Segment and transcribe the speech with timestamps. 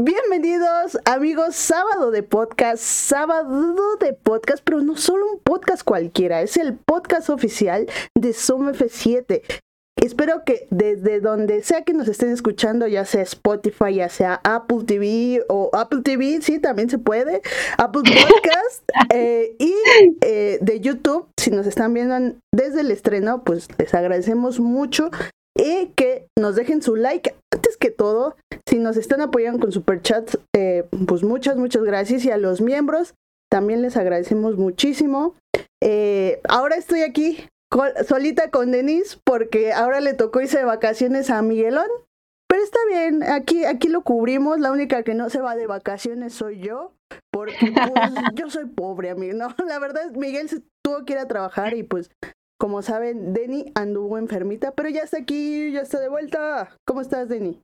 [0.00, 6.56] Bienvenidos amigos, sábado de podcast, sábado de podcast, pero no solo un podcast cualquiera, es
[6.56, 9.42] el podcast oficial de Zoom F7.
[9.96, 14.84] Espero que desde donde sea que nos estén escuchando, ya sea Spotify, ya sea Apple
[14.86, 17.42] TV o Apple TV, sí, también se puede,
[17.76, 19.74] Apple Podcast eh, y
[20.20, 25.10] eh, de YouTube, si nos están viendo desde el estreno, pues les agradecemos mucho
[25.58, 27.34] y que nos dejen su like.
[27.52, 28.36] Antes que todo,
[28.66, 32.24] si nos están apoyando con superchats, eh, pues muchas, muchas gracias.
[32.24, 33.14] Y a los miembros
[33.50, 35.34] también les agradecemos muchísimo.
[35.82, 37.48] Eh, ahora estoy aquí
[38.06, 41.88] solita con Denise porque ahora le tocó irse de vacaciones a Miguelón.
[42.48, 44.60] Pero está bien, aquí, aquí lo cubrimos.
[44.60, 46.94] La única que no se va de vacaciones soy yo.
[47.32, 49.34] Porque pues, yo soy pobre, amigo.
[49.34, 52.10] No, la verdad, Miguel se tuvo que ir a trabajar y pues
[52.58, 56.70] como saben, Denny anduvo enfermita, pero ya está aquí, ya está de vuelta.
[56.84, 57.60] ¿Cómo estás, Denny?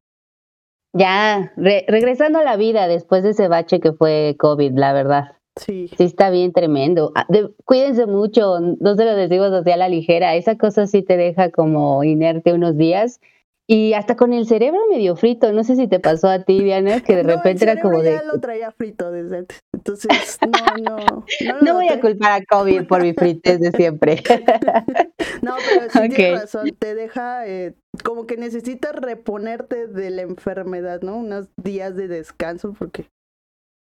[0.96, 5.24] Ya, regresando a la vida después de ese bache que fue COVID, la verdad.
[5.56, 5.88] Sí.
[5.96, 7.10] Sí, está bien tremendo.
[7.16, 7.26] Ah,
[7.64, 10.36] cuídense mucho, no se lo decimos así a la ligera.
[10.36, 13.20] Esa cosa sí te deja como inerte unos días
[13.66, 17.00] y hasta con el cerebro medio frito, no sé si te pasó a ti, Diana,
[17.00, 18.26] que de repente era como ya de...
[18.26, 20.10] lo traía frito desde antes, entonces
[20.82, 21.24] no, no.
[21.62, 24.22] No, voy a culpar a COVID por mi fritez de siempre.
[25.42, 31.00] no, pero sí tienes razón, te deja eh, como que necesitas reponerte de la enfermedad,
[31.00, 31.16] ¿no?
[31.16, 33.06] Unos días de descanso porque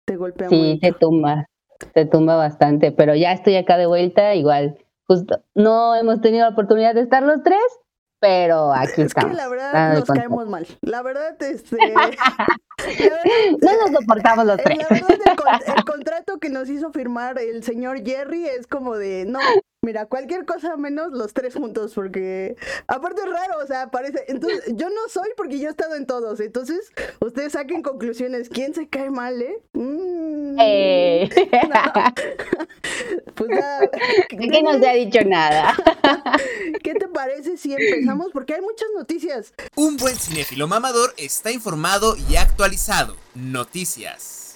[0.07, 1.47] te golpea Sí, te tumba,
[1.95, 4.77] te tumba bastante, pero ya estoy acá de vuelta, igual,
[5.07, 7.63] justo, no hemos tenido la oportunidad de estar los tres,
[8.21, 9.31] pero aquí es estamos.
[9.31, 10.67] que la verdad nos caemos mal.
[10.83, 11.77] La verdad, este.
[13.61, 14.79] no nos soportamos los tres.
[14.79, 19.41] La verdad, el, contrato que nos hizo firmar el señor Jerry es como de, no,
[19.89, 24.23] mira, cualquier cosa menos los tres juntos, porque aparte es raro, o sea, parece.
[24.29, 26.41] Entonces, yo no soy porque yo he estado en todos.
[26.41, 28.51] Entonces, ustedes saquen conclusiones.
[28.51, 29.63] ¿Quién se cae mal, eh?
[29.73, 31.31] Mm, eh.
[33.35, 33.81] pues ya.
[34.29, 35.75] ¿Qué no se ha dicho nada?
[36.83, 38.29] ¿Qué te parece si empezamos?
[38.31, 39.55] Porque hay muchas noticias.
[39.75, 43.17] Un buen cinéfilo mamador está informado y actualizado.
[43.35, 44.48] Noticias.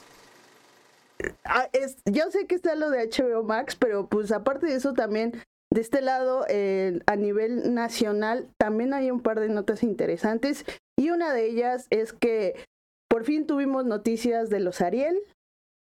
[1.45, 1.69] Ah,
[2.07, 5.33] yo sé que está lo de HBO Max, pero pues aparte de eso también
[5.71, 10.67] de este lado, a nivel nacional, también hay un par de notas interesantes
[10.99, 12.57] y una de ellas es que
[13.09, 15.19] por fin tuvimos noticias de los Ariel,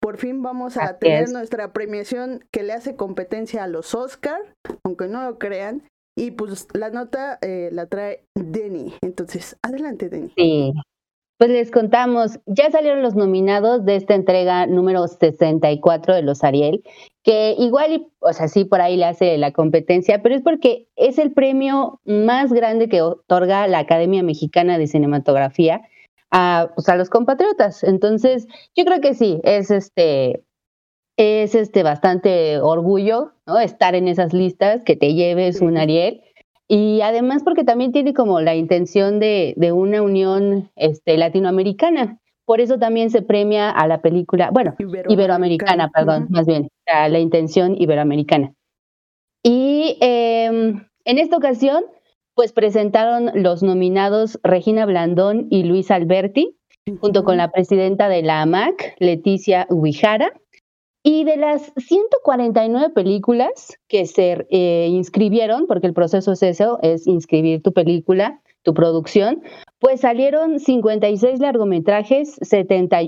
[0.00, 4.40] por fin vamos a tener nuestra premiación que le hace competencia a los Oscar,
[4.84, 5.82] aunque no lo crean,
[6.16, 8.94] y pues la nota eh, la trae Denny.
[9.02, 10.32] Entonces, adelante, Denny.
[10.36, 10.72] Sí.
[11.40, 16.84] Pues les contamos, ya salieron los nominados de esta entrega número 64 de los Ariel,
[17.22, 21.16] que igual, o sea, sí, por ahí le hace la competencia, pero es porque es
[21.16, 25.80] el premio más grande que otorga la Academia Mexicana de Cinematografía
[26.30, 27.84] a, pues, a los compatriotas.
[27.84, 28.46] Entonces,
[28.76, 30.44] yo creo que sí, es este,
[31.16, 33.58] es este bastante orgullo, ¿no?
[33.58, 36.20] Estar en esas listas, que te lleves un Ariel.
[36.72, 42.20] Y además porque también tiene como la intención de, de una unión este, latinoamericana.
[42.44, 47.18] Por eso también se premia a la película, bueno, iberoamericana, perdón, más bien, a la
[47.18, 48.54] intención iberoamericana.
[49.42, 51.82] Y em, en esta ocasión,
[52.34, 56.56] pues presentaron los nominados Regina Blandón y Luis Alberti,
[57.00, 60.32] junto con la presidenta de la AMAC, Leticia Uijara,
[61.02, 67.06] y de las 149 películas que se eh, inscribieron, porque el proceso es eso, es
[67.06, 69.42] inscribir tu película, tu producción,
[69.78, 73.00] pues salieron 56 largometrajes, 70...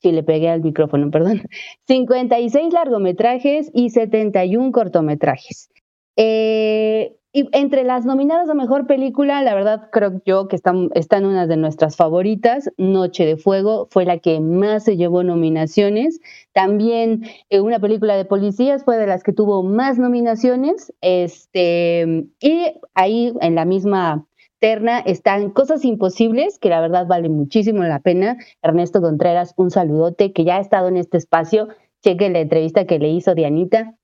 [0.00, 1.42] Sí, le pegué al micrófono, perdón.
[1.86, 5.70] 56 largometrajes y 71 cortometrajes.
[6.16, 11.24] Eh, y entre las nominadas a mejor película, la verdad creo yo que están, están
[11.24, 12.70] unas de nuestras favoritas.
[12.76, 16.20] Noche de Fuego fue la que más se llevó nominaciones.
[16.52, 20.92] También eh, una película de policías fue de las que tuvo más nominaciones.
[21.00, 24.26] Este, y ahí en la misma
[24.58, 28.36] terna están Cosas Imposibles, que la verdad vale muchísimo la pena.
[28.60, 31.68] Ernesto Contreras, un saludote, que ya ha estado en este espacio.
[32.02, 33.96] Cheque la entrevista que le hizo Dianita.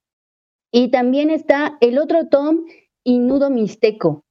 [0.73, 2.61] Y también está el otro Tom
[3.09, 4.23] y Nudo Mixteco.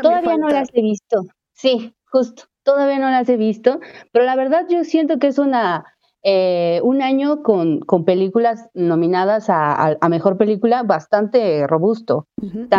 [0.00, 1.24] Todavía no las he visto.
[1.52, 2.44] Sí, justo.
[2.62, 3.80] Todavía no las he visto,
[4.12, 5.84] pero la verdad yo siento que es una
[6.22, 12.26] eh, un año con, con películas nominadas a, mejor película bastante robusto.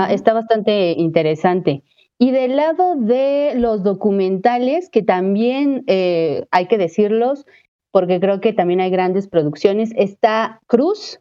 [0.09, 1.83] está, bastante interesante.
[2.17, 7.45] Y del lado de los documentales, que también eh, hay que decirlos,
[7.91, 11.19] porque creo que también hay grandes producciones, está Cruz,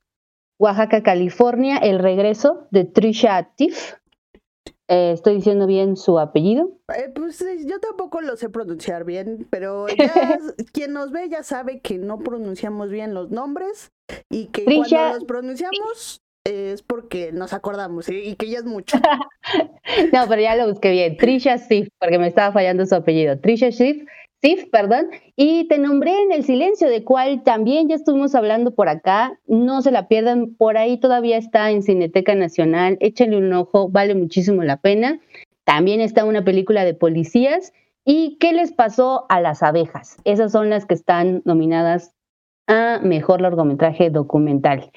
[0.59, 3.95] Oaxaca, California, El regreso de Trisha Tiff,
[4.89, 6.71] Eh, ¿Estoy diciendo bien su apellido?
[6.95, 10.13] Eh, pues yo tampoco lo sé pronunciar bien, pero ya
[10.73, 13.93] quien nos ve ya sabe que no pronunciamos bien los nombres
[14.31, 18.99] y que cuando los pronunciamos es porque nos acordamos y que ya es mucho.
[20.13, 21.17] no, pero ya lo busqué bien.
[21.17, 23.39] Trisha Sif, porque me estaba fallando su apellido.
[23.41, 24.05] Trisha Sif
[24.71, 25.07] Perdón,
[25.37, 29.39] y te nombré en el silencio, de cual también ya estuvimos hablando por acá.
[29.47, 32.99] No se la pierdan, por ahí todavía está en Cineteca Nacional.
[33.01, 35.19] Échenle un ojo, vale muchísimo la pena.
[35.65, 37.73] También está una película de policías.
[38.05, 40.19] ¿Y qué les pasó a las abejas?
[40.25, 42.13] Esas son las que están nominadas
[42.67, 44.91] a mejor largometraje documental.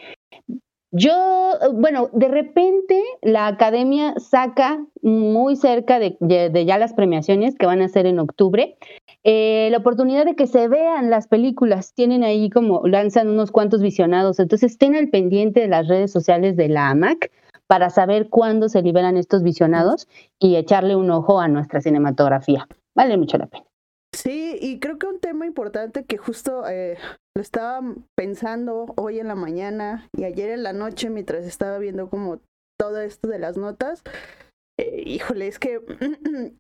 [0.92, 6.18] Yo, bueno, de repente la academia saca muy cerca de,
[6.66, 8.78] ya las premiaciones que van a ser en octubre,
[9.26, 11.94] eh, la oportunidad de que se vean las películas.
[11.94, 14.40] Tienen ahí como, lanzan unos cuantos visionados.
[14.40, 17.32] Entonces estén al pendiente de las redes sociales de la AMAC
[17.68, 20.08] para saber cuándo se liberan estos visionados
[20.40, 22.66] y echarle un ojo a nuestra cinematografía.
[22.96, 23.66] Vale mucho la pena.
[24.14, 26.98] Sí, y creo que un tema importante que justo eh,
[27.38, 27.82] lo estaba
[28.16, 32.42] pensando hoy en la mañana y ayer en la noche mientras estaba viendo como
[32.80, 34.02] todo esto de las notas,
[34.80, 35.80] eh, híjole, es que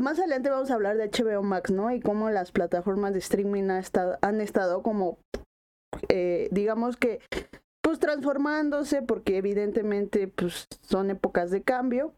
[0.00, 1.90] más adelante vamos a hablar de HBO Max, ¿no?
[1.90, 5.16] Y cómo las plataformas de streaming han estado como,
[6.10, 7.20] eh, digamos que,
[7.82, 12.12] pues transformándose, porque evidentemente pues, son épocas de cambio.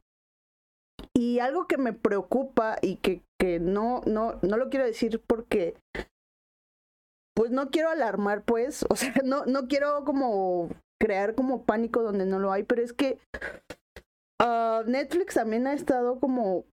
[1.15, 5.77] Y algo que me preocupa y que, que no, no, no lo quiero decir porque,
[7.35, 10.69] pues no quiero alarmar, pues, o sea, no, no quiero como
[11.01, 13.19] crear como pánico donde no lo hay, pero es que
[14.41, 16.65] uh, Netflix también ha estado como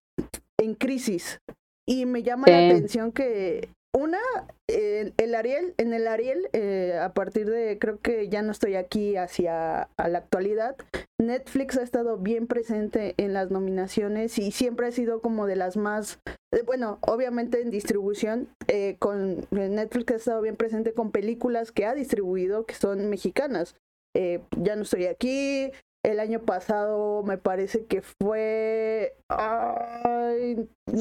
[0.57, 1.39] en crisis.
[1.88, 4.19] Y me llama la atención que una,
[4.68, 9.15] el Ariel, en el Ariel, eh, a partir de, creo que ya no estoy aquí
[9.15, 10.75] hacia la actualidad,
[11.19, 15.75] Netflix ha estado bien presente en las nominaciones y siempre ha sido como de las
[15.75, 16.19] más,
[16.53, 21.85] eh, bueno, obviamente en distribución, eh, con Netflix ha estado bien presente con películas que
[21.85, 23.75] ha distribuido que son mexicanas.
[24.15, 25.71] ya no estoy aquí,
[26.03, 29.15] el año pasado me parece que fue...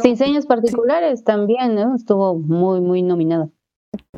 [0.03, 1.95] Sin señas particulares también, ¿no?
[1.95, 3.49] Estuvo muy, muy nominada.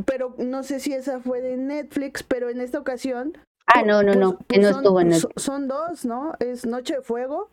[0.07, 3.33] Pero no sé si esa fue de Netflix, pero en esta ocasión...
[3.67, 5.43] Ah, no, no, no, pues, no son, estuvo en Netflix.
[5.43, 6.33] Son dos, ¿no?
[6.41, 7.51] Es Noche de Fuego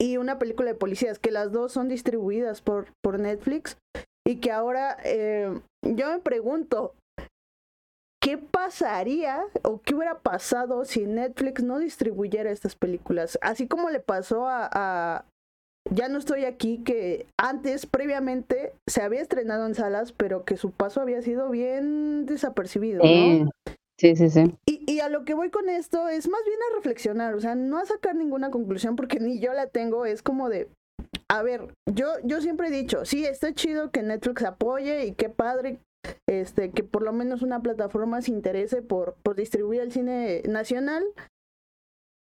[0.00, 3.76] y una película de policías, que las dos son distribuidas por, por Netflix
[4.26, 6.94] y que ahora eh, yo me pregunto,
[8.22, 13.38] ¿Qué pasaría o qué hubiera pasado si Netflix no distribuyera estas películas?
[13.40, 15.24] Así como le pasó a,
[15.90, 20.70] Ya no estoy aquí, que antes, previamente, se había estrenado en salas, pero que su
[20.70, 23.50] paso había sido bien desapercibido, ¿no?
[23.98, 24.54] Sí, sí, sí.
[24.66, 27.54] Y, y, a lo que voy con esto es más bien a reflexionar, o sea,
[27.54, 30.68] no a sacar ninguna conclusión porque ni yo la tengo, es como de,
[31.28, 35.28] a ver, yo, yo siempre he dicho, sí, está chido que Netflix apoye y qué
[35.28, 35.80] padre
[36.28, 41.04] este, que por lo menos una plataforma se interese por, por distribuir el cine nacional,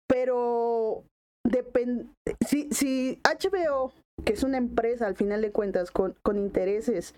[0.09, 1.05] pero
[1.47, 2.07] depende,
[2.47, 3.93] si, si HBO,
[4.25, 7.15] que es una empresa al final de cuentas con, con intereses,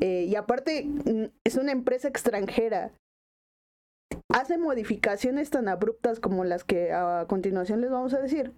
[0.00, 2.92] eh, y aparte mm, es una empresa extranjera,
[4.32, 8.52] hace modificaciones tan abruptas como las que a continuación les vamos a decir,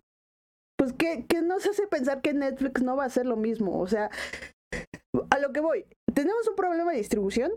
[0.78, 3.86] pues que, que nos hace pensar que Netflix no va a hacer lo mismo, o
[3.86, 4.10] sea,
[5.30, 5.86] a lo que voy,
[6.16, 7.52] tenemos un problema de distribución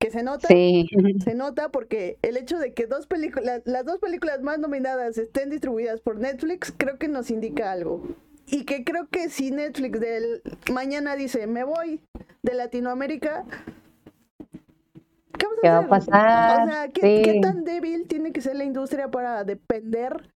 [0.00, 4.40] que se nota, se nota porque el hecho de que dos películas, las dos películas
[4.40, 8.06] más nominadas estén distribuidas por Netflix, creo que nos indica algo.
[8.46, 12.00] Y que creo que si Netflix del mañana dice, me voy
[12.44, 13.44] de Latinoamérica,
[15.36, 16.62] ¿qué, va a pasar?
[16.62, 20.30] O sea, ¿qué, tan débil tiene que ser la industria para depender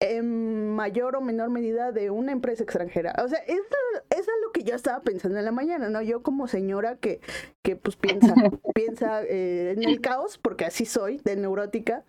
[0.00, 3.14] en mayor o menor medida de una empresa extranjera.
[3.24, 3.62] O sea, eso,
[4.10, 6.02] es lo que yo estaba pensando en la mañana, ¿no?
[6.02, 7.20] Yo como señora que,
[7.64, 8.34] que pues piensa,
[8.74, 12.04] piensa eh, en el caos, porque así soy, de neurótica.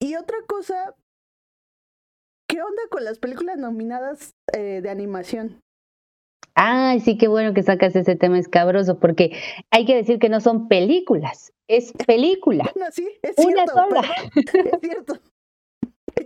[0.00, 0.94] Y otra cosa,
[2.48, 5.60] ¿qué onda con las películas nominadas eh, de animación?
[6.54, 9.32] Ay, sí, qué bueno que sacas ese tema escabroso, porque
[9.70, 12.70] hay que decir que no son películas, es película.
[12.74, 14.02] No, sí, es Una sola.
[14.34, 15.20] es cierto.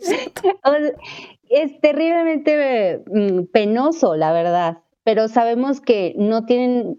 [1.48, 6.98] Es terriblemente mm, penoso, la verdad, pero sabemos que no tienen,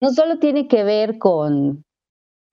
[0.00, 1.84] no solo tiene que ver con,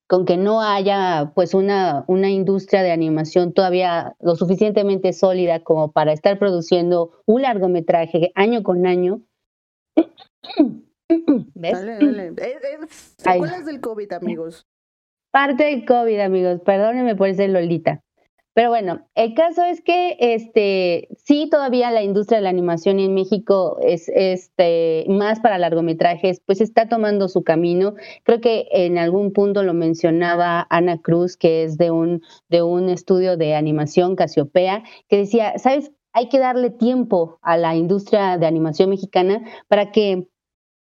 [0.08, 5.92] con que no haya pues una, una industria de animación todavía lo suficientemente sólida como
[5.92, 9.22] para estar produciendo un largometraje año con año.
[11.56, 11.74] ¿Ves?
[11.74, 12.34] Dale, dale.
[12.38, 14.68] Es, del COVID, amigos.
[15.32, 16.60] Parte del COVID, amigos.
[16.66, 18.02] Perdónenme por ese Lolita.
[18.54, 23.14] Pero bueno, el caso es que este sí todavía la industria de la animación en
[23.14, 27.94] México es este más para largometrajes, pues está tomando su camino.
[28.24, 32.90] Creo que en algún punto lo mencionaba Ana Cruz, que es de un de un
[32.90, 35.92] estudio de animación Casiopea, que decía, "¿Sabes?
[36.14, 40.28] Hay que darle tiempo a la industria de animación mexicana para que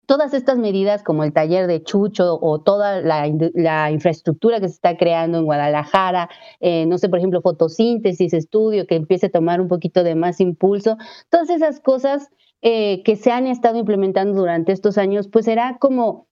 [0.08, 4.96] todas estas medidas como el taller de Chucho o toda la, infraestructura que se está
[4.96, 9.68] creando en Guadalajara, eh, no sé, por ejemplo, fotosíntesis, estudio, que empiece a tomar un
[9.68, 10.96] poquito de más impulso,
[11.28, 12.30] todas esas cosas
[12.62, 16.26] eh, que se han estado implementando durante estos años, pues será como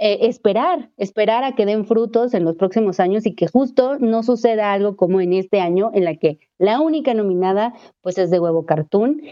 [0.00, 4.24] eh, esperar, esperar a que den frutos en los próximos años y que justo no
[4.24, 8.40] suceda algo como en este año en la que la única nominada pues es de
[8.40, 9.22] Huevo Cartoon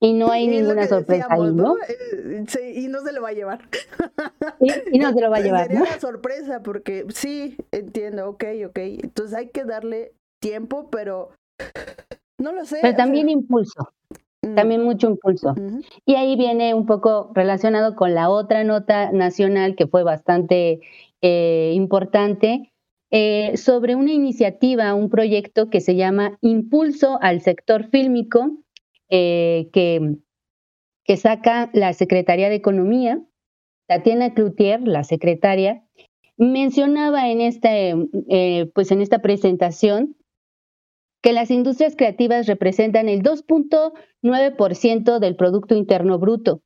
[0.00, 1.76] y no hay ninguna sorpresa ahí, ¿no?
[1.88, 3.60] Eh, sí, y no se lo va a llevar.
[4.92, 8.78] Y, no se lo va a llevar, Sería una sorpresa porque sí, entiendo, ok, ok.
[8.78, 11.30] Entonces hay que darle tiempo, pero
[12.38, 12.78] no lo sé.
[12.82, 13.92] Pero también impulso,
[14.42, 14.54] mm.
[14.54, 15.54] también mucho impulso.
[16.04, 20.80] Y ahí viene un poco relacionado con la otra nota nacional que fue bastante
[21.22, 22.72] eh, importante,
[23.10, 28.50] eh, sobre una iniciativa, un proyecto que se llama Impulso al sector fílmico,
[29.10, 30.18] eh, que,
[31.16, 33.22] saca la Secretaría de Economía,
[33.86, 35.84] Tatiana Cloutier, la secretaria,
[36.36, 37.94] mencionaba en, este,
[38.74, 40.16] pues en esta presentación
[41.22, 46.62] que las industrias creativas representan el 2.9% del Producto Interno Bruto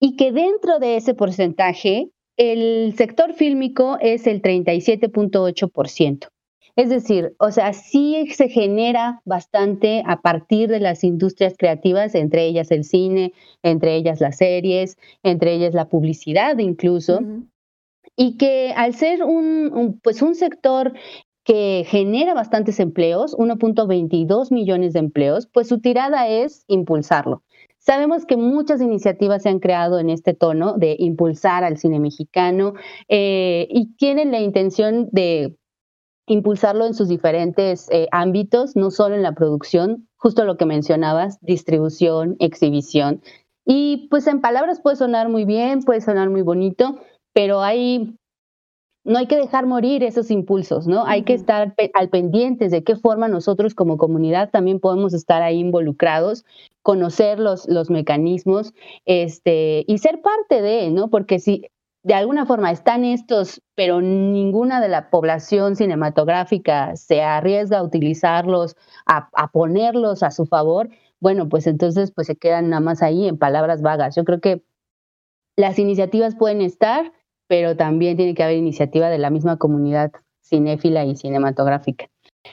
[0.00, 6.28] y que dentro de ese porcentaje el sector fílmico es el 37.8%.
[6.74, 12.46] Es decir, o sea, sí se genera bastante a partir de las industrias creativas, entre
[12.46, 17.20] ellas el cine, entre ellas las series, entre ellas la publicidad incluso,
[18.16, 20.94] y que al ser un, pues un sector
[21.44, 27.42] que genera bastantes empleos, 1.22 millones de empleos, pues su tirada es impulsarlo.
[27.78, 32.74] Sabemos que muchas iniciativas se han creado en este tono de impulsar al cine mexicano
[33.08, 35.56] eh, y tienen la intención de
[36.32, 41.38] impulsarlo en sus diferentes eh, ámbitos, no solo en la producción, justo lo que mencionabas,
[41.40, 43.22] distribución, exhibición.
[43.64, 46.98] Y pues en palabras puede sonar muy bien, puede sonar muy bonito,
[47.32, 48.16] pero hay,
[49.04, 51.06] no hay que dejar morir esos impulsos, ¿no?
[51.06, 55.58] Hay que estar al pendientes de qué forma nosotros como comunidad también podemos estar ahí
[55.58, 56.44] involucrados,
[56.82, 58.74] conocer los, los mecanismos
[59.04, 61.08] este, y ser parte de, ¿no?
[61.08, 61.68] Porque si
[62.02, 68.76] de alguna forma están estos, pero ninguna de la población cinematográfica se arriesga a utilizarlos,
[69.06, 70.90] a, ponerlos a su favor,
[71.20, 74.16] bueno, pues entonces pues se quedan nada más ahí en palabras vagas.
[74.16, 74.64] Yo creo que
[75.56, 77.12] las iniciativas pueden estar,
[77.46, 80.10] pero también tiene que haber iniciativa de la misma comunidad
[80.42, 82.08] cinéfila y cinematográfica.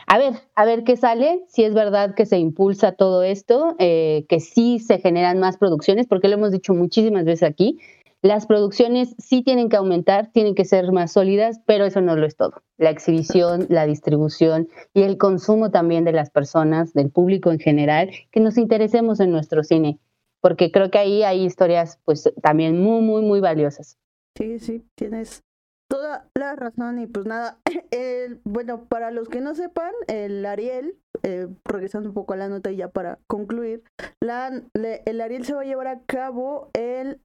[0.06, 4.26] A ver, a ver qué sale, si es verdad que se impulsa todo esto, eh,
[4.30, 7.80] que sí se generan más producciones, porque lo hemos dicho muchísimas veces aquí,
[8.22, 12.26] las producciones sí tienen que aumentar, tienen que ser más sólidas, pero eso no lo
[12.26, 12.64] es todo.
[12.78, 18.12] La exhibición, la distribución y el consumo también de las personas, del público en general,
[18.32, 20.00] que nos interesemos en nuestro cine,
[20.42, 23.98] porque creo que ahí hay historias pues también muy, muy, muy valiosas.
[24.36, 25.44] Sí, sí, tienes
[25.90, 27.58] toda la razón y pues nada,
[28.46, 32.72] bueno, para los que no sepan, el Ariel, eh, regresando un poco a la nota
[32.72, 33.84] y ya para concluir,
[34.22, 37.20] la, el Ariel se va a llevar a cabo el,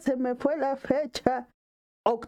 [0.00, 1.48] se me fue la fecha.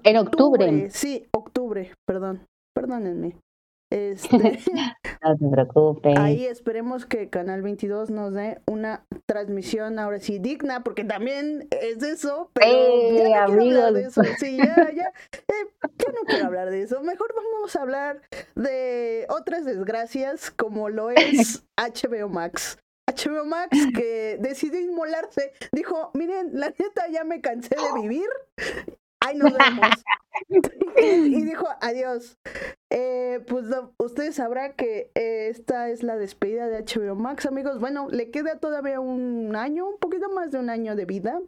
[0.02, 0.90] en octubre.
[0.90, 3.37] Sí, octubre, perdón, perdónenme.
[3.92, 4.58] Este,
[5.22, 6.18] no te preocupes.
[6.18, 12.02] Ahí esperemos que Canal 22 nos dé una transmisión ahora sí digna, porque también es
[12.02, 14.22] eso, pero ya no quiero hablar de eso.
[14.38, 14.64] Sí, ya,
[14.96, 17.02] ya, eh, ya no quiero hablar de eso.
[17.02, 18.22] Mejor vamos a hablar
[18.54, 22.78] de otras desgracias como lo es HBO Max.
[23.06, 28.28] HBO Max que decidió inmolarse, dijo, miren, la neta ya me cansé de vivir,
[29.25, 30.05] ¡Ay, nos vemos!
[30.97, 32.38] y dijo, adiós.
[32.91, 33.67] Eh, pues
[33.99, 37.79] ustedes sabrán que eh, esta es la despedida de HBO Max, amigos.
[37.79, 41.41] Bueno, le queda todavía un año, un poquito más de un año de vida.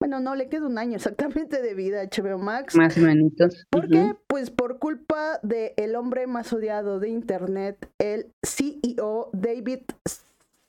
[0.00, 2.76] Bueno, no, le queda un año exactamente de vida a HBO Max.
[2.76, 3.32] Más o menos.
[3.70, 4.14] ¿Por qué?
[4.26, 9.80] Pues por culpa del el hombre más odiado de Internet, el CEO David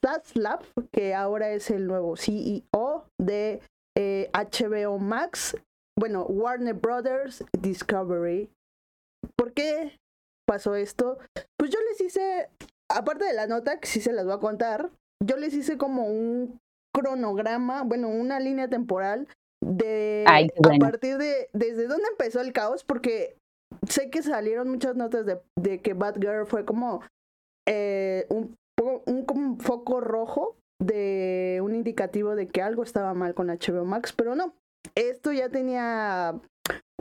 [0.02, 0.62] Zaslav,
[0.94, 3.62] que ahora es el nuevo CEO de
[3.98, 5.58] HBO eh, Max
[5.98, 8.50] bueno, Warner Brothers Discovery.
[9.38, 9.98] ¿Por qué
[10.48, 11.18] pasó esto?
[11.58, 12.50] Pues yo les hice,
[12.90, 14.92] aparte de la nota, que sí se las voy a contar,
[15.24, 16.60] yo les hice como un
[16.94, 19.28] cronograma, bueno, una línea temporal
[19.66, 23.38] de a partir de desde dónde empezó el caos, porque
[23.90, 27.02] sé que salieron muchas notas de, de que Batgirl fue como
[27.68, 33.48] eh, un, un, un foco rojo de un indicativo de que algo estaba mal con
[33.48, 34.54] HBO Max, pero no,
[34.96, 36.40] esto ya tenía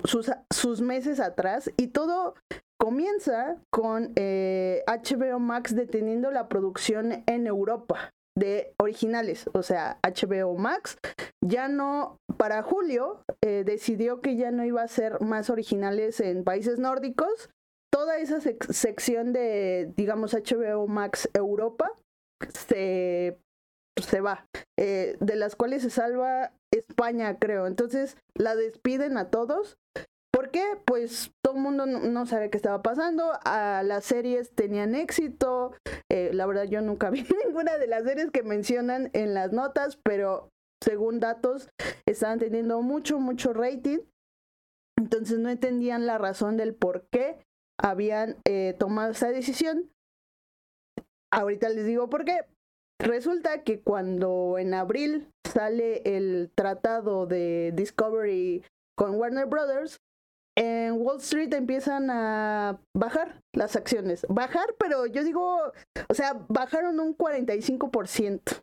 [0.05, 2.35] sus, meses atrás y todo
[2.79, 10.57] comienza con eh, HBO Max deteniendo la producción en Europa de originales, o sea, HBO
[10.57, 10.99] Max
[11.41, 16.43] ya no, para julio, eh, decidió que ya no iba a ser más originales en
[16.43, 17.51] países nórdicos.
[17.93, 21.93] Toda esa sección de, digamos, HBO Max Europa
[22.53, 23.39] se,
[24.03, 24.47] se va,
[24.79, 27.67] eh, de las cuales se salva España, creo.
[27.67, 29.79] Entonces la despiden a todos.
[30.33, 30.65] ¿Por qué?
[30.85, 33.33] Pues todo el mundo no, sabe qué estaba pasando.
[33.45, 35.75] A las series tenían éxito.
[36.11, 39.97] Eh, la verdad yo nunca vi ninguna de las series que mencionan en las notas,
[39.97, 40.49] pero
[40.83, 41.71] según datos
[42.05, 44.01] estaban teniendo mucho, mucho rating.
[44.99, 47.39] Entonces no entendían la razón del por qué
[47.81, 49.91] habían eh, tomado esa decisión.
[51.31, 52.45] Ahorita les digo por qué.
[52.99, 58.65] Resulta que cuando en abril sale el tratado de Discovery
[58.97, 60.01] con Warner Brothers,
[60.57, 64.25] en Wall Street empiezan a bajar las acciones.
[64.29, 65.73] Bajar, pero yo digo,
[66.09, 68.63] o sea, bajaron un 45%.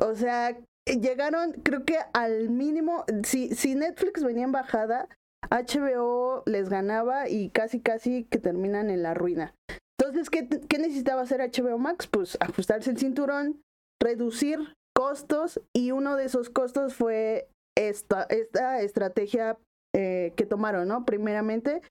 [0.00, 5.08] O sea, llegaron, creo que al mínimo, si, si Netflix venía en bajada,
[5.50, 9.54] HBO les ganaba y casi, casi que terminan en la ruina.
[9.98, 12.06] Entonces, ¿qué, necesitaba hacer HBO Max?
[12.06, 13.62] Pues ajustarse el cinturón,
[14.02, 14.58] reducir
[14.94, 19.58] costos y uno de esos costos fue esta, esta estrategia
[19.94, 21.04] eh, que tomaron, ¿no?
[21.04, 21.82] Primeramente,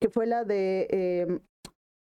[0.00, 1.40] que fue la de em,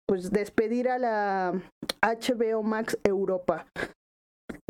[0.08, 1.54] pues despedir a la
[2.02, 3.68] HBO Max Europa.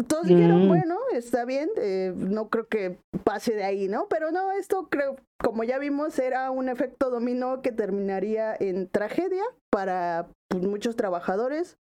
[0.07, 0.67] Todos dijeron, mm.
[0.67, 4.07] bueno, está bien, eh, no creo que pase de ahí, ¿no?
[4.09, 9.43] Pero no, esto creo, como ya vimos, era un efecto dominó que terminaría en tragedia
[9.71, 11.77] para pues, muchos trabajadores.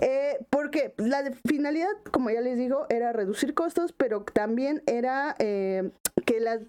[0.00, 5.92] Eh, porque la finalidad, como ya les digo, era reducir costos, pero también era eh,
[6.26, 6.60] que las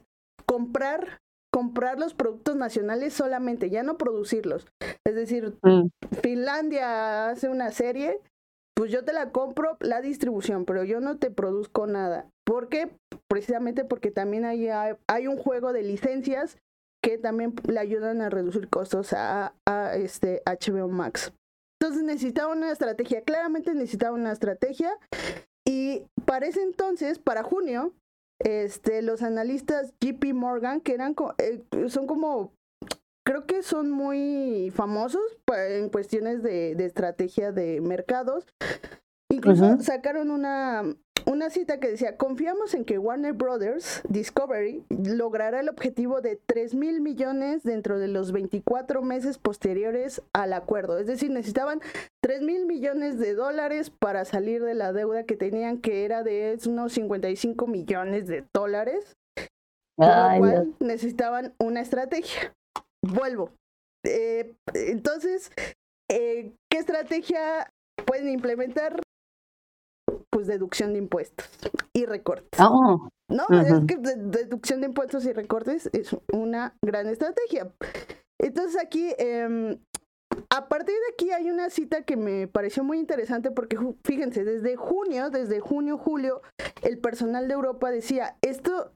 [0.46, 1.20] comprar
[1.56, 4.68] comprar los productos nacionales solamente, ya no producirlos.
[5.06, 5.88] Es decir, mm.
[6.22, 8.20] Finlandia hace una serie,
[8.76, 12.30] pues yo te la compro la distribución, pero yo no te produzco nada.
[12.46, 12.90] ¿Por qué?
[13.28, 14.68] Precisamente porque también hay,
[15.08, 16.58] hay un juego de licencias
[17.02, 19.54] que también le ayudan a reducir costos a,
[19.94, 21.32] este HBO Max.
[21.80, 24.98] Entonces necesitaba una estrategia, claramente necesitaba una estrategia.
[25.68, 27.94] Y para ese entonces, para junio,
[28.40, 32.52] este, los analistas JP Morgan, que eran, eh, son como,
[33.26, 35.24] creo que son muy famosos
[35.68, 38.46] en cuestiones de, estrategia de mercados.
[39.30, 40.84] Incluso sacaron una,
[41.26, 46.76] una cita que decía, confiamos en que Warner Brothers Discovery logrará el objetivo de 3
[46.76, 51.00] mil millones dentro de los 24 meses posteriores al acuerdo.
[51.00, 51.82] Es decir, necesitaban
[52.22, 56.58] 3 mil millones de dólares para salir de la deuda que tenían, que era de
[56.68, 59.18] unos 55 millones de dólares.
[59.98, 62.54] Por lo cual necesitaban una estrategia.
[63.14, 63.52] Vuelvo.
[64.06, 65.52] Eh, entonces,
[66.12, 67.72] eh, ¿qué estrategia
[68.06, 69.02] pueden implementar?
[70.36, 71.48] pues deducción de impuestos
[71.94, 72.60] y recortes.
[72.60, 73.08] Oh.
[73.30, 77.72] No, es que deducción de impuestos y recortes es una gran estrategia.
[78.42, 79.78] Entonces aquí, em,
[80.50, 84.76] a partir de aquí hay una cita que me pareció muy interesante porque fíjense, desde
[84.76, 86.42] junio, desde junio, julio,
[86.84, 88.92] el personal de Europa decía, esto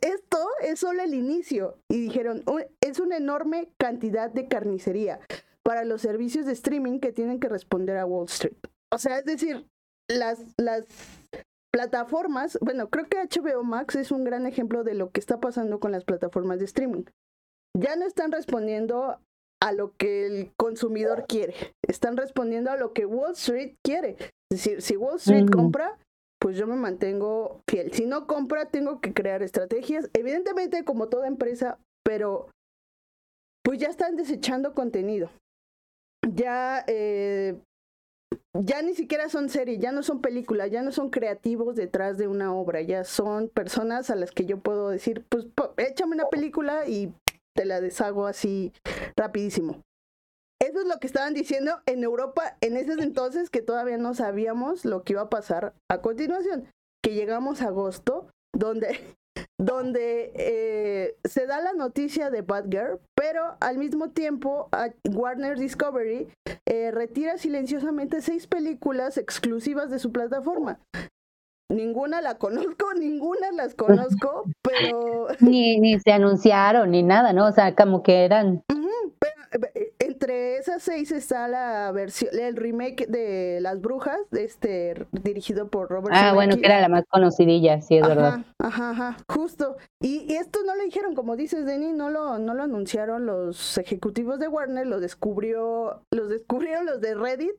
[0.00, 1.78] esto es solo el inicio.
[1.88, 2.44] Y dijeron,
[2.80, 5.20] es una enorme cantidad de carnicería
[5.62, 8.56] para los servicios de streaming que tienen que responder a Wall Street.
[8.92, 9.66] O sea, es decir,
[10.08, 10.86] las, las
[11.72, 15.80] plataformas, bueno, creo que HBO Max es un gran ejemplo de lo que está pasando
[15.80, 17.04] con las plataformas de streaming.
[17.76, 19.20] Ya no están respondiendo
[19.60, 24.16] a lo que el consumidor quiere, están respondiendo a lo que Wall Street quiere.
[24.50, 25.98] Es decir, si Wall Street compra,
[26.46, 27.92] pues yo me mantengo fiel.
[27.92, 32.48] Si no compra, tengo que crear estrategias, evidentemente como toda empresa, pero
[33.64, 35.28] pues ya están desechando contenido.
[36.24, 37.60] Ya eh,
[38.54, 42.28] ya ni siquiera son series, ya no son películas, ya no son creativos detrás de
[42.28, 45.46] una obra, ya son personas a las que yo puedo decir, pues
[45.78, 47.12] échame una película y
[47.56, 48.72] te la deshago así
[49.16, 49.82] rapidísimo.
[50.66, 54.84] Eso es lo que estaban diciendo en Europa en ese entonces que todavía no sabíamos
[54.84, 56.66] lo que iba a pasar a continuación,
[57.04, 58.98] que llegamos a agosto, donde
[59.60, 64.68] donde eh, se da la noticia de Girl, pero al mismo tiempo
[65.08, 66.26] Warner Discovery
[66.66, 70.80] eh, retira silenciosamente seis películas exclusivas de su plataforma.
[71.70, 75.28] Ninguna la conozco, ninguna las conozco, pero...
[75.40, 77.46] Ni, ni se anunciaron ni nada, ¿no?
[77.46, 78.62] O sea, como que eran
[80.30, 86.32] esas seis está la versión, el remake de Las Brujas, este, dirigido por Robert Ah,
[86.34, 88.44] bueno, que era la más conocidilla, sí, es verdad.
[88.58, 89.76] Ajá, ajá, justo.
[90.00, 94.38] Y, esto no lo dijeron, como dices, Denny, no lo, no lo anunciaron los ejecutivos
[94.38, 97.54] de Warner, lo descubrió, los descubrieron los de Reddit,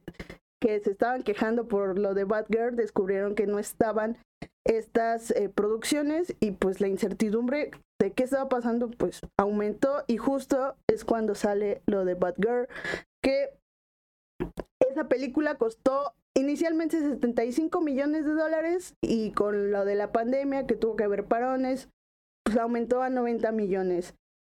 [0.59, 4.17] que se estaban quejando por lo de Batgirl, descubrieron que no estaban
[4.67, 10.75] estas eh, producciones y pues la incertidumbre de qué estaba pasando pues aumentó y justo
[10.87, 12.67] es cuando sale lo de Batgirl
[13.23, 13.57] que
[14.79, 20.75] esa película costó inicialmente 75 millones de dólares y con lo de la pandemia que
[20.75, 21.89] tuvo que haber parones
[22.43, 24.15] pues aumentó a 90 millones.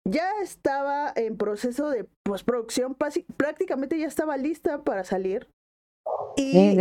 [0.05, 5.49] Ya estaba en proceso de postproducción prácticamente ya estaba lista para salir.
[6.35, 6.77] Y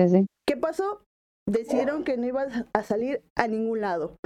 [0.47, 1.06] ¿qué pasó?
[1.47, 4.17] Decidieron que no iba a salir a ningún lado.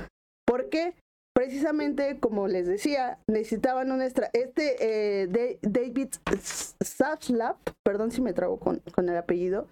[0.46, 0.94] ¿Por qué?
[1.34, 4.30] Precisamente, como les decía, necesitaban un extra.
[4.32, 6.08] Este eh, David
[6.82, 9.68] Zaslav, perdón si me trago con, con el apellido.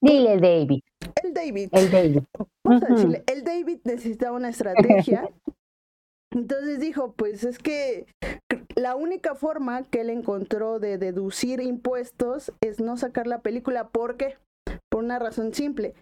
[0.00, 0.82] Dile David.
[1.22, 1.68] El David.
[1.72, 2.22] El David.
[2.64, 5.28] Vamos a decirle, el David necesitaba una estrategia.
[6.30, 8.06] Entonces dijo, pues es que
[8.76, 13.88] la única forma que él encontró de deducir impuestos es no sacar la película.
[13.88, 14.36] ¿Por qué?
[14.90, 15.94] Por una razón simple.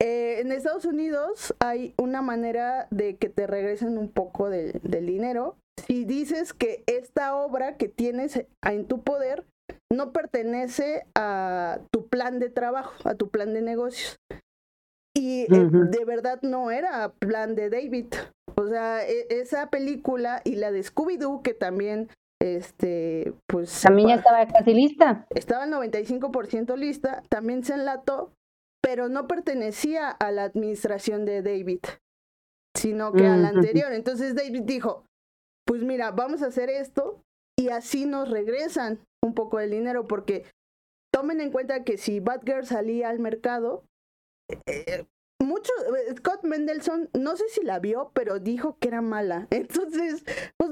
[0.00, 5.56] Eh, en Estados Unidos hay una manera de que te regresen un poco del dinero.
[5.86, 9.44] Si dices que esta obra que tienes en tu poder
[9.92, 14.16] no pertenece a tu plan de trabajo, a tu plan de negocios.
[15.16, 18.06] Y eh, de verdad no era plan de David.
[18.56, 22.08] O sea, e, esa película y la de Scooby-Doo, que también,
[22.42, 23.82] este, pues...
[23.82, 25.26] También ya estaba casi lista.
[25.30, 28.32] Estaba el 95% lista, también se enlató
[28.84, 31.80] pero no pertenecía a la administración de David,
[32.76, 33.94] sino que a la anterior.
[33.94, 35.06] Entonces David dijo,
[35.66, 37.22] pues mira, vamos a hacer esto
[37.58, 40.44] y así nos regresan un poco el dinero, porque
[41.10, 43.84] tomen en cuenta que si Batgirl salía al mercado,
[44.66, 45.06] eh,
[45.42, 49.48] mucho, eh, Scott Mendelssohn, no sé si la vio, pero dijo que era mala.
[49.50, 50.24] Entonces,
[50.58, 50.70] pues,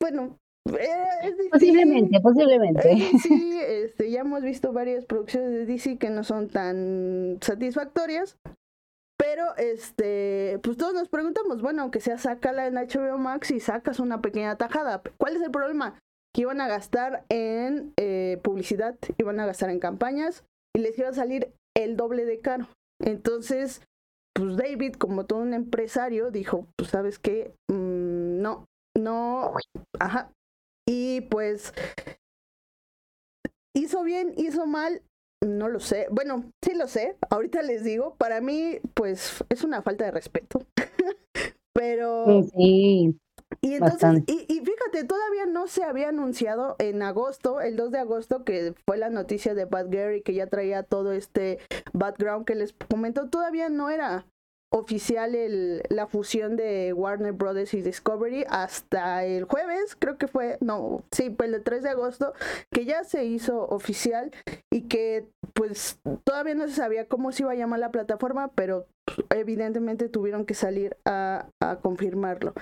[0.00, 2.92] bueno, eh, posiblemente, posiblemente.
[2.92, 8.38] Eh, sí, este, ya hemos visto varias producciones de DC que no son tan satisfactorias.
[9.16, 14.00] Pero, este, pues todos nos preguntamos, bueno, aunque sea sácala en HBO Max y sacas
[14.00, 15.02] una pequeña tajada.
[15.18, 15.98] ¿Cuál es el problema?
[16.34, 21.08] Que iban a gastar en eh, publicidad, iban a gastar en campañas y les iba
[21.08, 22.66] a salir el doble de caro.
[23.00, 23.82] Entonces,
[24.34, 29.54] pues David, como todo un empresario, dijo, pues sabes qué, mm, no, no,
[30.00, 30.32] ajá,
[30.86, 31.72] y pues,
[33.74, 35.02] hizo bien, hizo mal,
[35.44, 36.06] no lo sé.
[36.10, 40.66] Bueno, sí lo sé, ahorita les digo, para mí, pues, es una falta de respeto.
[41.74, 42.42] Pero...
[42.54, 43.18] Sí.
[43.60, 47.98] Y entonces, y, y, fíjate, todavía no se había anunciado en agosto, el 2 de
[47.98, 51.60] agosto, que fue la noticia de Bad Gary, que ya traía todo este
[51.92, 54.26] background que les comentó, todavía no era
[54.70, 60.58] oficial el, la fusión de Warner Brothers y Discovery hasta el jueves, creo que fue,
[60.60, 62.32] no, sí, pues el 3 de agosto,
[62.72, 64.32] que ya se hizo oficial
[64.72, 68.86] y que pues todavía no se sabía cómo se iba a llamar la plataforma, pero
[69.30, 71.48] evidentemente tuvieron que salir a,
[71.82, 72.52] confirmarlo.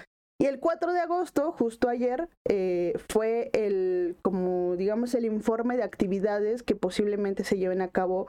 [0.41, 5.85] Y el 4 de agosto, justo ayer, eh, fue el, como digamos, el informe de
[5.85, 8.29] actividades que posiblemente se lleven a cabo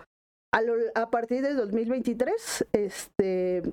[0.54, 3.64] a, partir de 2023, este,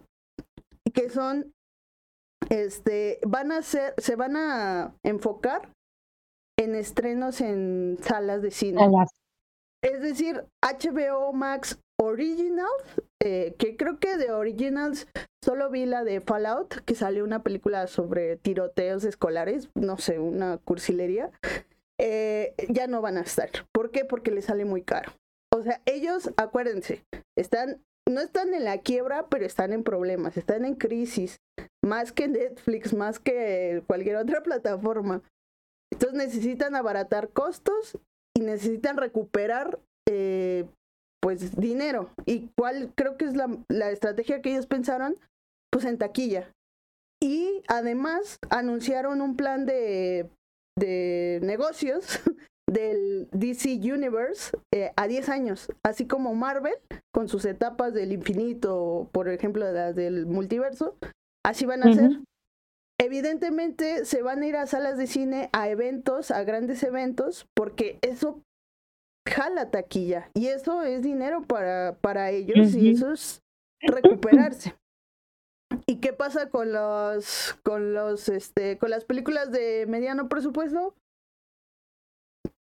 [0.93, 1.53] que son,
[2.49, 5.73] este, van a ser, se van a enfocar
[6.59, 8.81] en estrenos en salas de cine.
[9.83, 15.07] Es decir, HBO Max Originals, eh, que creo que de Originals
[15.43, 20.59] solo vi la de Fallout, que salió una película sobre tiroteos escolares, no sé, una
[20.59, 21.31] cursilería.
[21.99, 23.51] Eh, ya no van a estar.
[23.73, 24.07] ¿Por qué?
[24.07, 25.13] Porque le sale muy caro.
[25.53, 27.05] O sea, ellos, acuérdense,
[27.37, 31.41] están, no están en la quiebra, pero están en problemas, están en crisis,
[31.85, 35.23] más que Netflix, más que cualquier otra plataforma.
[35.93, 37.99] Entonces necesitan abaratar costos
[38.37, 40.67] y necesitan recuperar eh,
[41.21, 42.11] pues dinero.
[42.27, 45.17] ¿Y cuál creo que es la, la estrategia que ellos pensaron?
[45.71, 46.53] Pues en taquilla.
[47.23, 50.31] Y además anunciaron un plan de,
[50.79, 52.21] de negocios
[52.71, 56.75] del DC Universe eh, a 10 años, así como Marvel,
[57.13, 60.97] con sus etapas del infinito, por ejemplo, las del multiverso,
[61.45, 62.21] así van a ser.
[63.01, 67.99] Evidentemente se van a ir a salas de cine, a eventos, a grandes eventos, porque
[68.03, 68.43] eso
[69.29, 73.43] jala taquilla y eso es dinero para, para ellos y eso es
[73.81, 74.77] recuperarse.
[75.87, 80.95] ¿Y qué pasa con los con los este con las películas de mediano presupuesto?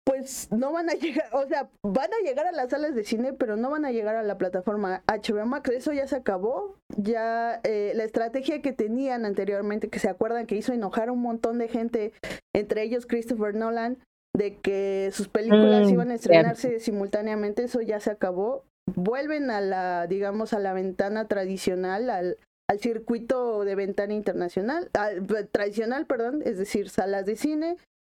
[0.09, 3.31] Pues no van a llegar, o sea, van a llegar a las salas de cine,
[3.31, 5.69] pero no van a llegar a la plataforma HBO Max.
[5.69, 6.75] Eso ya se acabó.
[6.97, 11.21] Ya eh, la estrategia que tenían anteriormente, que se acuerdan que hizo enojar a un
[11.21, 12.11] montón de gente,
[12.55, 13.99] entre ellos Christopher Nolan,
[14.35, 18.63] de que sus películas Mm, iban a estrenarse simultáneamente, eso ya se acabó.
[18.95, 25.27] Vuelven a la, digamos, a la ventana tradicional, al, al circuito de ventana internacional, al,
[25.51, 27.77] tradicional, perdón, es decir, salas de cine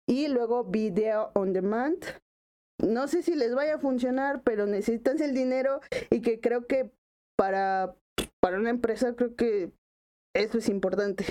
[0.10, 2.04] y luego video on demand.
[2.82, 6.89] No sé si les vaya a funcionar, pero necesitan el dinero y que creo que
[7.38, 7.95] para,
[8.41, 9.72] para una empresa creo que
[10.36, 11.26] eso es importante.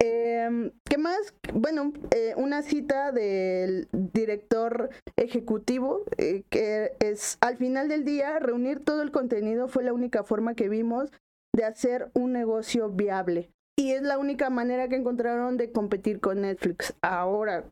[0.00, 1.34] Em, ¿Qué más?
[1.52, 8.84] Bueno, eh, una cita del director ejecutivo, eh, que es al final del día, reunir
[8.84, 11.10] todo el contenido fue la única forma que vimos
[11.54, 13.50] de hacer un negocio viable.
[13.78, 16.94] Y es la única manera que encontraron de competir con Netflix.
[17.02, 17.64] Ahora,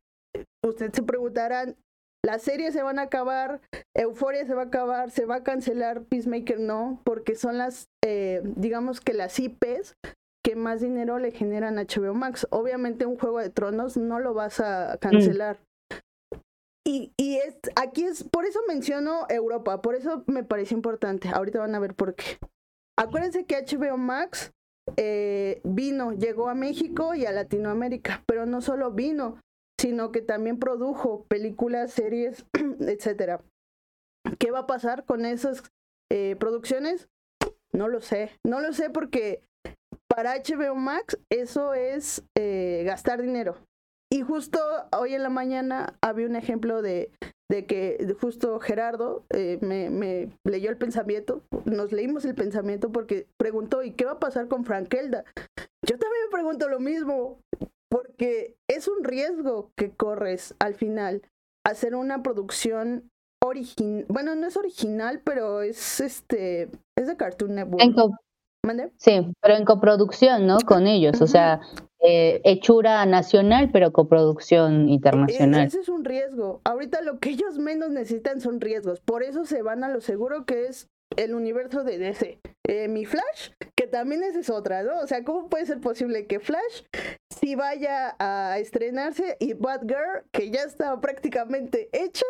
[0.65, 1.77] ustedes se preguntarán,
[2.25, 3.61] las series se van a acabar,
[3.95, 8.41] Euforia se va a acabar, se va a cancelar, Peacemaker no, porque son las, eh,
[8.57, 9.95] digamos que las IPs
[10.43, 12.47] que más dinero le generan a HBO Max.
[12.51, 15.59] Obviamente un Juego de Tronos no lo vas a cancelar.
[16.87, 21.31] Y, y es, aquí es, por eso menciono Europa, por eso me parece importante.
[21.31, 22.39] Ahorita van a ver por qué.
[22.99, 24.53] Acuérdense que HBO Max
[24.97, 29.41] eh, vino, llegó a México y a Latinoamérica, pero no solo vino,
[29.85, 32.47] sino que también produjo películas, series,
[32.81, 33.43] etcétera.
[34.39, 35.63] ¿Qué va a pasar con esas
[36.11, 37.11] eh, producciones?
[37.71, 39.43] No lo sé, no lo sé porque
[40.09, 43.59] para HBO Max eso es eh, gastar dinero.
[44.11, 44.59] Y justo
[44.97, 47.11] hoy en la mañana había un ejemplo de,
[47.51, 53.27] de que justo Gerardo eh, me, me, leyó el pensamiento, nos leímos el pensamiento porque
[53.37, 55.25] preguntó, ¿y qué va a pasar con Frankelda?
[55.87, 57.39] Yo también me pregunto lo mismo,
[57.95, 61.23] porque es un riesgo que corres al final
[61.65, 63.09] hacer una producción
[63.41, 68.19] original, bueno, no es original, pero es este, es de Cartoon Network.
[68.67, 68.91] ¿Mande?
[68.97, 70.57] sí, pero en coproducción, ¿no?
[70.67, 71.61] Con ellos, o sea,
[72.01, 75.67] eh, hechura nacional, pero coproducción internacional.
[75.67, 76.63] Ese es un riesgo.
[76.65, 79.01] Ahorita lo que ellos menos necesitan son riesgos.
[79.01, 82.41] Por eso se van a lo seguro que es el universo de DC.
[82.67, 85.01] Eh, mi Flash, que también esa es otra, ¿no?
[85.01, 86.83] O sea, ¿cómo puede ser posible que Flash
[87.31, 92.25] si vaya a estrenarse y Batgirl, que ya está prácticamente hecha,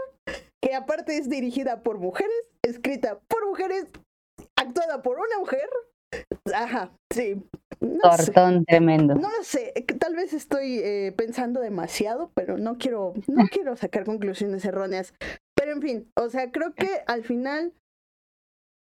[0.60, 3.86] que aparte es dirigida por mujeres, escrita por mujeres,
[4.56, 5.68] actuada por una mujer?
[6.52, 7.42] Ajá, sí.
[7.80, 8.32] No sé.
[8.32, 9.14] Tortón tremendo.
[9.14, 13.76] No lo sé, eh, tal vez estoy eh, pensando demasiado, pero no quiero, no quiero
[13.76, 15.14] sacar conclusiones erróneas.
[15.54, 17.72] Pero en fin, o sea, creo que al final,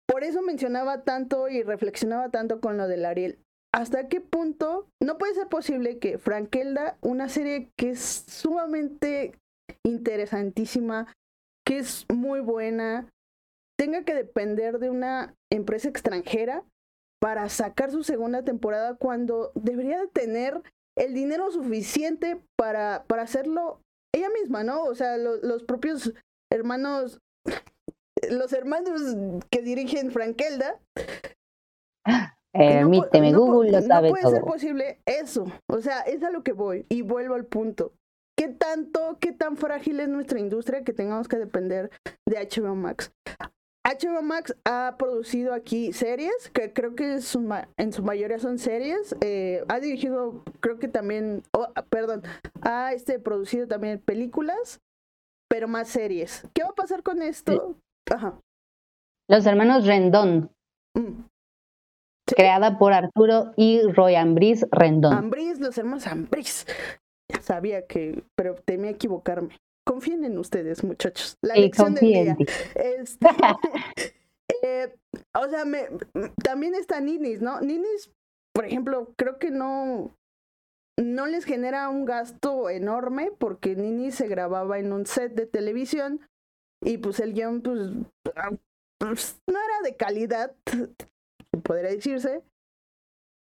[0.07, 3.39] por eso mencionaba tanto y reflexionaba tanto con lo del Ariel.
[3.73, 9.33] ¿Hasta qué punto no puede ser posible que Frankelda, una serie que es sumamente
[9.83, 11.13] interesantísima,
[11.67, 13.09] que es muy buena,
[13.77, 16.63] tenga que depender de una empresa extranjera
[17.21, 20.61] para sacar su segunda temporada cuando debería de tener
[20.97, 23.81] el dinero suficiente para, para hacerlo
[24.13, 24.83] ella misma, ¿no?
[24.83, 26.13] O sea, lo- los propios
[26.51, 27.19] hermanos,
[28.31, 29.15] los hermanos
[29.49, 30.79] que dirigen Frankelda.
[32.57, 35.45] Eh, no Permíteme, no Google lo no sabe puede ser posible eso.
[35.67, 37.91] O sea, es a lo que voy y vuelvo al punto.
[38.37, 41.89] ¿Qué tanto, qué tan frágil es nuestra industria que tengamos que depender
[42.25, 43.11] de HBO Max?
[43.85, 49.15] HBO Max ha producido aquí series, que creo que su en su mayoría son series.
[49.21, 52.23] eh, ha dirigido, creo que también, oh, perdón,
[52.61, 54.81] ha este, producido también películas,
[55.47, 56.43] pero más series.
[56.53, 57.77] ¿Qué va a pasar con esto?
[58.11, 58.39] Ajá.
[59.27, 60.51] Los hermanos Rendón,
[60.95, 61.23] mm.
[62.27, 65.13] creada por Arturo y Roy Ambris Rendón.
[65.13, 66.67] Ambris, los hermanos Ambris.
[67.31, 69.57] Ya sabía que, pero temía equivocarme.
[69.87, 71.37] Confíen en ustedes, muchachos.
[71.41, 72.37] La lección del día.
[72.75, 73.27] Este,
[74.63, 74.95] eh,
[75.33, 75.87] o sea, me,
[76.43, 77.61] también está Ninis, ¿no?
[77.61, 78.11] Ninis,
[78.53, 80.15] por ejemplo, creo que no,
[80.99, 86.21] no les genera un gasto enorme porque Ninis se grababa en un set de televisión
[86.85, 87.79] y pues el guion pues,
[88.35, 88.51] ah,
[88.99, 90.55] pues, no era de calidad,
[91.63, 92.43] podría decirse.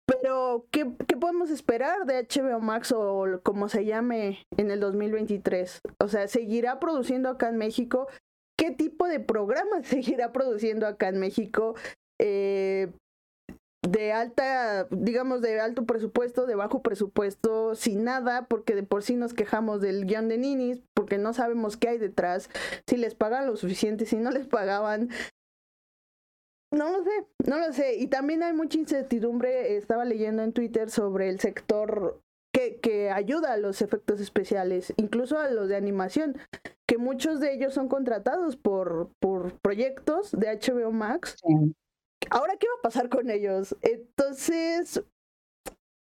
[0.07, 5.81] Pero, ¿qué, ¿qué podemos esperar de HBO Max o como se llame en el 2023?
[6.01, 8.09] O sea, ¿seguirá produciendo acá en México?
[8.59, 11.77] ¿Qué tipo de programas seguirá produciendo acá en México?
[12.21, 12.93] Eh,
[13.83, 19.17] de alta, digamos, de alto presupuesto, de bajo presupuesto, sin nada, porque de por sí
[19.17, 22.51] nos quejamos del guion de Ninis, porque no sabemos qué hay detrás,
[22.87, 25.09] si les pagan lo suficiente, si no les pagaban.
[26.73, 27.97] No lo sé, no lo sé.
[27.97, 32.21] Y también hay mucha incertidumbre, estaba leyendo en Twitter sobre el sector
[32.53, 36.37] que, que ayuda a los efectos especiales, incluso a los de animación,
[36.87, 41.37] que muchos de ellos son contratados por, por proyectos de HBO Max.
[42.29, 43.77] Ahora, ¿qué va a pasar con ellos?
[43.81, 45.03] Entonces,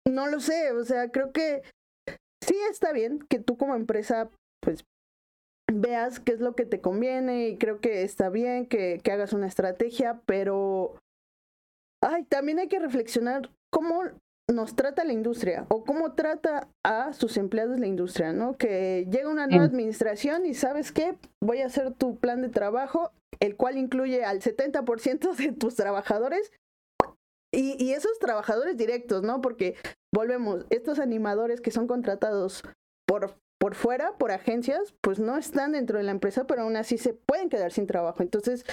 [0.09, 1.63] no lo sé, o sea, creo que
[2.43, 4.85] sí está bien que tú como empresa, pues,
[5.73, 9.33] veas qué es lo que te conviene y creo que está bien que, que hagas
[9.33, 10.95] una estrategia, pero,
[12.03, 14.05] ay, también hay que reflexionar cómo
[14.49, 18.57] nos trata la industria o cómo trata a sus empleados la industria, ¿no?
[18.57, 23.11] Que llega una nueva administración y sabes qué, voy a hacer tu plan de trabajo,
[23.41, 26.53] el cual incluye al 70% de tus trabajadores
[27.53, 29.41] y, y, esos trabajadores directos, ¿no?
[29.41, 29.77] Porque
[30.13, 32.63] volvemos, estos animadores que son contratados
[33.07, 36.99] por, por fuera, por agencias, pues no están dentro de la empresa, pero aún así
[36.99, 38.23] se pueden quedar sin trabajo.
[38.23, 38.65] Entonces,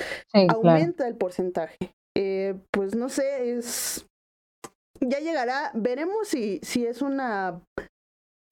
[0.50, 1.78] aumenta el porcentaje.
[2.16, 4.06] Eh, pues no sé, es
[5.00, 7.62] ya llegará, veremos si, si es una,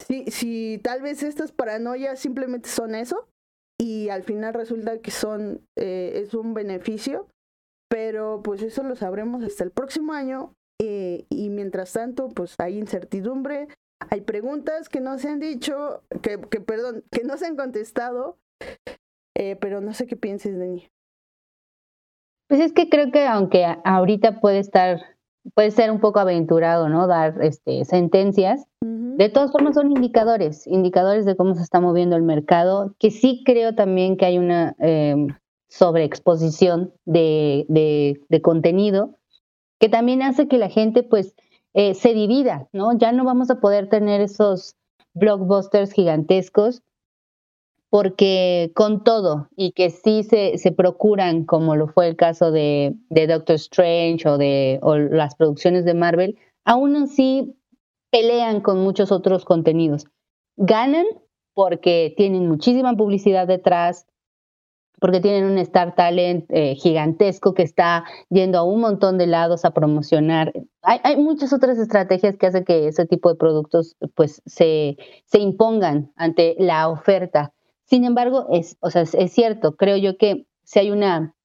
[0.06, 3.28] si, si tal vez estas paranoias simplemente son eso
[3.82, 7.28] y al final resulta que son, eh, es un beneficio,
[7.90, 12.78] pero pues eso lo sabremos hasta el próximo año eh, y mientras tanto pues hay
[12.78, 13.70] incertidumbre,
[14.12, 18.38] hay preguntas que no se han dicho, que, que perdón, que no se han contestado,
[19.36, 20.88] eh, pero no sé qué pienses, Dani.
[22.48, 25.00] Pues es que creo que aunque ahorita puede estar
[25.56, 27.08] puede ser un poco aventurado, ¿no?
[27.08, 28.68] Dar este, sentencias.
[29.18, 33.44] De todas formas son indicadores, indicadores de cómo se está moviendo el mercado, que sí
[33.46, 35.16] creo también que hay una eh,
[35.68, 39.18] sobreexposición de, contenido,
[39.80, 41.34] que también hace que la gente pues
[41.74, 42.98] eh, se divida, ¿no?
[42.98, 44.76] Ya no vamos a poder tener esos
[45.14, 46.82] blockbusters gigantescos
[47.90, 52.96] porque con todo y que sí se, se procuran, como lo fue el caso de,
[53.10, 54.80] de, Doctor Strange o de
[55.12, 57.54] las producciones de Marvel, aún así
[58.12, 60.06] pelean con muchos otros contenidos.
[60.58, 61.06] Ganan
[61.54, 64.06] porque tienen muchísima publicidad detrás,
[65.00, 69.66] porque tienen un Star Talent eh, gigantesco que está yendo a un montón de lados
[69.66, 70.54] a promocionar.
[70.84, 75.40] Hay, hay, muchas otras estrategias que hacen que ese tipo de productos pues, se, se
[75.40, 77.54] impongan ante la oferta.
[77.86, 81.36] Sin embargo, es, o sea, es, cierto, creo yo que si hay una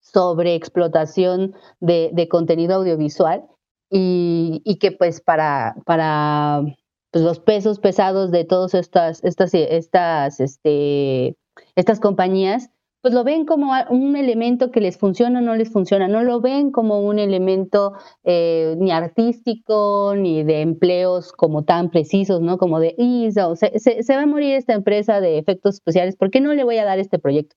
[0.00, 3.44] sobreexplotación de, de contenido audiovisual
[3.90, 6.62] y, y, que pues para, para
[7.10, 11.36] pues, los pesos pesados de todas estas, estas, estas, este,
[11.76, 12.70] estas compañías,
[13.04, 16.40] pues lo ven como un elemento que les funciona o no les funciona, no lo
[16.40, 17.92] ven como un elemento
[18.24, 22.56] eh, ni artístico ni de empleos como tan precisos, ¿no?
[22.56, 26.40] Como de, ISO, se, se, va a morir esta empresa de efectos especiales, ¿por qué
[26.40, 27.56] no le voy a dar este proyecto?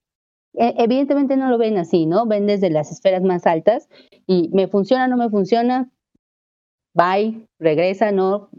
[0.53, 2.25] E, evidentemente no lo ven así, ¿no?
[2.25, 3.87] Ven desde las esferas más altas
[4.25, 5.89] y me funciona, no me funciona,
[6.97, 8.49] bye, regresa, ¿no?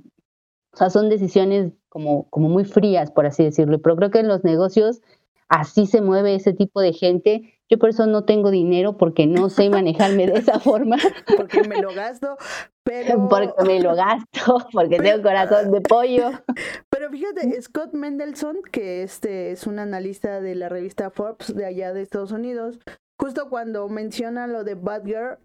[0.72, 4.29] O sea, son decisiones como, como muy frías, por así decirlo, pero creo que en
[4.29, 5.03] los negocios
[5.48, 7.55] así se mueve ese tipo de gente.
[7.68, 10.96] Yo por eso no tengo dinero porque no sé manejarme de esa forma.
[11.37, 12.37] Porque me lo gasto,
[12.85, 13.29] pero...
[13.29, 16.31] Porque me lo gasto, porque tengo corazón de pollo.
[16.88, 21.92] Pero fíjate, Scott Mendelson, que este es un analista de la revista Forbes de allá
[21.92, 22.79] de Estados Unidos,
[23.18, 25.38] justo cuando menciona lo de Bad Girl,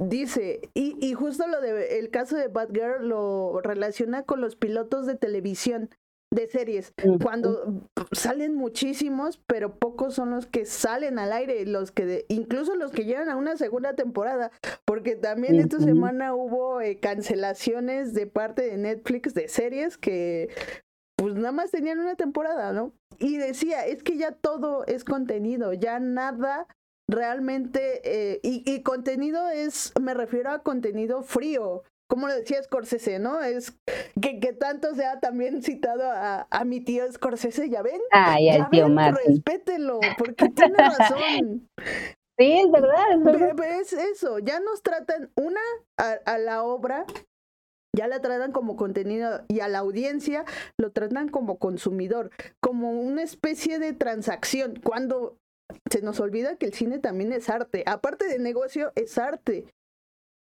[0.00, 4.56] dice, y, y justo lo de el caso de Bad Girl lo relaciona con los
[4.56, 5.90] pilotos de televisión
[6.32, 7.82] de series, cuando
[8.12, 13.04] salen muchísimos, pero pocos son los que salen al aire, los que incluso los que
[13.04, 14.52] llegan a una segunda temporada,
[14.84, 20.48] porque también esta semana hubo eh, cancelaciones de parte de Netflix de series que
[21.16, 22.94] pues nada más tenían una temporada, ¿no?
[23.18, 26.68] Y decía, es que ya todo es contenido, ya nada
[27.10, 33.18] realmente, eh, y, y contenido es, me refiero a contenido frío, como lo decía Scorsese,
[33.18, 33.40] ¿no?
[33.40, 33.78] Es
[34.20, 38.00] que, que tanto se ha también citado a, a mi tío Scorsese, ¿ya ven?
[38.12, 39.36] Ah, ya, el tío Martin.
[39.36, 41.68] Respételo, porque tiene razón.
[42.38, 43.64] Sí, es verdad, es verdad.
[43.80, 45.60] Es eso, ya nos tratan una
[45.98, 47.04] a, a la obra
[47.96, 50.44] ya la tratan como contenido y a la audiencia
[50.78, 55.36] lo tratan como consumidor, como una especie de transacción, cuando
[55.90, 59.66] se nos olvida que el cine también es arte, aparte de negocio, es arte.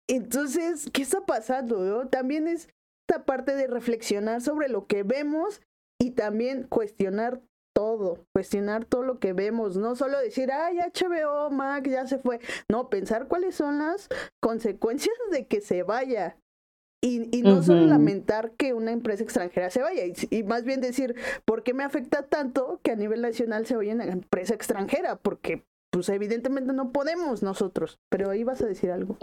[0.08, 2.06] Entonces, ¿qué está pasando?
[2.08, 2.68] También es
[3.08, 5.60] esta parte de reflexionar sobre lo que vemos
[6.00, 7.40] y también cuestionar
[7.74, 12.40] todo, cuestionar todo lo que vemos, no solo decir, ay, HBO, Mac, ya se fue,
[12.70, 14.08] no, pensar cuáles son las
[14.42, 16.38] consecuencias de que se vaya.
[17.06, 21.14] Y, y no solo lamentar que una empresa extranjera se vaya, y, más bien decir,
[21.44, 25.16] ¿por qué me afecta tanto que a nivel nacional se vaya una empresa extranjera?
[25.16, 29.16] Porque, pues evidentemente no podemos nosotros, pero ahí vas a decir algo.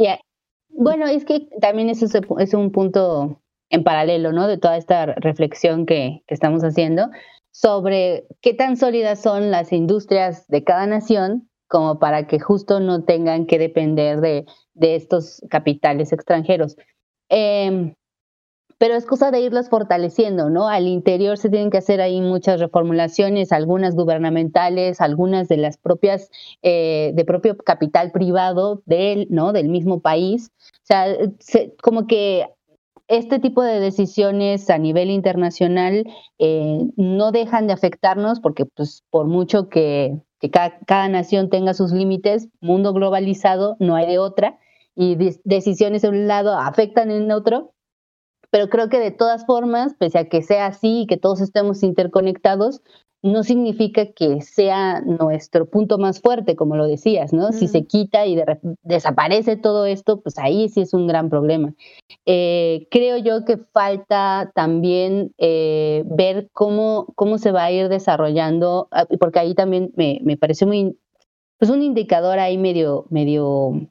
[0.69, 2.05] Bueno, es que también eso
[2.39, 4.47] es un punto en paralelo, ¿no?
[4.47, 7.09] De toda esta reflexión que, estamos haciendo.
[7.51, 13.03] sobre qué tan sólidas son las industrias de cada nación como para que justo no
[13.03, 14.45] tengan que depender de,
[14.79, 16.77] estos capitales extranjeros.
[17.35, 17.95] Em,
[18.77, 20.67] pero es cosa de irlas fortaleciendo, ¿no?
[20.67, 26.29] Al interior se tienen que hacer ahí muchas reformulaciones, algunas gubernamentales, algunas de las propias,
[26.61, 29.51] eh, de propio capital privado del, ¿no?
[29.51, 30.51] Del mismo país.
[30.73, 31.07] O sea,
[31.81, 32.45] como que
[33.07, 36.03] este tipo de decisiones a nivel internacional
[36.37, 40.19] eh, no dejan de afectarnos porque pues por mucho que,
[40.85, 44.59] cada, nación tenga sus límites, mundo globalizado no hay de otra
[44.95, 47.73] y decisiones de un lado afectan en otro,
[48.49, 51.81] pero creo que de todas formas, pese a que sea así y que todos estemos
[51.81, 52.81] interconectados,
[53.23, 57.53] no significa que sea nuestro punto más fuerte, como lo decías, ¿no?
[57.53, 58.37] Si se quita y
[58.83, 61.73] desaparece todo esto, pues ahí sí es un gran problema.
[62.25, 68.89] Eh, creo yo que falta también eh, ver cómo, cómo se va a ir desarrollando,
[68.91, 70.97] ah, porque ahí también me, me pareció muy,
[71.57, 73.87] pues un indicador ahí medio, medio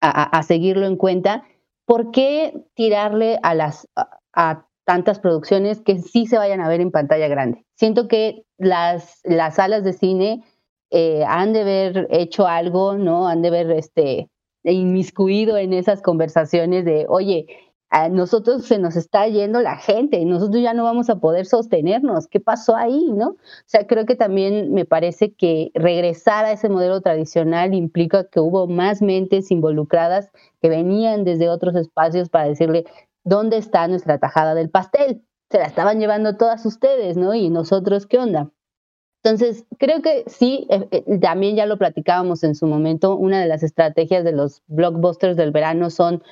[0.00, 1.44] a, seguirlo en cuenta.
[1.84, 3.88] ¿Por qué tirarle a las
[4.32, 7.64] a tantas producciones que sí se vayan a ver en pantalla grande.
[7.76, 10.42] Siento que las, las salas de cine
[10.90, 13.28] eh, han de haber hecho algo, ¿no?
[13.28, 14.28] Han de haber este,
[14.64, 17.46] inmiscuido en esas conversaciones de, oye,
[17.90, 22.28] a nosotros se nos está yendo la gente, nosotros ya no vamos a poder sostenernos,
[22.28, 23.30] ¿qué pasó ahí, no?
[23.30, 23.36] O
[23.66, 28.68] sea, creo que también me parece que regresar a ese modelo tradicional implica que hubo
[28.68, 30.30] más mentes involucradas
[30.62, 32.84] que venían desde otros espacios para decirle,
[33.24, 35.22] ¿dónde está nuestra tajada del pastel?
[35.50, 37.34] Se la estaban llevando todas ustedes, ¿no?
[37.34, 38.50] Y nosotros, ¿qué onda?
[39.22, 43.48] Entonces, creo que sí, eh, eh, también ya lo platicábamos en su momento, una de
[43.48, 46.22] las estrategias de los blockbusters del verano son,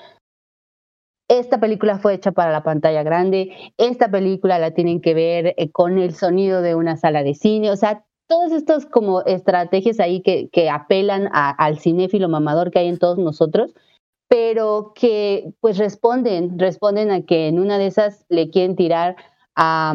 [1.29, 5.71] esta película fue hecha para la pantalla grande, esta película la tienen que ver eh,
[5.71, 10.23] con el sonido de una sala de cine, o sea, todas estas como estrategias ahí
[10.23, 13.75] que, apelan al cinéfilo mamador que hay en todos nosotros,
[14.29, 19.17] pero que pues responden, responden a que en una de esas le quieren tirar
[19.57, 19.95] a,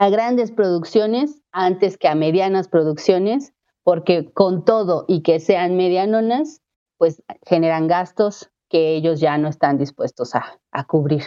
[0.00, 3.52] a grandes producciones antes que a medianas producciones,
[3.84, 6.62] porque con todo y que sean medianonas,
[6.98, 11.24] pues generan gastos que ellos ya no están dispuestos a, a cubrir.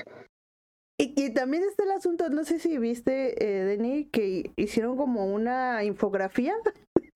[0.98, 5.26] Y, y, también está el asunto, no sé si viste, eh, Denny, que hicieron como
[5.28, 6.54] una infografía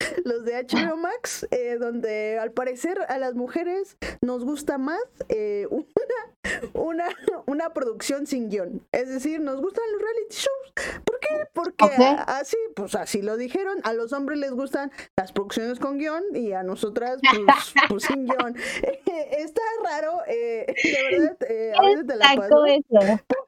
[0.26, 5.68] los de HBO Max, eh, donde al parecer a las mujeres nos gusta más eh,
[6.74, 7.10] una, una,
[7.46, 8.86] una producción sin guion.
[8.92, 11.04] Es decir, nos gustan los reality shows.
[11.54, 11.86] Porque
[12.28, 13.80] así, pues así lo dijeron.
[13.84, 18.26] A los hombres les gustan las producciones con guion y a nosotras, pues, pues sin
[18.26, 18.56] guion.
[19.32, 20.66] está raro, de
[21.12, 21.38] verdad,
[21.78, 22.64] a veces te la paso.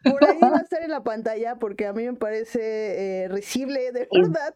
[0.03, 4.07] Por, ahí va a estar en la pantalla porque a mí me parece risible, de
[4.11, 4.55] verdad.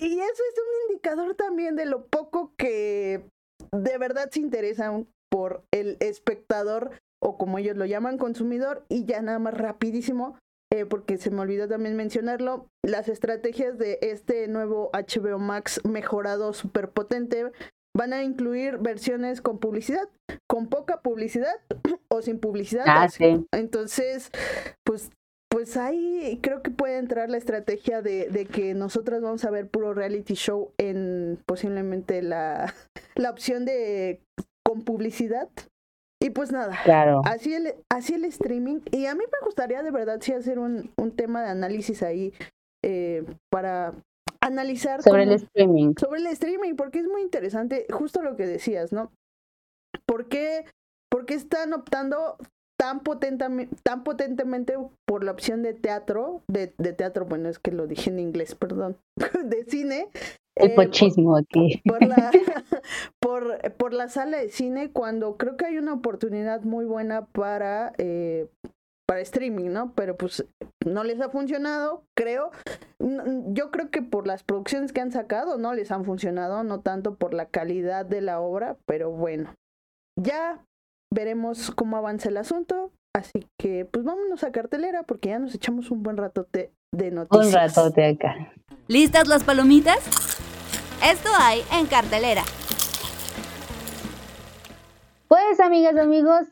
[0.00, 3.24] Y eso es un indicador también de lo poco que
[3.72, 9.22] de verdad se interesan por el espectador o como ellos lo llaman consumidor y ya
[9.22, 10.38] nada más rapidísimo
[10.80, 16.52] eh, porque se me olvidó también mencionarlo las estrategias de este nuevo HBO Max mejorado
[16.52, 17.52] super potente
[17.96, 20.08] van a incluir versiones con publicidad,
[20.48, 21.54] con poca publicidad
[22.08, 22.84] o sin publicidad.
[22.88, 23.08] Ah,
[23.52, 24.30] Entonces,
[24.84, 25.10] pues
[25.48, 29.68] pues ahí creo que puede entrar la estrategia de, de, que nosotras vamos a ver
[29.68, 32.74] puro reality show en posiblemente la,
[33.14, 34.20] la opción de
[34.64, 35.48] con publicidad.
[36.24, 37.20] Y pues nada, claro.
[37.26, 38.80] así, el, así el streaming.
[38.90, 42.32] Y a mí me gustaría de verdad sí hacer un, un tema de análisis ahí
[42.82, 43.92] eh, para
[44.40, 45.02] analizar.
[45.02, 45.92] Sobre el streaming.
[46.00, 49.12] Sobre el streaming, porque es muy interesante, justo lo que decías, ¿no?
[50.06, 50.64] ¿Por qué,
[51.10, 52.38] por qué están optando
[52.78, 53.02] tan,
[53.82, 58.18] tan potentemente por la opción de teatro, de, teatro, bueno, es que lo dije en
[58.18, 58.96] inglés, perdón,
[59.44, 60.08] de cine.
[60.56, 61.82] El eh, pochismo aquí.
[61.84, 62.30] Por la,
[63.78, 68.48] por, la sala de cine, cuando creo que hay una oportunidad muy buena para, eh,
[69.06, 69.92] para streaming, ¿no?
[69.94, 70.46] Pero pues
[70.84, 72.50] no les ha funcionado, creo.
[72.98, 77.16] Yo creo que por las producciones que han sacado no les han funcionado, no tanto
[77.16, 79.54] por la calidad de la obra, pero bueno.
[80.16, 80.64] Ya
[81.12, 82.92] veremos cómo avanza el asunto.
[83.14, 87.46] Así que, pues vámonos a cartelera porque ya nos echamos un buen ratote de noticias.
[87.46, 88.52] Un ratote acá.
[88.88, 89.98] ¿Listas las palomitas?
[91.04, 92.42] Esto hay en cartelera.
[95.28, 96.48] Pues, amigas, amigos,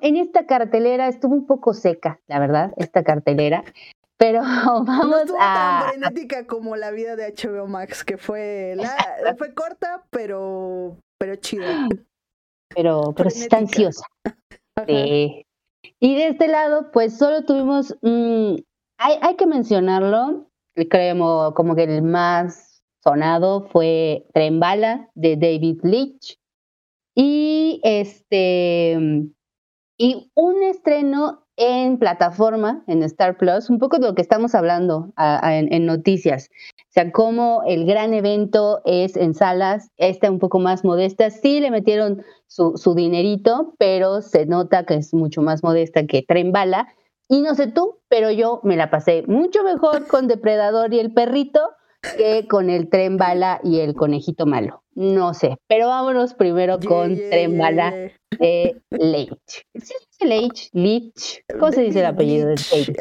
[0.00, 3.64] en esta cartelera estuvo un poco seca, la verdad, esta cartelera.
[4.16, 4.40] Pero
[4.84, 5.90] vamos no a.
[5.90, 8.94] tan frenética como la vida de HBO Max, que fue la,
[9.38, 11.88] fue corta, pero, pero chida
[12.74, 14.04] pero, pero sí está ansiosa.
[16.00, 20.48] Y de este lado, pues solo tuvimos, hay, hay que mencionarlo,
[20.88, 26.38] creo como que el más sonado fue Tren Bala de David Leitch.
[27.14, 28.96] Y este
[29.98, 35.12] y un estreno en plataforma, en Star Plus, un poco de lo que estamos hablando
[35.16, 36.50] en, noticias.
[36.88, 41.30] O sea, cómo el gran evento es en salas, esta un poco más modesta.
[41.30, 46.22] Sí le metieron su, su dinerito, pero se nota que es mucho más modesta que
[46.22, 46.88] Tren Bala.
[47.28, 51.12] Y no sé tú, pero yo me la pasé mucho mejor con Depredador y el
[51.12, 51.60] perrito
[52.00, 54.82] que con el tren bala y el conejito malo.
[54.94, 57.92] No sé, pero vámonos primero con tren bala
[58.38, 59.62] de Leitch.
[59.74, 60.70] ¿Sí dice Leitch?
[60.72, 61.44] Leitch.
[61.52, 62.96] ¿Cómo se dice el apellido de David?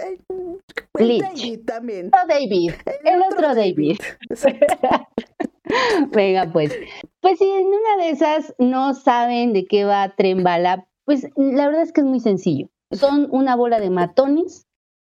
[1.00, 1.66] Leitch.
[1.66, 2.12] también.
[2.12, 2.74] No David,
[3.04, 3.98] el, otro, David.
[6.12, 6.78] Venga, pues.
[7.20, 11.68] Pues si en una de esas no saben de qué va tren bala, pues la
[11.68, 12.70] verdad es que es muy sencillo.
[12.92, 14.66] Son una bola de matones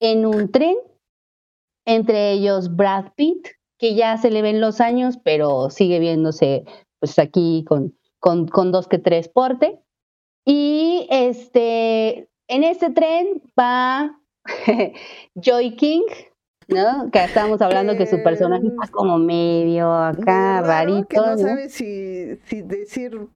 [0.01, 0.77] en un tren,
[1.87, 3.49] entre ellos Brad Pitt,
[3.83, 6.65] que ya se le ven los años, pero sigue viéndose
[7.01, 9.81] pues aquí con, con, dos que tres porte.
[10.47, 14.21] Y este, en este tren va
[15.35, 16.05] Joy King,
[16.69, 17.11] ¿no?
[17.11, 21.09] Que estábamos hablando que su personaje está como medio acá, rarito.
[21.09, 23.31] Que no, sabe si, si decir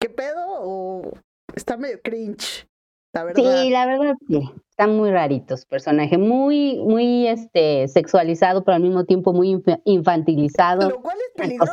[0.00, 1.12] qué pedo o
[1.54, 2.66] está medio cringe.
[3.12, 3.62] La verdad.
[3.62, 4.40] Sí, la verdad sí
[4.82, 10.88] están muy raritos, personaje muy, muy este, sexualizado, pero al mismo tiempo muy infantilizado.
[10.88, 11.72] Lo cual es peligroso,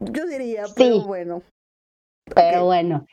[0.00, 1.42] yo diría, pero bueno.
[2.34, 3.06] Pero bueno.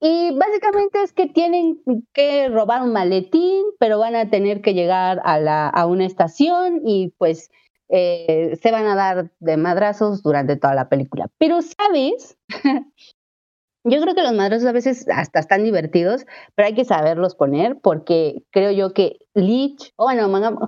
[0.00, 1.82] Y básicamente es que tienen
[2.14, 6.80] que robar un maletín, pero van a tener que llegar a, la, a una estación
[6.84, 7.50] y pues
[7.90, 11.28] eh, se van a dar de madrazos durante toda la película.
[11.38, 12.38] Pero, ¿sabes?
[13.84, 17.78] Yo creo que los madrazos a veces hasta están divertidos, pero hay que saberlos poner
[17.82, 20.24] porque creo yo que Leach, o bueno,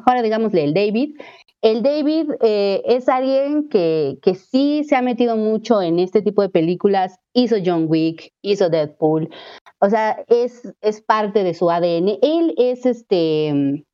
[0.07, 1.17] ahora digámosle el David,
[1.61, 6.43] el David eh, es alguien que, que sí se ha metido mucho en este tipo
[6.43, 9.29] de películas, hizo John Wick, hizo Deadpool,
[9.79, 12.19] o sea, es, es parte de su ADN.
[12.23, 13.85] Él es este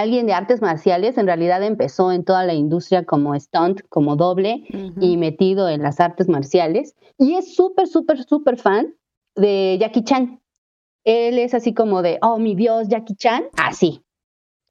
[0.00, 4.64] alguien de artes marciales, en realidad empezó en toda la industria como stunt, como doble
[5.00, 6.94] y metido en las artes marciales.
[7.18, 8.94] Y es súper, súper, súper fan
[9.36, 10.40] de Jackie Chan.
[11.04, 14.02] Él es así como de, oh, mi Dios, Jackie Chan, así.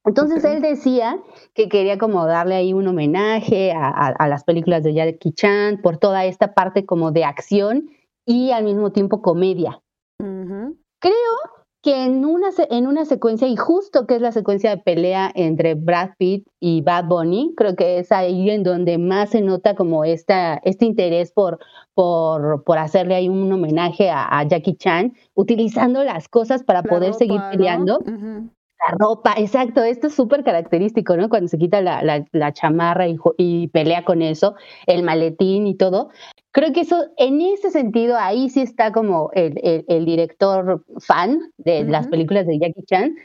[0.05, 1.17] Entonces él decía
[1.53, 6.26] que quería como darle ahí un homenaje a, las películas de Jackie Chan por toda
[6.26, 7.89] esta parte como de acción
[8.26, 9.82] y al mismo tiempo comedia.
[10.17, 15.30] Creo que en una, en una secuencia, y justo que es la secuencia de pelea
[15.36, 19.76] entre Brad Pitt y Bad Bunny, creo que es ahí en donde más se nota
[19.76, 21.60] como esta, este interés por,
[21.94, 27.42] por, por hacerle ahí un homenaje a, Jackie Chan, utilizando las cosas para poder seguir
[27.52, 28.00] peleando.
[28.06, 31.30] La ropa, exacto, esto es súper característico, ¿no?
[31.30, 34.56] Cuando se quita la, la, chamarra y, y, pelea con eso,
[34.88, 36.10] el maletín y todo.
[36.54, 41.84] Creo que eso, en ese sentido, ahí sí está como el, el, director fan de
[41.84, 43.16] las películas de Jackie Chan,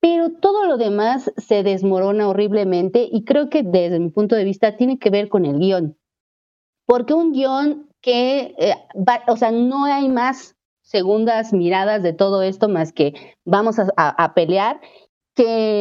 [0.00, 4.76] pero todo lo demás se desmorona horriblemente y creo que desde mi punto de vista
[4.76, 5.96] tiene que ver con el guion.
[6.86, 8.74] Porque un guion que, eh,
[9.26, 13.14] o sea, no hay más segundas miradas de todo esto más que
[13.44, 14.80] vamos a, pelear,
[15.36, 15.79] que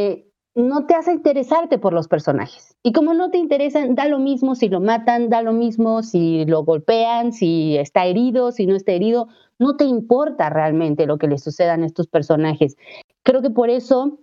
[0.55, 2.75] no te hace interesarte por los personajes.
[2.83, 6.45] Y como no te interesan, da lo mismo si lo matan, da lo mismo si
[6.45, 9.27] lo golpean, si está herido, si no está herido,
[9.59, 12.75] no te importa realmente lo que le sucedan a estos personajes.
[13.23, 14.19] Creo que por eso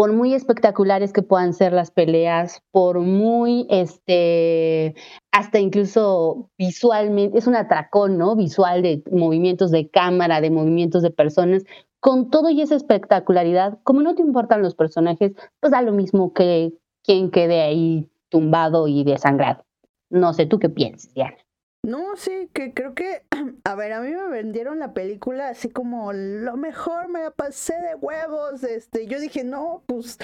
[0.00, 4.94] por muy espectaculares que puedan ser las peleas, por muy, este,
[5.30, 8.34] hasta incluso visualmente, es un atracón, ¿no?
[8.34, 11.64] Visual de movimientos de cámara, de movimientos de personas,
[12.00, 16.32] con todo y esa espectacularidad, como no te importan los personajes, pues da lo mismo
[16.32, 16.72] que
[17.04, 19.64] quien quede ahí tumbado y desangrado.
[20.10, 21.36] No sé, ¿tú qué piensas, Diana?
[21.82, 23.22] No, sí, que creo que,
[23.64, 27.74] a ver, a mí me vendieron la película así como lo mejor, me la pasé
[27.74, 30.18] de huevos, este, yo dije, no, pues,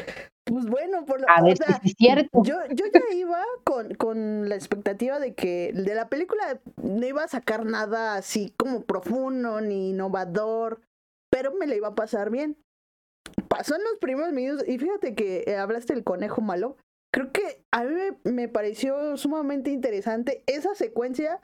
[0.44, 2.42] pues bueno, por la a ver, es cierto.
[2.42, 7.24] Yo, yo ya iba con, con la expectativa de que de la película no iba
[7.24, 10.80] a sacar nada así como profundo ni innovador,
[11.36, 12.56] pero me la iba a pasar bien.
[13.48, 16.76] Pasó en los primeros minutos, y fíjate que eh, hablaste del conejo malo
[17.16, 21.40] creo que a mí me, pareció sumamente interesante esa secuencia,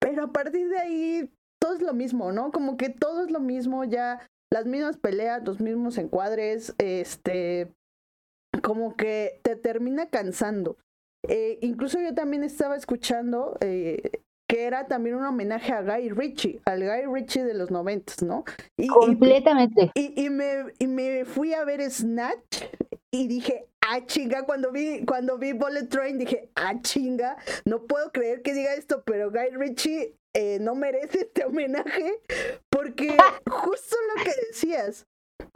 [0.00, 1.30] pero a partir de ahí
[1.60, 2.52] todo es lo mismo, ¿no?
[2.52, 7.72] Como que todo es lo mismo, ya las mismas peleas, los mismos encuadres, este,
[8.62, 10.78] como que te termina cansando.
[11.26, 16.60] Eh, incluso yo también estaba escuchando eh, que era también un homenaje a Guy Ritchie,
[16.64, 18.44] al Guy Ritchie de los noventas, ¿no?
[18.88, 19.90] Completamente.
[19.94, 22.64] Y, y, me, y me fui a ver Snatch
[23.10, 27.36] y dije, ah, chinga, cuando vi, cuando vi Bullet Train dije, ah, chinga,
[27.66, 32.20] no puedo creer que diga esto, pero Guy Ritchie eh, no merece este homenaje
[32.70, 33.16] porque
[33.50, 35.06] justo lo que decías,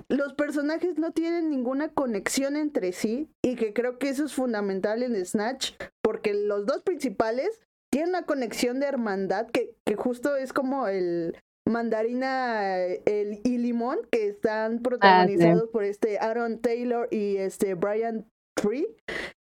[0.09, 5.03] los personajes no tienen ninguna conexión entre sí y que creo que eso es fundamental
[5.03, 5.72] en Snatch
[6.03, 7.61] porque los dos principales
[7.93, 11.36] tienen una conexión de hermandad que, que justo es como el
[11.68, 18.26] mandarina el, y limón que están protagonizados por este Aaron Taylor y este Brian
[18.57, 18.86] Tree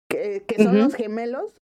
[0.10, 1.56] que, que son los gemelos.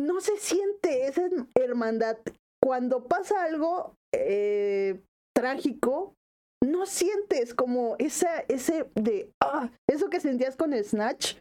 [0.00, 2.16] No se siente esa hermandad.
[2.62, 5.00] Cuando pasa algo eh,
[5.36, 6.14] trágico,
[6.64, 11.36] no sientes como esa, ese de, ah, eso que sentías con Snatch,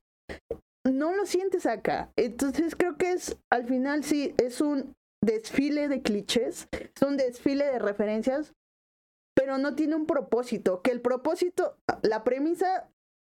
[0.86, 2.12] no lo sientes acá.
[2.16, 7.66] Entonces creo que es, al final sí, es un desfile de clichés, es un desfile
[7.66, 8.54] de referencias,
[9.36, 12.90] pero no tiene un propósito, que el propósito, la premisa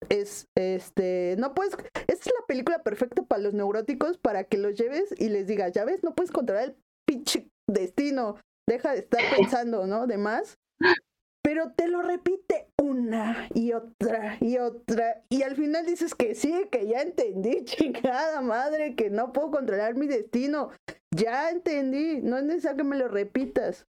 [0.10, 4.76] es, este, no puedes, esta es la película perfecta para los neuróticos, para que los
[4.76, 6.76] lleves y les digas, ya ves, no puedes controlar el
[7.06, 8.38] pinche destino,
[8.68, 10.08] deja de estar pensando, ¿no?
[10.08, 10.58] De más.
[11.44, 15.24] Pero te lo repite una y otra y otra.
[15.30, 19.96] Y al final dices que sí, que ya entendí, chingada madre, que no puedo controlar
[19.96, 20.72] mi destino.
[21.16, 23.88] Ya entendí, no es necesario que me lo repitas.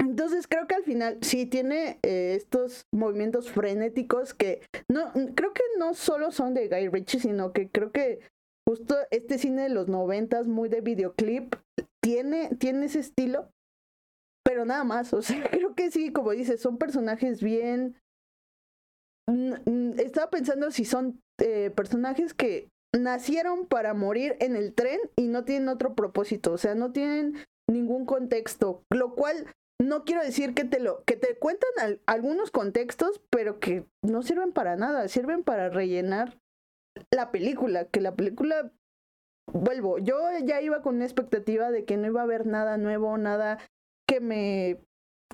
[0.00, 5.62] Entonces creo que al final sí tiene eh, estos movimientos frenéticos que no creo que
[5.78, 8.20] no solo son de Guy Ritchie, sino que creo que
[8.68, 11.56] justo este cine de los noventas muy de videoclip
[12.00, 13.50] tiene, tiene ese estilo,
[14.44, 17.96] pero nada más, o sea, creo que sí, como dices, son personajes bien...
[19.96, 25.44] Estaba pensando si son eh, personajes que nacieron para morir en el tren y no
[25.44, 27.36] tienen otro propósito, o sea, no tienen
[27.68, 29.46] ningún contexto, lo cual
[29.82, 34.52] no quiero decir que te lo que te cuentan algunos contextos, pero que no sirven
[34.52, 36.38] para nada, sirven para rellenar
[37.10, 38.70] la película, que la película
[39.52, 43.16] vuelvo, yo ya iba con una expectativa de que no iba a haber nada nuevo,
[43.18, 43.58] nada
[44.06, 44.78] que me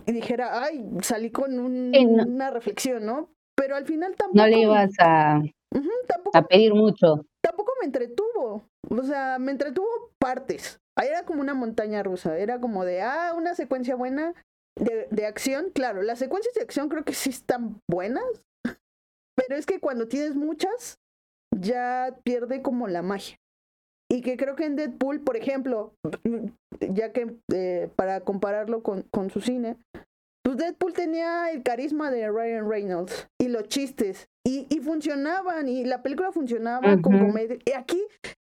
[0.07, 3.31] dijera, ay, salí con una reflexión, ¿no?
[3.57, 4.39] Pero al final tampoco...
[4.39, 5.43] No le ibas a,
[6.33, 7.27] a pedir mucho.
[7.43, 10.81] Tampoco me entretuvo, o sea, me entretuvo partes.
[10.97, 14.35] Ahí era como una montaña rusa, era como de, ah, una secuencia buena
[14.79, 15.71] de, de acción.
[15.75, 18.25] Claro, las secuencias de acción creo que sí están buenas,
[19.37, 20.99] pero es que cuando tienes muchas,
[21.55, 23.40] ya pierde como la magia.
[24.11, 25.95] Y que creo que en Deadpool, por ejemplo,
[26.81, 29.77] ya que eh, para compararlo con, con su cine,
[30.43, 35.85] pues Deadpool tenía el carisma de Ryan Reynolds y los chistes y, y funcionaban y
[35.85, 37.59] la película funcionaba con comedia.
[37.65, 38.03] Y aquí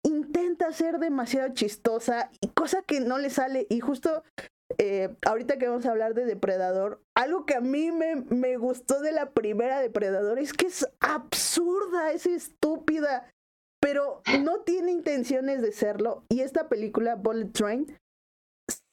[0.04, 3.66] intenta ser demasiado chistosa y cosa que no le sale.
[3.68, 4.22] Y justo
[4.78, 9.00] eh, ahorita que vamos a hablar de Depredador, algo que a mí me, me gustó
[9.00, 13.26] de la primera Depredador es que es absurda, es estúpida
[13.80, 16.24] pero no tiene intenciones de serlo.
[16.28, 17.86] Y esta película, Bullet Train,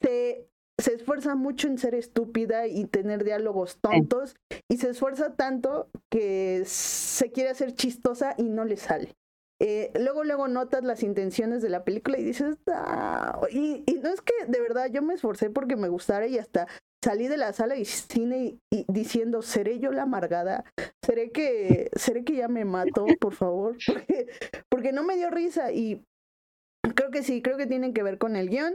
[0.00, 4.36] se, se esfuerza mucho en ser estúpida y tener diálogos tontos.
[4.70, 9.16] Y se esfuerza tanto que se quiere hacer chistosa y no le sale.
[9.58, 14.10] Eh, luego, luego notas las intenciones de la película y dices, ah", y, y, no
[14.10, 16.68] es que de verdad yo me esforcé porque me gustara y hasta
[17.06, 20.64] salí de la sala de cine y, diciendo, ¿seré yo la amargada?
[21.04, 23.76] ¿Seré que, ¿Seré que ya me mato, por favor?
[23.86, 24.26] Porque,
[24.68, 26.02] porque no me dio risa y
[26.96, 28.74] creo que sí, creo que tienen que ver con el guion.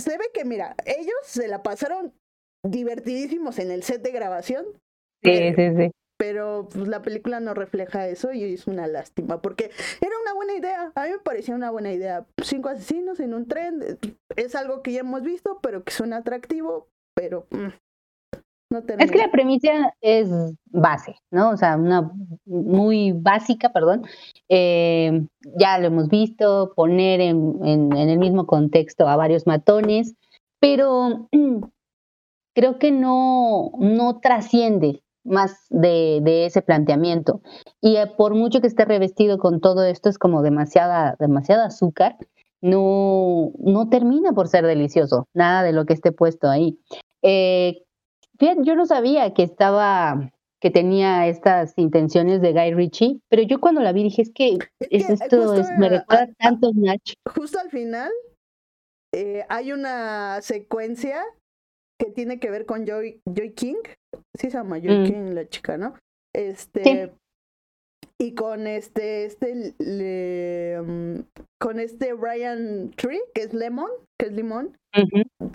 [0.00, 2.12] Se ve que, mira, ellos se la pasaron
[2.64, 4.64] divertidísimos en el set de grabación.
[5.24, 5.90] Sí, sí, sí.
[6.16, 10.54] Pero pues, la película no refleja eso y es una lástima, porque era una buena
[10.54, 12.24] idea, a mí me parecía una buena idea.
[12.42, 13.98] Cinco asesinos en un tren,
[14.36, 16.88] es algo que ya hemos visto, pero que suena atractivo,
[17.18, 17.68] pero mm,
[18.70, 20.28] no Es que la premisa es
[20.66, 21.50] base, ¿no?
[21.50, 22.10] O sea, una
[22.44, 24.02] muy básica, perdón.
[24.48, 25.26] Eh,
[25.58, 30.14] ya lo hemos visto, poner en, en, el mismo contexto a varios matones,
[30.60, 31.28] pero
[32.54, 37.40] creo que no, no trasciende más de, de, ese planteamiento.
[37.80, 42.16] Y eh, por mucho que esté revestido con todo esto, es como demasiada, demasiada azúcar,
[42.60, 46.78] no, no termina por ser delicioso, nada de lo que esté puesto ahí.
[47.22, 47.82] Eh,
[48.38, 53.80] yo no sabía que estaba, que tenía estas intenciones de Guy Ritchie, pero yo cuando
[53.80, 54.58] la vi dije, es que,
[54.90, 57.14] es esto me recuerda tanto Snatch.
[57.34, 58.10] Justo al final
[59.14, 61.24] eh, hay una secuencia
[61.98, 63.82] que tiene que ver con Joy, Joy King,
[64.36, 65.04] sí se llama Joy mm.
[65.04, 65.94] King la chica, ¿no?
[66.34, 67.12] Este,
[68.20, 71.20] y con este, este, mm,
[71.60, 74.76] con este Brian Tree, que es Lemon, que es Limón,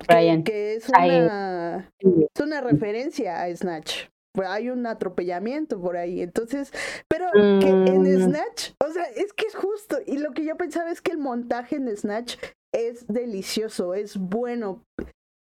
[0.08, 0.44] Brian.
[0.44, 4.08] Que, es, una, es una referencia a Snatch.
[4.46, 6.22] hay un atropellamiento por ahí.
[6.22, 6.72] Entonces,
[7.08, 8.30] pero que en Mm.
[8.30, 9.98] Snatch, o sea, es que es justo.
[10.06, 12.38] Y lo que yo pensaba es que el montaje en Snatch
[12.74, 14.82] es delicioso, es bueno.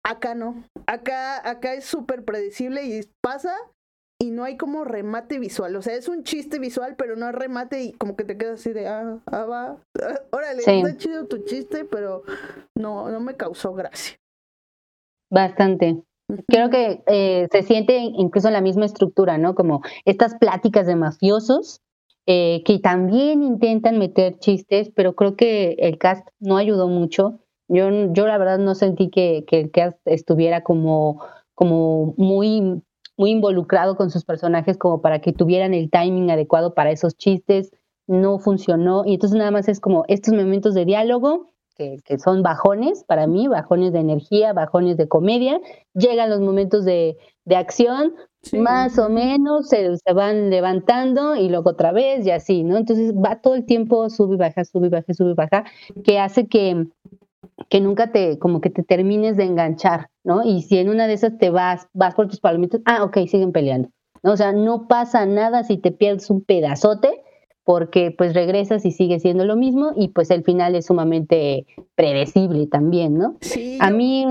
[0.05, 0.63] Acá no.
[0.87, 3.53] Acá, acá es súper predecible y pasa
[4.21, 5.75] y no hay como remate visual.
[5.77, 8.59] O sea, es un chiste visual, pero no hay remate y como que te quedas
[8.59, 9.77] así de, ah, ah, va.
[10.03, 10.71] ah, órale, Sí.
[10.71, 12.23] está chido tu chiste, pero
[12.75, 14.17] no, no me causó gracia.
[15.31, 16.03] Bastante.
[16.47, 19.55] Creo que eh, se siente incluso en la misma estructura, ¿no?
[19.55, 21.81] Como estas pláticas de mafiosos
[22.27, 27.39] eh, que también intentan meter chistes, pero creo que el cast no ayudó mucho.
[27.67, 31.23] Yo, yo la verdad no sentí que, que el cast estuviera como,
[31.55, 32.83] como muy,
[33.19, 37.71] muy involucrado con sus personajes como para que tuvieran el timing adecuado para esos chistes.
[38.07, 39.03] No funcionó.
[39.05, 43.27] Y entonces nada más es como estos momentos de diálogo que, que son bajones para
[43.27, 45.59] mí, bajones de energía, bajones de comedia.
[45.93, 48.57] Llegan los momentos de, de acción, Sí.
[48.57, 52.77] más o menos se, se van levantando y luego otra vez y así, ¿no?
[52.77, 55.65] Entonces va todo el tiempo sube y baja, sube y baja, sube y baja,
[56.05, 56.87] que hace que,
[57.69, 60.43] que nunca te, como que te termines de enganchar, ¿no?
[60.43, 63.51] Y si en una de esas te vas, vas por tus palomitas, ah, ok, siguen
[63.51, 63.89] peleando.
[64.23, 64.33] ¿no?
[64.33, 67.23] O sea, no pasa nada si te pierdes un pedazote,
[67.63, 72.65] porque pues regresas y sigue siendo lo mismo y pues el final es sumamente predecible
[72.65, 73.37] también, ¿no?
[73.41, 74.25] Sí, A mí.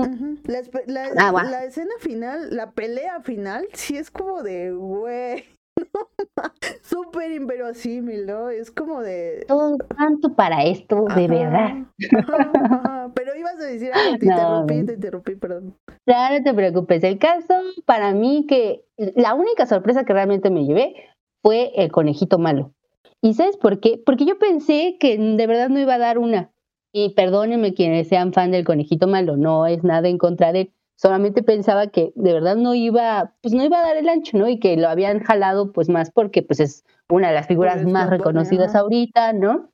[0.87, 5.45] La, Ah, la escena final, la pelea final, sí es como de, güey,
[6.83, 8.49] súper inverosímil, ¿no?
[8.49, 9.45] Es como de...
[9.47, 11.85] todo tanto para esto, de verdad.
[12.17, 13.11] ajá, ajá.
[13.15, 15.75] Pero ibas a decir te No, interrumpí, te interrumpí, perdón.
[16.07, 17.03] Ya no te preocupes.
[17.03, 17.53] El caso,
[17.85, 20.95] para mí, que la única sorpresa que realmente me llevé
[21.41, 22.73] fue el conejito malo.
[23.21, 24.01] ¿Y sabes por qué?
[24.05, 26.51] Porque yo pensé que de verdad no iba a dar una.
[26.91, 30.73] Y perdónenme quienes sean fan del conejito malo, no es nada en contra de él.
[31.01, 34.49] Solamente pensaba que de verdad no iba, pues no iba a dar el ancho, ¿no?
[34.49, 38.09] Y que lo habían jalado pues más porque pues es una de las figuras más
[38.09, 39.69] reconocidas ahorita, ¿no?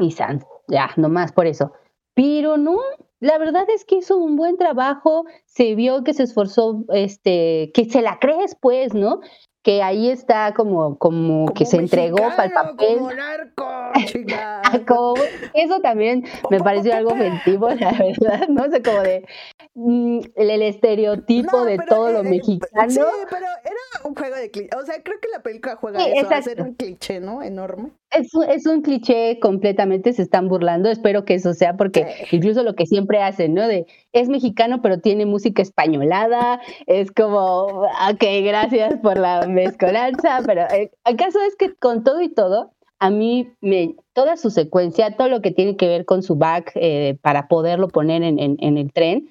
[0.00, 1.74] Y Sans, ya, nomás por eso.
[2.14, 2.80] Pero no,
[3.20, 7.84] la verdad es que hizo un buen trabajo, se vio que se esforzó, este, que
[7.84, 9.20] se la crees, pues, ¿no?
[9.68, 12.96] Que ahí está como, como, que se entregó para el papel.
[13.00, 13.68] Como narco,
[14.06, 14.62] chica.
[14.88, 18.62] Como- eso también me pareció algo ofensivo, la verdad, ¿no?
[18.62, 19.26] O sea, como de
[19.74, 22.90] mm, el, estereotipo No, de todo lo eh, eh, mexicano.
[22.90, 22.98] Sí,
[23.28, 24.70] pero era un juego de cliché.
[24.74, 26.62] O sea, creo que la película juega Sí, eso, a hacer exacto.
[26.62, 27.42] un cliché, ¿no?
[27.42, 27.90] Enorme.
[28.10, 32.36] Es, un- es un cliché completamente, se están burlando, espero que eso sea, porque Sí.
[32.36, 33.68] incluso lo que siempre hacen, ¿no?
[33.68, 37.66] De, es mexicano, pero tiene música españolada, es como,
[38.10, 42.72] ok, gracias por la mezcolanza, pero eh, el caso es que con todo y todo,
[42.98, 46.72] a mí, me, toda su secuencia, todo lo que tiene que ver con su back
[46.76, 49.30] eh, para poderlo poner en, en- en el tren,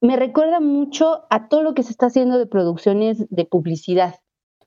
[0.00, 4.14] me recuerda mucho a todo lo que se está haciendo de producciones de publicidad,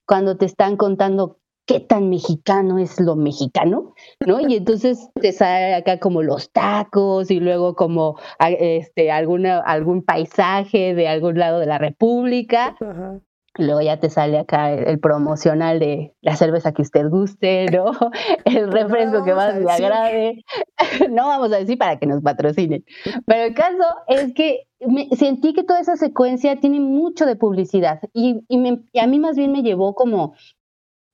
[0.06, 3.93] cuando te están contando qué tan mexicano es lo mexicano,
[4.26, 4.39] ¿no?
[4.41, 10.93] Y entonces te sale acá como los tacos y luego como este, alguna, algún paisaje
[10.93, 12.76] de algún lado de la República.
[12.80, 13.20] Ajá.
[13.57, 17.66] Y luego ya te sale acá el, el promocional de la cerveza que usted guste,
[17.66, 17.91] ¿no?
[18.45, 20.45] El refresco que vamos más le agrade.
[21.09, 22.86] No vamos a decir para que nos patrocinen.
[23.26, 27.99] Pero el caso es que me, sentí que toda esa secuencia tiene mucho de publicidad
[28.14, 30.34] y, y me- y a mí más bien me llevó como,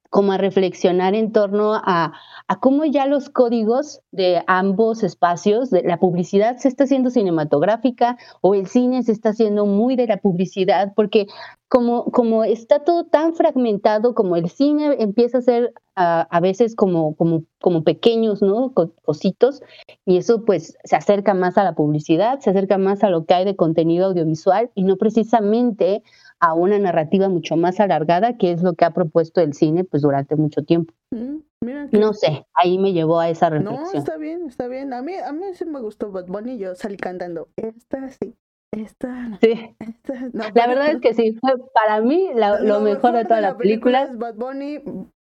[0.09, 2.13] como a reflexionar en torno a,
[2.47, 8.17] a cómo ya los códigos de ambos espacios, de la publicidad se está haciendo cinematográfica
[8.41, 11.27] o el cine se está haciendo muy de la publicidad, porque
[11.69, 16.75] como, como está todo tan fragmentado, como el cine empieza a ser a, a veces
[16.75, 18.71] como, como, como pequeños, ¿no?
[18.73, 19.61] Co- cositos,
[20.05, 23.33] y eso pues se acerca más a la publicidad, se acerca más a lo que
[23.33, 26.03] hay de contenido audiovisual y no precisamente
[26.39, 30.03] a una narrativa mucho más alargada, que es lo que ha propuesto el cine pues
[30.03, 30.93] durante mucho tiempo.
[31.11, 33.97] Mm, Mira que- No sé, ahí me llevó a esa No, reflexión.
[33.97, 34.93] está bien, está bien.
[34.93, 36.59] A mí, a mí sí me gustó Bad Bunny.
[36.59, 37.47] Yo salí cantando.
[37.55, 38.35] Esta sí,
[38.71, 40.43] esta no, Sí, esta no.
[40.43, 43.57] la pero- verdad es que sí, fue para mí la- lo, mejor de toda la
[43.57, 44.79] película es Bad Bunny.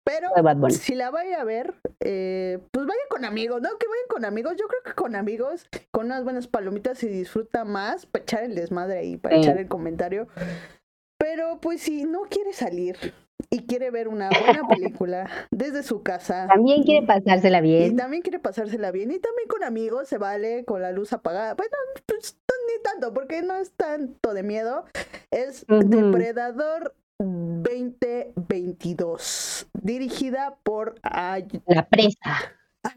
[0.04, 0.30] Pero
[0.70, 3.68] si la vaya a ver, eh, pues vaya con amigos, ¿no?
[3.70, 4.54] Que vayan con amigos.
[4.56, 8.54] Yo creo que con amigos, con unas buenas palomitas se disfruta más para echar el
[8.54, 9.42] desmadre ahí, para Sí.
[9.42, 10.28] echar el comentario.
[11.28, 12.96] Pero pues si no quiere salir
[13.50, 16.46] y quiere ver una buena película desde su casa.
[16.46, 17.96] También quiere pasársela Y bien.
[17.96, 19.10] también quiere pasársela bien.
[19.10, 21.54] Y también con amigos se vale con la luz apagada.
[21.54, 21.72] Bueno,
[22.06, 24.84] pues ni tanto, porque no es tanto de miedo.
[25.32, 25.80] Es Ujú.
[25.88, 29.66] Depredador 2022.
[29.82, 32.36] Dirigida por Ay- La presa.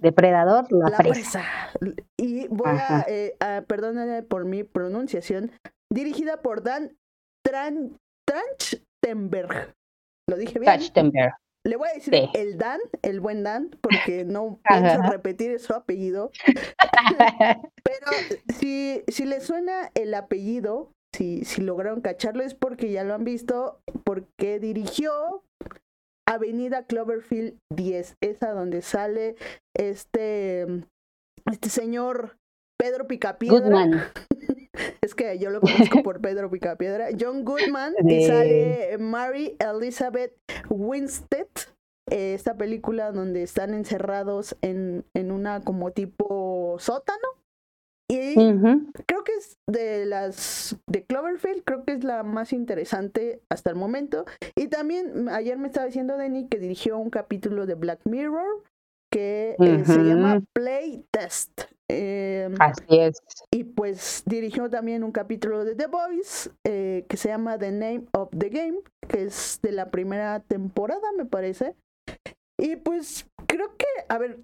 [0.02, 1.42] Depredador, la, La presa.
[1.80, 1.96] Presa.
[2.18, 5.50] Y voy a, eh, a- perdónenme por mi pronunciación.
[5.92, 6.96] Dirigida por Dan
[7.42, 7.98] Tran,
[8.30, 9.74] Trachtenberg.
[10.30, 10.80] lo dije bien.
[11.66, 12.30] Le voy a decir Sí.
[12.36, 16.32] el Dan, el buen Dan, porque no pienso repetir su apellido.
[17.84, 18.08] Pero
[18.58, 23.24] si, si le suena el apellido, si, si lograron cacharlo, es porque ya lo han
[23.26, 25.44] visto, porque dirigió
[26.28, 29.36] Avenida Cloverfield 10, esa donde sale
[29.76, 30.66] este,
[31.52, 32.38] este señor
[32.80, 33.60] Pedro Picapiedra.
[33.60, 34.02] Goodman.
[35.02, 37.10] Es que yo lo conozco por Pedro Picapiedra.
[37.20, 38.28] John Goodman y Sí.
[38.28, 40.34] sale Mary Elizabeth
[40.70, 41.48] Winstead.
[42.12, 47.28] eh, Esta película donde están encerrados en, en una como tipo sótano.
[48.12, 48.34] Y
[49.06, 53.76] creo que es de las de Cloverfield, creo que es la más interesante hasta el
[53.76, 54.26] momento.
[54.56, 58.64] Y también ayer me estaba diciendo Denny que dirigió un capítulo de Black Mirror
[59.12, 61.62] que eh, se llama Play Test.
[61.92, 63.20] Eh, Así es.
[63.52, 68.04] y pues dirigió también un capítulo de The Boys eh, que se llama The Name
[68.14, 71.76] of the Game, que es de la primera temporada, me parece.
[72.60, 74.40] Y pues creo que, a ver,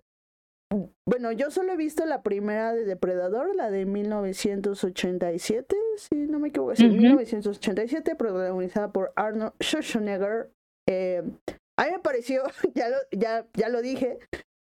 [1.07, 6.47] bueno, yo solo he visto la primera de Depredador, la de 1987, si no me
[6.47, 6.95] equivoco, sí, Ujú.
[6.97, 10.49] 1987, protagonizada por Arnold Schwarzenegger.
[10.89, 11.21] Eh,
[11.77, 12.43] a mí me pareció,
[12.73, 14.17] ya lo, ya, ya lo dije,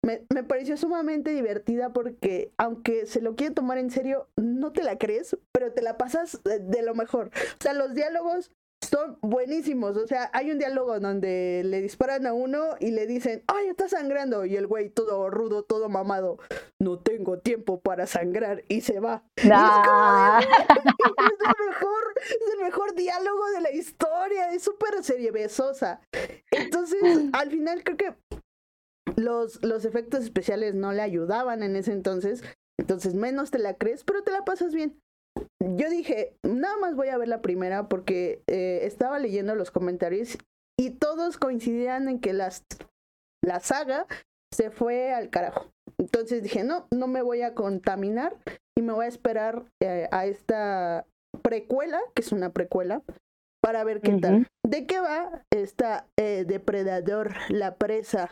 [0.03, 4.83] me, me pareció sumamente divertida porque aunque se lo quiere tomar en serio, no te
[4.83, 7.27] la crees, pero te la pasas de, de lo mejor.
[7.27, 8.51] O sea, los diálogos
[8.89, 9.95] son buenísimos.
[9.97, 13.87] O sea, hay un diálogo donde le disparan a uno y le dicen, ay, está
[13.87, 14.43] sangrando.
[14.45, 16.39] Y el güey todo rudo, todo mamado,
[16.79, 19.23] no tengo tiempo para sangrar y se va.
[19.37, 20.39] Y es como de, Ah.
[20.41, 26.01] es el mejor, es el mejor diálogo de la historia, es súper seriebesosa.
[26.49, 26.99] Entonces,
[27.33, 28.13] al final creo que
[29.15, 32.43] los, los efectos especiales no le ayudaban en ese entonces,
[32.79, 34.99] entonces menos te la crees, pero te la pasas bien.
[35.59, 40.37] Yo dije, nada más voy a ver la primera porque eh, estaba leyendo los comentarios
[40.79, 42.65] y todos coincidían en que las,
[43.43, 44.07] la saga
[44.53, 45.71] se fue al carajo.
[45.97, 48.35] Entonces dije, no, no me voy a contaminar
[48.77, 51.05] y me voy a esperar eh, a esta
[51.41, 53.03] precuela, que es una precuela,
[53.61, 54.47] para ver qué tal.
[54.67, 58.29] ¿De qué va esta eh, Depredador, la presa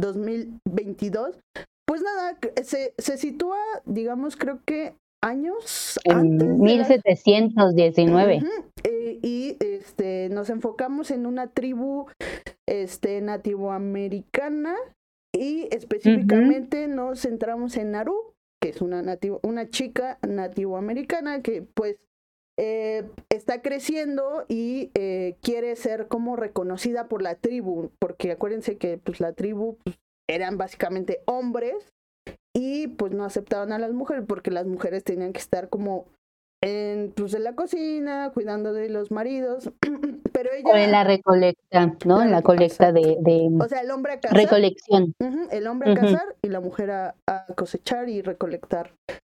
[0.00, 1.38] 2022?
[1.86, 8.36] Pues nada, se, se sitúa, digamos, creo que años antes En la- 1719.
[8.38, 8.46] Ujú,
[8.84, 12.06] eh, y este, nos enfocamos en una tribu
[12.68, 14.76] este, nativoamericana
[15.34, 21.96] y específicamente nos centramos en Naru, que es una, nativo, una chica nativoamericana que pues
[22.60, 28.98] eh, está creciendo y eh, quiere ser como reconocida por la tribu, porque acuérdense que
[28.98, 29.96] pues la tribu pues,
[30.28, 31.94] eran básicamente hombres
[32.52, 36.06] y pues no aceptaban a las mujeres porque las mujeres tenían que estar como
[36.60, 39.70] en, pues, en la cocina, cuidando de los maridos,
[40.32, 42.20] pero ella, O en la recolecta, ¿no?
[42.20, 45.14] En la colecta de, de o sea, el hombre a cazar, recolección.
[45.52, 48.90] el hombre a cazar y la mujer a, a cosechar y recolectar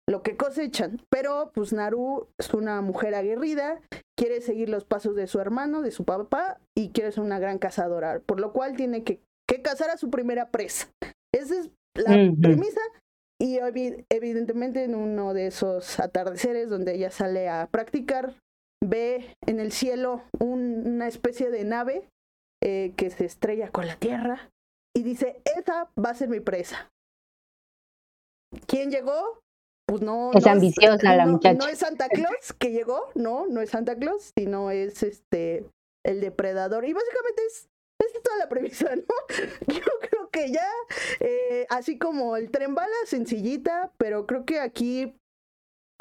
[0.08, 1.02] lo que cosechan.
[1.10, 3.80] Pero pues Naru es una mujer aguerrida,
[4.18, 7.58] quiere seguir los pasos de su hermano, de su papá y quiere ser una gran
[7.60, 10.90] cazadora, por lo cual tiene que, que cazar a su primera presa.
[11.34, 12.82] Esa es la premisa.
[13.42, 18.36] Y evi- evidentemente en uno de esos atardeceres donde ella sale a practicar,
[18.82, 22.08] ve en el cielo un- una especie de nave
[22.64, 24.50] eh, que se estrella con la tierra
[24.96, 26.90] y dice, esa va a ser mi presa.
[28.68, 29.40] ¿Quién llegó?
[29.94, 30.32] Pues no.
[30.34, 31.54] Es no ambiciosa la no- muchacha.
[31.54, 35.66] No es Santa Claus que llegó, no, no es Santa Claus, sino es este
[36.04, 36.84] el depredador.
[36.86, 37.70] Y básicamente es,
[38.00, 39.04] es toda la premisa, ¿no?
[39.68, 40.68] Yo creo que ya,
[41.20, 45.16] eh, así como el tren bala, sencillita, pero creo que aquí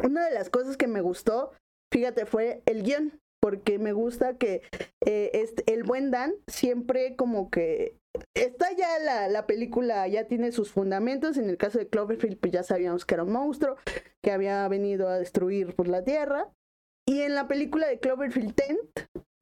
[0.03, 1.53] una de las cosas que me gustó,
[1.93, 4.63] fíjate, fue el guion, porque me gusta que
[5.05, 7.99] eh, este, el buen Dan siempre como que
[8.35, 11.37] está ya la, la película, ya tiene sus fundamentos.
[11.37, 13.77] En el caso de Cloverfield, pues ya sabíamos que era un monstruo
[14.23, 16.49] que había venido a destruir pues, la Tierra.
[17.09, 18.81] Y en la película de Cloverfield Tent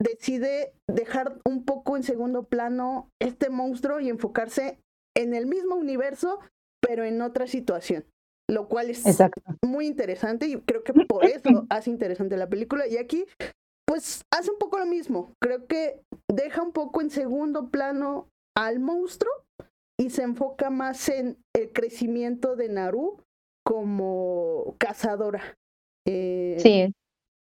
[0.00, 4.78] decide dejar un poco en segundo plano este monstruo y enfocarse
[5.14, 6.40] en el mismo universo,
[6.80, 8.06] pero en otra situación.
[8.48, 9.42] Lo cual es Exacto.
[9.64, 12.86] muy interesante y creo que por eso hace interesante la película.
[12.88, 13.26] Y aquí,
[13.86, 15.34] pues, hace un poco lo mismo.
[15.40, 16.00] Creo que
[16.32, 19.32] deja un poco en segundo plano al monstruo
[19.98, 23.22] y se enfoca más en el crecimiento de Naru
[23.64, 25.58] como cazadora.
[26.06, 26.92] Eh, Sí,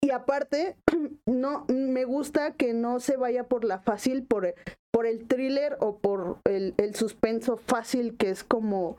[0.03, 0.77] y aparte,
[1.27, 4.55] no me gusta que no se vaya por la fácil, por,
[4.93, 8.97] por el thriller o por el, el suspenso fácil, que es como.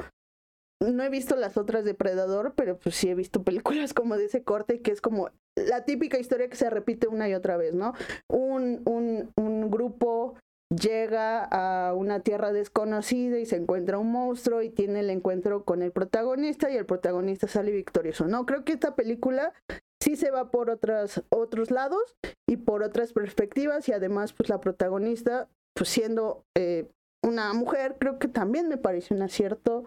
[0.83, 4.25] No he visto las otras de Predador, pero pues sí he visto películas como de
[4.25, 7.75] ese corte, que es como la típica historia que se repite una y otra vez,
[7.75, 7.93] ¿no?
[8.27, 10.35] Un, un, un grupo
[10.76, 15.82] llega a una tierra desconocida y se encuentra un monstruo y tiene el encuentro con
[15.82, 18.28] el protagonista y el protagonista sale victorioso.
[18.28, 19.53] No, creo que esta película
[20.01, 22.15] sí se va por otras, otros lados
[22.47, 26.89] y por otras perspectivas y además pues la protagonista pues siendo eh,
[27.24, 29.86] una mujer creo que también me parece un acierto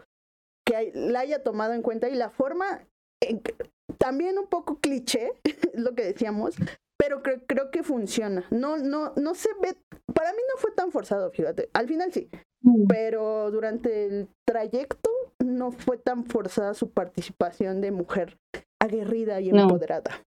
[0.67, 2.87] que la haya tomado en cuenta y la forma
[3.99, 5.33] también un poco cliché,
[5.75, 6.57] lo que decíamos,
[6.97, 8.47] pero creo, creo que funciona.
[8.51, 9.77] No, no, no se ve,
[10.13, 11.71] para mí no fue tan forzado, fíjate.
[11.73, 12.29] Al final sí,
[12.63, 12.87] mm.
[12.89, 18.39] pero durante el trayecto no fue tan forzada su participación de mujer
[18.81, 20.23] aguerrida y empoderada.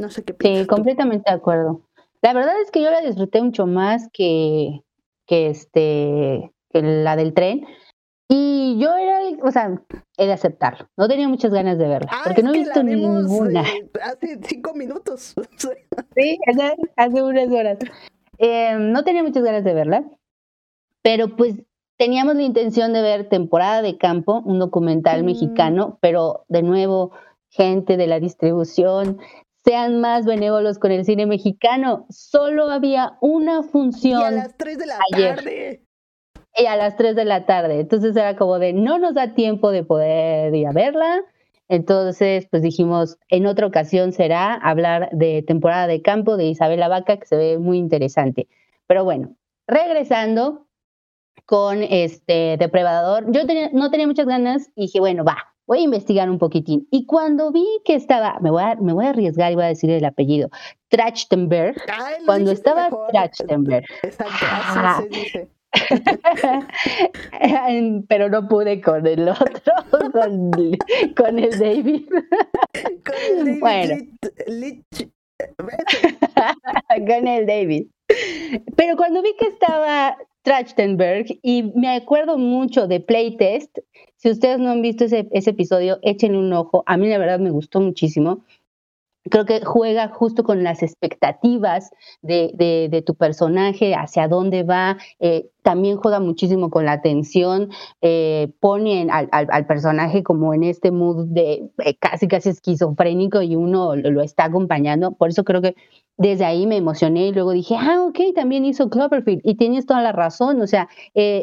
[0.00, 0.62] No sé qué piensas.
[0.62, 1.82] Sí, completamente de acuerdo.
[2.20, 4.82] La verdad es que yo la disfruté mucho más que,
[5.26, 7.64] que este que la del tren,
[8.28, 9.80] y yo era, o sea,
[10.16, 10.88] he de aceptarlo.
[10.96, 13.64] No tenía muchas ganas de verla, ah, porque no he visto ninguna.
[14.02, 15.34] hace cinco minutos.
[16.16, 16.38] sí,
[16.96, 17.78] hace, unas horas.
[18.38, 20.04] Em, no tenía muchas ganas de verla,
[21.02, 21.56] pero pues
[21.96, 25.26] teníamos la intención de ver Temporada de Campo, un documental mm.
[25.26, 27.12] mexicano, pero de nuevo,
[27.50, 29.18] gente de la distribución,
[29.64, 32.06] sean más benévolos con el cine mexicano.
[32.10, 34.20] Solo había una función.
[34.20, 35.84] Y a las 3 de la tarde
[36.56, 37.80] y a las 3 de la tarde.
[37.80, 41.22] Entonces era como de no nos da tiempo de poder ir a verla.
[41.68, 47.16] Entonces, pues dijimos, en otra ocasión será hablar de temporada de campo de Isabela Vaca,
[47.16, 48.48] que se ve muy interesante.
[48.86, 49.36] Pero bueno,
[49.66, 50.66] regresando
[51.46, 53.42] con este Depredador, yo
[53.72, 56.86] no tenía muchas ganas y dije, bueno, va, voy a investigar un poquitín.
[56.90, 59.68] Y cuando vi que estaba, me voy a, me voy a arriesgar y voy a
[59.68, 60.50] decir el apellido,
[60.88, 61.76] Trachtenberg,
[62.26, 63.84] cuando estaba Trachtenberg.
[64.02, 65.48] Exacto, así se dice.
[68.08, 69.72] Pero no pude con el otro,
[70.12, 70.78] con, el David.
[71.16, 72.08] Con el David.
[73.60, 73.94] Bueno.
[76.88, 77.86] con el David.
[78.76, 83.78] Pero cuando vi que estaba Trachtenberg y me acuerdo mucho de Playtest,
[84.16, 86.82] si ustedes no han visto ese, ese episodio, échenle un ojo.
[86.86, 88.44] A mí la verdad me gustó muchísimo
[89.30, 91.90] creo que juega justo con las expectativas
[92.22, 97.70] de, de, tu personaje, hacia dónde va, eh, también juega muchísimo con la atención,
[98.02, 103.56] eh, pone al, al, personaje como en este mood de eh, casi casi esquizofrénico y
[103.56, 105.74] uno lo, está acompañando, por eso creo que
[106.16, 110.02] desde ahí me emocioné y luego dije, ah, ok, también hizo Cloverfield y tienes toda
[110.02, 110.88] la razón, o sea,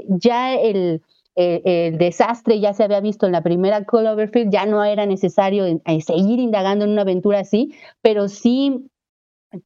[0.07, 1.01] ya el
[1.35, 5.65] el desastre ya se había visto en la primera Cloverfield, ya no era necesario
[6.05, 8.91] seguir indagando en una aventura así, pero sí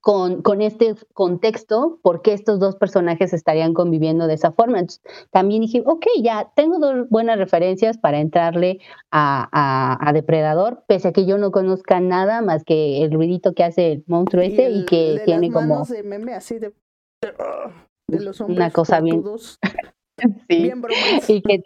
[0.01, 4.79] con, con, este contexto, por qué estos dos personajes estarían conviviendo de esa forma.
[5.31, 8.79] también dije, ok, ya tengo dos buenas referencias para entrarle
[9.11, 13.63] a, a, Depredador, pese a que yo no conozca nada más que el ruidito que
[13.63, 15.85] hace el monstruo ese y, que tiene como...
[15.85, 16.73] De meme así de,
[18.07, 19.23] de los hombres una cosa bien
[20.49, 20.63] Sí.
[20.63, 21.33] Bien bromance.
[21.33, 21.63] Y que,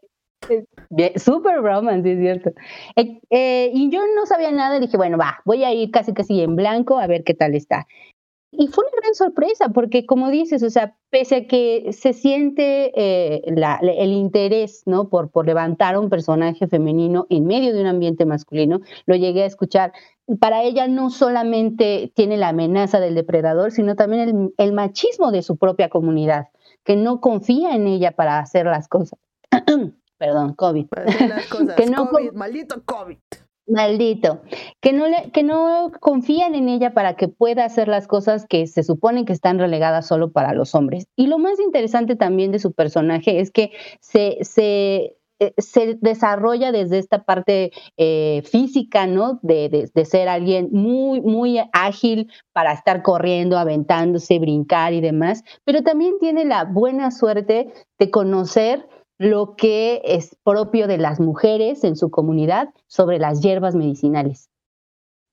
[1.20, 2.52] super bromance, es cierto.
[2.96, 6.14] Eh, eh, y yo no sabía nada y dije, bueno, va, voy a ir casi
[6.14, 7.88] casi en blanco a ver qué tal está.
[8.52, 12.92] Y fue una gran sorpresa, porque como dices, o sea, pese a que se siente
[12.96, 15.08] eh, el interés, ¿no?
[15.10, 19.44] Por, por levantar a un personaje femenino en medio de un ambiente masculino, lo llegué
[19.44, 19.94] a escuchar.
[20.40, 25.44] Para ella no solamente tiene la amenaza del depredador, sino también el, el machismo de
[25.44, 26.48] su propia comunidad
[26.90, 29.20] que no confía en ella para hacer las cosas.
[30.18, 30.88] Perdón, COVID.
[31.78, 33.16] que no COVID, maldito COVID.
[33.68, 34.42] Maldito.
[34.82, 38.66] Que no, le, que no confían en ella para que pueda hacer las cosas que
[38.66, 41.06] se supone que están relegadas solo para los hombres.
[41.16, 43.72] Y lo más interesante también de su personaje es que
[44.02, 49.40] se, se eh, se desarrolla desde esta parte eh, física, ¿no?
[49.42, 55.82] De, de, ser alguien muy, muy ágil para estar corriendo, aventándose, brincar y demás, pero
[55.82, 58.88] también tiene la buena suerte de conocer
[59.18, 64.50] lo que es propio de las mujeres en su comunidad sobre las hierbas medicinales.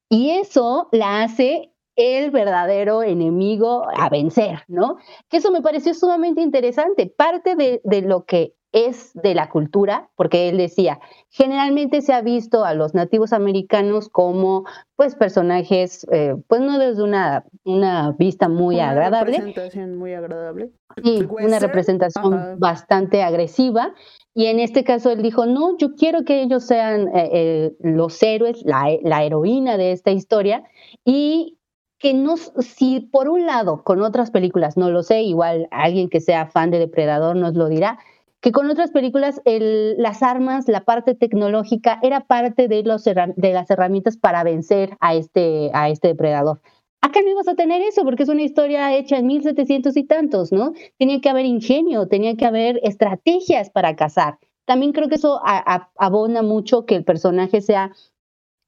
[0.09, 4.99] Y eso la hace el verdadero enemigo a vencer, ¿no?
[5.29, 7.07] Que eso me pareció sumamente interesante.
[7.07, 11.01] Parte de, de lo que es de la cultura, porque él decía,
[11.31, 14.65] generalmente se ha visto a los nativos americanos como
[14.97, 19.37] pues personajes, eh, pues no desde una, una vista muy agradable.
[19.37, 20.73] Una representación muy agradable.
[21.03, 23.95] Sí, una representación bastante agresiva.
[24.35, 28.23] Y en este caso él dijo, no, yo quiero que ellos sean eh, eh, los
[28.23, 30.65] héroes, la, la heroína de esta historia.
[31.03, 31.57] Y
[31.99, 36.21] que no, si por un lado con otras películas, no lo sé, igual alguien que
[36.21, 37.99] sea fan de Depredador nos lo dirá,
[38.47, 43.69] que con otras películas las armas, la parte tecnológica era parte de, los, de las
[43.73, 46.61] herramientas para vencer a este, a este depredador.
[47.01, 50.53] Acá no ibas a tener eso porque es una historia hecha en 1700 y tantos,
[50.53, 50.75] ¿no?
[50.97, 54.39] Tenía que haber ingenio, tenía que haber estrategias para cazar.
[54.65, 55.41] También creo que eso
[55.97, 57.97] abona mucho que el personaje sea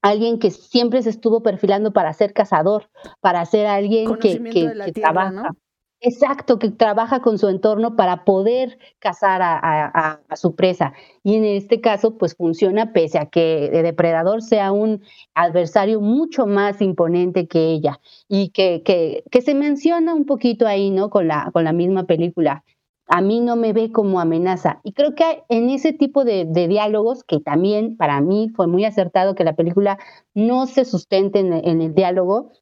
[0.03, 5.53] alguien que siempre se estuvo perfilando para ser cazador, para ser alguien que, que, trabaja.
[6.01, 10.93] Exacto, que trabaja con su entorno para poder cazar a, su presa.
[11.25, 15.03] Y en este caso, pues funciona pese a que el depredador sea un
[15.35, 18.01] adversario mucho más imponente que ella.
[18.29, 21.11] Y que, que, se menciona un poquito ahí, ¿no?
[21.11, 22.65] Con la, con la misma película
[23.09, 24.81] a mí no me ve como amenaza.
[24.85, 29.35] Y creo que en ese tipo de, diálogos, que también para mí fue muy acertado
[29.35, 29.99] que la película
[30.35, 32.53] no se sustente en, el diálogo,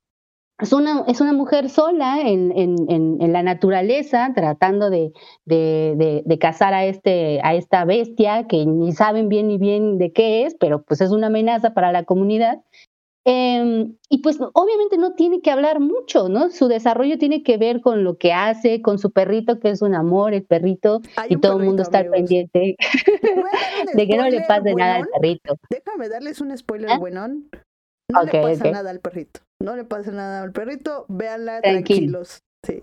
[0.58, 5.12] es una, es una mujer sola en, en, la naturaleza, tratando de,
[5.44, 10.12] de, de, cazar a, este, a esta bestia que ni saben bien ni bien de
[10.12, 12.62] qué es, pero pues es una amenaza para la comunidad.
[13.28, 16.48] Em, y pues obviamente no tiene que hablar mucho, ¿no?
[16.50, 19.96] Su desarrollo tiene que ver con lo que hace, con su perrito, que es un
[19.96, 22.76] amor, el perrito, y todo el mundo está al pendiente
[23.94, 25.56] de que no le pase nada al perrito.
[25.68, 26.98] Déjame darles un spoiler, ¿Ah?
[26.98, 27.50] buenón.
[28.10, 29.40] No le pasa nada al perrito.
[29.60, 31.06] No le pasa nada al perrito.
[31.08, 32.40] Véanla tranquilos.
[32.64, 32.82] Sí.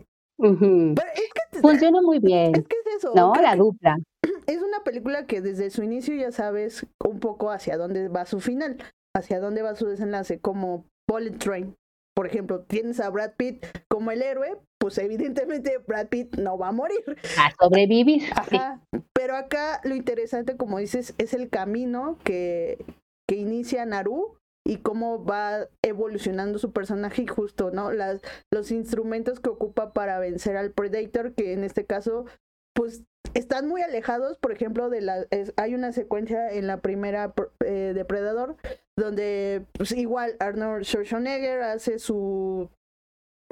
[1.62, 2.56] Funciona muy bien.
[2.56, 3.14] Es que es eso.
[3.16, 3.98] No, la dupla.
[4.48, 8.42] Es una película que desde su inicio ya sabes un poco hacia dónde va su
[8.42, 8.78] final
[9.16, 11.76] hacia dónde va su desenlace, como Bullet Train.
[12.16, 16.70] Por ejemplo, tienes a Brad Pitt como el héroe, pues evidentemente Brad Pitt no va
[16.70, 17.04] a morir.
[17.38, 18.24] A sobrevivir.
[18.36, 18.82] Ajá.
[19.14, 22.84] Pero acá lo interesante, como dices, es el camino que,
[23.28, 24.36] que inicia Naru
[24.66, 27.92] y cómo va evolucionando su personaje y justo, ¿no?
[27.92, 32.26] Las, los instrumentos que ocupa para vencer al Predator, que en este caso,
[32.74, 33.04] pues
[33.34, 35.26] están muy alejados, por ejemplo, de la
[35.58, 37.34] hay una secuencia en la primera
[37.66, 38.58] eh, Depredador
[38.98, 42.70] donde pues igual Arnold Schwarzenegger hace su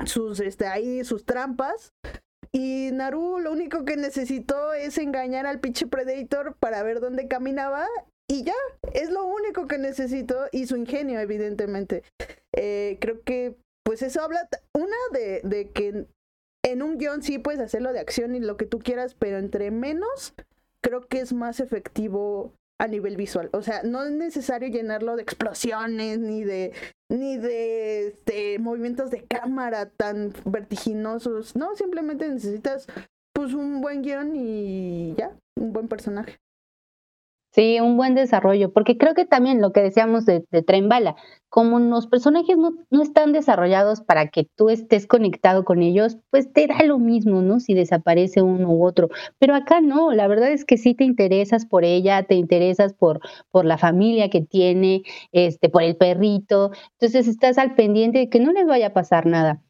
[0.06, 1.94] sus este ahí sus trampas
[2.52, 7.88] y Naru lo único que necesitó es engañar al pinche Predator para ver dónde caminaba
[8.32, 8.56] y ya,
[8.94, 12.04] es lo único que necesito y su ingenio evidentemente.
[12.56, 16.06] Eh, creo que pues eso habla una de, de que
[16.64, 19.70] en un guion sí puedes hacerlo de acción y lo que tú quieras, pero entre
[19.70, 20.34] menos,
[20.82, 23.50] creo que es más efectivo a nivel visual.
[23.52, 26.72] O sea, no es necesario llenarlo de explosiones ni de
[27.10, 31.58] ni de este, movimientos de cámara tan vertiginosos.
[31.58, 32.88] No, simplemente necesitas
[33.34, 36.40] pues un buen guion y ya, un buen personaje.
[37.54, 41.18] Sí, un buen desarrollo, porque creo que también lo que decíamos de, de Tren Bala,
[41.50, 46.52] como los personajes no, no, están desarrollados para que tú estés conectado con ellos, pues
[46.54, 47.60] te da lo mismo, ¿no?
[47.60, 49.10] Si desaparece uno u otro.
[49.38, 53.20] Pero acá no, la verdad es que sí te interesas por ella, te interesas por,
[53.52, 58.40] por la familia que tiene, este, por el perrito, entonces estás al pendiente de que
[58.40, 59.62] no les vaya a pasar nada.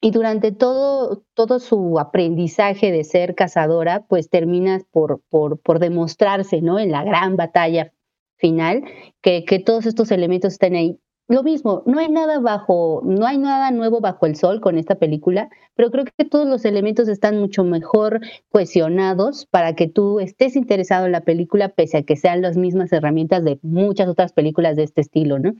[0.00, 6.60] Y durante todo, todo su aprendizaje de ser cazadora, pues terminas por, por, por demostrarse,
[6.60, 6.78] ¿no?
[6.78, 7.92] En la gran batalla
[8.36, 8.84] final,
[9.20, 11.00] que, que todos estos elementos están ahí.
[11.30, 14.94] Lo mismo, no hay nada bajo, no hay nada nuevo bajo el sol con esta
[14.94, 20.56] película, pero creo que todos los elementos están mucho mejor cohesionados para que tú estés
[20.56, 24.76] interesado en la película, pese a que sean las mismas herramientas de muchas otras películas
[24.76, 25.52] de este estilo, ¿no?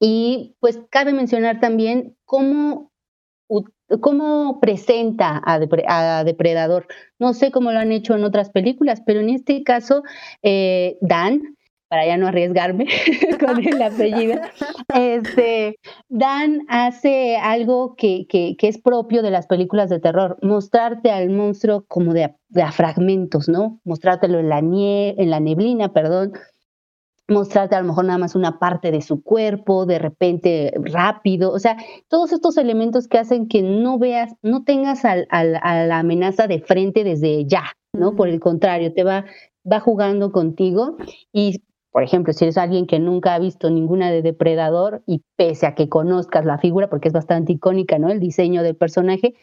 [0.00, 2.91] Y pues cabe mencionar también cómo
[4.00, 5.58] cómo presenta a,
[6.24, 6.86] Depredador.
[7.18, 10.02] No sé cómo lo han hecho en otras películas, pero en este caso,
[10.42, 11.56] eh, Dan,
[11.88, 12.86] para ya no arriesgarme
[13.38, 14.40] con el apellido,
[14.94, 15.78] este,
[16.08, 21.84] Dan hace algo que, que, es propio de las películas de terror, mostrarte al monstruo
[21.86, 23.78] como de, a fragmentos, ¿no?
[23.84, 26.32] Mostrártelo en la, en la neblina, perdón,
[27.32, 31.58] mostrarte a lo mejor nada más una parte de su cuerpo, de repente rápido, o
[31.58, 31.76] sea,
[32.08, 37.04] todos estos elementos que hacen que no veas, no tengas a la amenaza de frente
[37.04, 38.14] desde ya, ¿no?
[38.14, 39.24] Por el contrario, te va,
[39.70, 40.96] va jugando contigo
[41.32, 45.66] y, por ejemplo, si eres alguien que nunca ha visto ninguna de Depredador y pese
[45.66, 48.10] a que conozcas la figura, porque es bastante icónica, ¿no?
[48.10, 49.34] El diseño del personaje,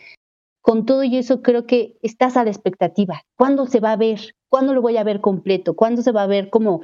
[0.61, 3.21] con todo y eso creo que estás a la expectativa.
[3.37, 4.35] ¿Cuándo se va a ver?
[4.49, 5.75] ¿Cuándo lo voy a ver completo?
[5.75, 6.81] ¿Cuándo se va a ver como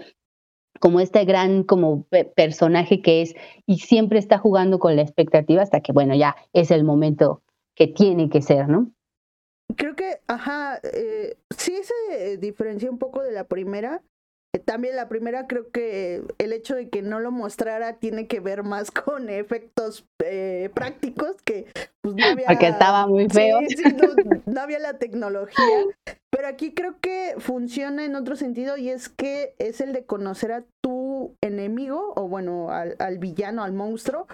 [0.80, 3.36] como este gran como personaje que es
[3.66, 7.42] y siempre está jugando con la expectativa hasta que, bueno, ya es el momento
[7.76, 8.92] que tiene que ser, ¿no?
[9.76, 14.02] Creo que, ajá, eh, sí se diferencia un poco de la primera.
[14.60, 18.64] También la primera creo que el hecho de que no lo mostrara tiene que ver
[18.64, 21.68] más con efectos eh, prácticos que
[22.02, 22.48] pues no había...
[22.48, 23.60] Porque estaba muy feo.
[24.46, 25.86] no había la tecnología.
[26.30, 30.52] Pero aquí creo que funciona en otro sentido y es que es el de conocer
[30.52, 34.28] a tu enemigo o bueno, al, villano, al monstruo,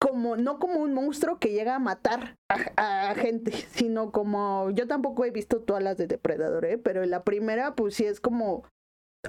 [0.00, 5.24] como, no como un monstruo que llega a matar a, gente, sino como, yo tampoco
[5.24, 6.78] he visto todas las de Depredador, ¿eh?
[6.78, 8.64] pero en la primera, pues sí es como,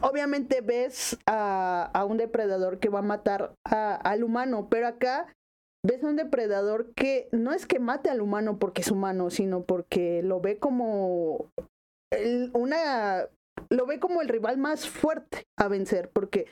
[0.02, 5.34] obviamente ves a, un depredador que va a matar a, al humano, pero acá
[5.86, 9.64] ves a un depredador que no es que mate al humano porque es humano, sino
[9.64, 11.49] porque lo ve como
[12.11, 13.28] el, una,
[13.70, 16.48] lo ve como el rival más fuerte a vencer, porque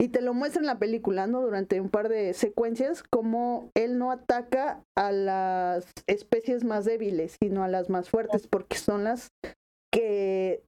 [0.00, 1.42] y te lo muestra en la película, ¿no?
[1.42, 7.62] Durante un par de secuencias, como él no ataca a las especies más débiles, sino
[7.62, 9.28] a las más fuertes, porque son las
[9.92, 10.62] que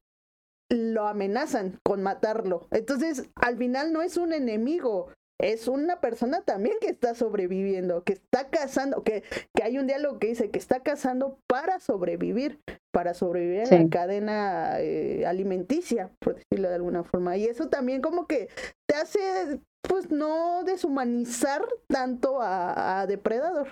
[0.69, 2.67] lo amenazan con matarlo.
[2.71, 5.09] Entonces, al final no es un enemigo,
[5.39, 9.23] es una persona también que está sobreviviendo, que está cazando, que,
[9.53, 12.61] que hay un diálogo que dice que está cazando para sobrevivir,
[12.91, 17.35] para sobrevivir en la cadena eh, alimenticia, por decirlo de alguna forma.
[17.35, 18.47] Y eso también como que
[18.87, 23.67] te hace, pues, no deshumanizar tanto a, Depredador.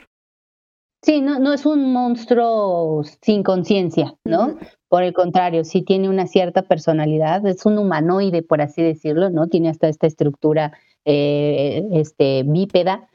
[1.03, 4.57] Sí, no, no es un monstruo sin conciencia, ¿no?
[4.91, 9.47] Por el contrario, sí tiene una cierta personalidad, es un humanoide, por así decirlo, ¿no?
[9.47, 10.73] Tiene hasta esta estructura
[11.05, 13.07] eh, este, bípeda.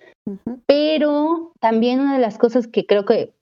[0.64, 3.34] Pero también una de las cosas que creo que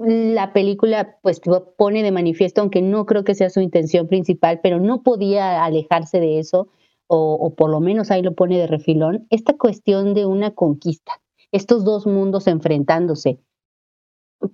[0.00, 1.40] la película pues
[1.76, 6.18] pone de manifiesto, aunque no creo que sea su intención principal, pero no podía alejarse
[6.18, 6.66] de eso,
[7.06, 11.20] o, o por lo menos ahí lo pone de refilón, esta cuestión de una conquista,
[11.52, 13.38] estos dos mundos enfrentándose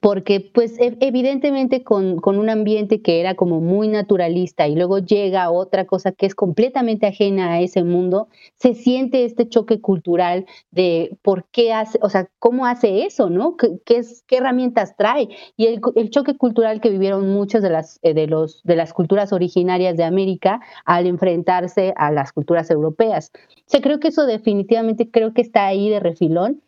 [0.01, 4.99] porque pues e, evidentemente con, con, un ambiente que era como muy naturalista y luego
[4.99, 10.47] llega otra cosa que es completamente ajena a ese mundo, se siente este choque cultural
[10.71, 13.57] de por qué hace, o sea, cómo hace eso, ¿no?
[13.57, 15.29] ¿Qué, qué herramientas trae?
[15.57, 18.93] Y el, el, choque cultural que vivieron muchas de las, eh, de, los, de las
[18.93, 23.33] culturas originarias de América al enfrentarse a las culturas europeas.
[23.35, 26.63] O sea, creo que eso definitivamente creo que está ahí de refilón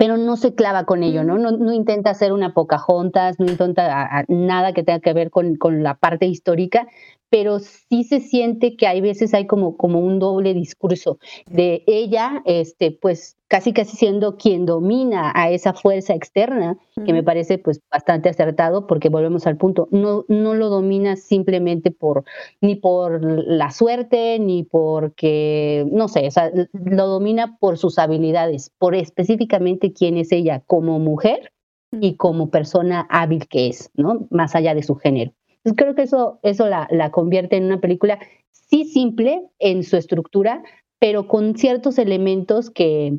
[0.00, 1.36] pero no se clava con ello, ¿no?
[1.36, 5.82] No, no intenta hacer una Pocahontas, no intenta nada que tenga que ver con, con,
[5.82, 6.86] la parte histórica,
[7.30, 12.42] pero sí se siente que hay veces hay como, como un doble discurso de ella,
[12.44, 17.80] este, pues casi casi siendo quien domina a esa fuerza externa, que me parece pues
[17.90, 22.24] bastante acertado porque volvemos al punto, no, no lo domina simplemente por,
[22.60, 28.70] ni por la suerte, ni porque, no sé, o sea, lo domina por sus habilidades,
[28.78, 31.52] por específicamente quién es ella como mujer
[31.92, 34.28] y como persona hábil que es, ¿no?
[34.30, 35.32] Más allá de su género
[35.76, 38.18] creo que eso, eso la, la convierte en una película
[38.52, 40.62] sí simple en su estructura,
[40.98, 43.18] pero con ciertos elementos que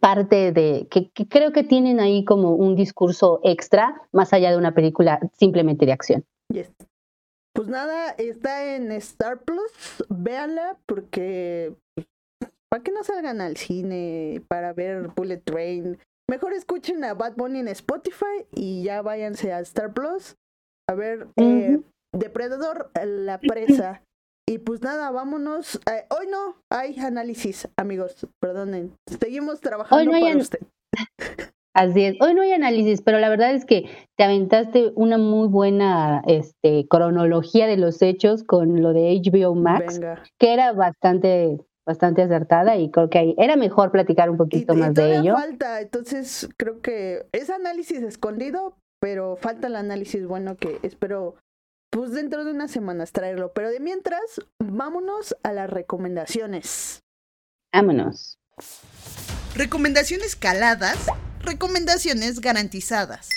[0.00, 4.74] parte de, que, creo que tienen ahí como un discurso extra, más allá de una
[4.74, 6.24] película simplemente de acción.
[7.54, 11.74] Pues nada, está en Star Plus, véanla porque
[12.70, 15.98] para que no salgan al cine para ver Bullet Train,
[16.28, 20.36] mejor escuchen a Bad Bunny en Spotify y ya váyanse a Star Plus
[20.92, 21.80] a ver, eh,
[22.14, 24.02] Depredador, la presa.
[24.46, 25.76] Y pues nada, vámonos.
[25.90, 28.92] Eh, hoy no hay análisis, amigos, perdonen.
[29.08, 30.60] Seguimos trabajando para usted.
[31.74, 32.16] Así es.
[32.20, 33.88] Hoy no hay análisis, pero la verdad es que
[34.18, 39.98] te aventaste una muy buena este, cronología de los hechos con lo de HBO Max,
[40.38, 44.94] que era bastante bastante acertada y creo que ahí era mejor platicar un poquito más
[44.94, 45.34] de ello.
[45.34, 51.34] falta, entonces creo que es análisis escondido, pero falta el análisis bueno que espero
[51.90, 53.52] pues dentro de unas semanas traerlo.
[53.52, 57.00] Pero de mientras, vámonos a las recomendaciones.
[57.74, 58.38] Vámonos.
[59.56, 61.08] Recomendaciones caladas,
[61.40, 63.28] recomendaciones garantizadas.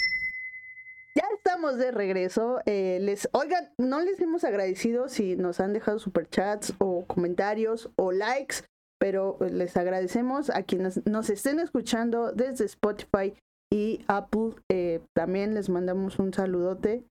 [1.15, 2.61] Ya estamos de regreso.
[2.67, 8.11] Eh, les, oigan, no les hemos agradecido si nos han dejado superchats o comentarios o
[8.11, 8.57] likes,
[8.99, 13.33] pero les agradecemos a quienes nos estén escuchando desde Spotify,
[13.71, 14.55] y Apple.
[14.71, 17.05] Eh, también les mandamos un saludote.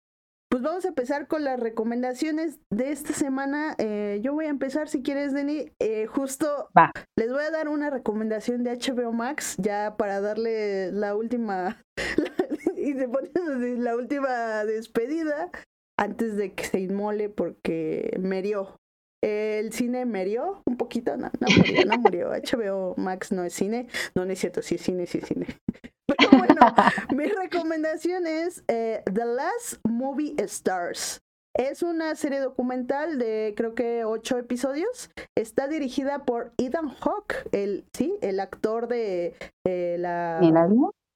[0.49, 3.75] Pues vamos a empezar con las recomendaciones de esta semana.
[3.77, 5.71] Eh, yo voy a empezar, si quieres, Denny.
[5.81, 6.69] Eh, justo
[7.17, 11.81] les voy a dar una recomendación de HBO Max, ya para darle la última,
[12.77, 13.31] y se pone
[13.77, 15.49] la última despedida
[15.97, 18.77] antes de que se inmole porque murió.
[19.25, 22.29] El cine murió un poquito, no, no murió, no murió.
[22.29, 25.47] HBO Max no es cine, no, no es cierto, sí es cine, sí es cine.
[26.05, 26.61] Pero bueno,
[27.15, 31.23] mi recomendación es eh, The Last Movie Stars.
[31.55, 35.09] Es una serie documental de creo que ocho episodios.
[35.35, 39.33] Está dirigida por Ethan Hawke, el, sí, el actor de
[39.65, 40.37] eh, la...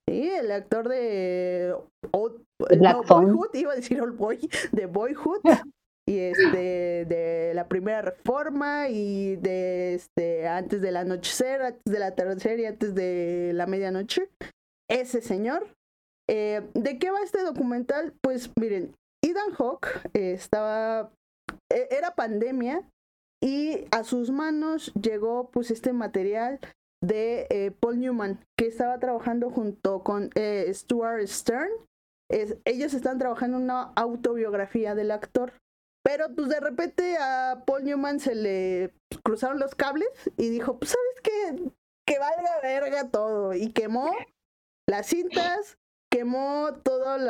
[0.07, 1.75] Sí, el actor de...
[2.11, 5.41] Boyhood, iba a decir Old Boy, de Boyhood.
[6.09, 12.59] y este de la primera reforma y de este antes del anochecer, antes del atardecer
[12.59, 14.27] y antes de la medianoche.
[14.89, 15.67] Ese señor.
[16.27, 18.13] Eh, ¿De qué va este documental?
[18.21, 21.11] Pues miren, Ethan Hawke eh, estaba,
[21.71, 22.81] e, era pandemia
[23.43, 26.59] y a sus manos llegó pues este material
[27.03, 30.31] de eh, Paul Newman, que estaba trabajando junto con
[30.73, 31.69] Stuart Stern.
[32.65, 35.53] ellos están trabajando en una autobiografía del actor.
[36.09, 40.89] Pero pues de repente a Paul Newman se le cruzaron los cables y dijo, pues
[40.89, 41.71] sabes qué,
[42.07, 43.53] que valga verga todo.
[43.53, 44.09] Y quemó
[44.87, 45.77] las cintas,
[46.11, 47.21] quemó todos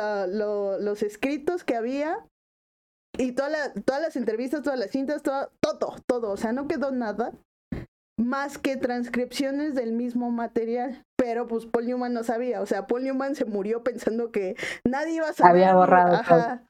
[0.80, 2.26] los escritos que había
[3.18, 6.30] y todas las entrevistas, todas las cintas, todo, todo, todo.
[6.30, 7.34] O sea, no quedó nada
[8.16, 11.04] más que transcripciones del mismo material.
[11.18, 15.16] Pero pues Paul Newman no sabía, o sea, Paul Newman se murió pensando que nadie
[15.16, 15.64] iba a saber.
[15.64, 16.14] Había borrado.
[16.14, 16.64] Ajá.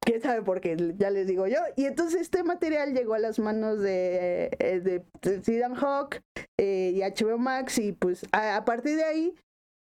[0.00, 0.94] ¿Quién sabe por qué?
[0.96, 1.58] Ya les digo yo.
[1.76, 6.20] Y entonces este material llegó a las manos de, eh, de, de Hawk
[6.58, 9.34] eh, y HBO Max y pues a, partir de ahí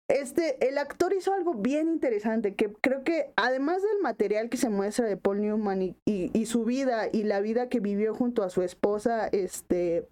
[0.07, 4.69] este, el actor hizo algo bien interesante, que creo que además del material que se
[4.69, 8.51] muestra de Paul Newman y, y, su vida y la vida que vivió junto a
[8.51, 10.07] su esposa, este,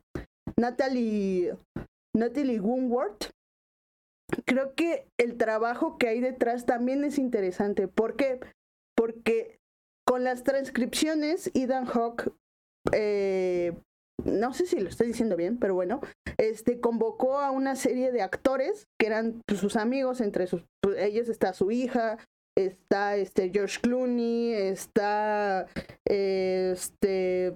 [0.58, 1.56] Natalie,
[2.16, 3.30] Natalie Woonworth,
[4.46, 7.88] creo que el trabajo que hay detrás también es interesante.
[7.88, 8.40] ¿Por qué?
[8.96, 9.60] Porque
[10.14, 12.32] con las transcripciones, Ethan Hawke,
[12.92, 13.74] eh,
[14.24, 16.02] no sé si lo estoy diciendo bien, pero bueno,
[16.38, 20.46] este convocó a una serie de actores que eran sus amigos, entre
[20.84, 22.20] pues, ellos está su hija,
[22.56, 25.66] está este George Clooney, está
[26.06, 27.56] este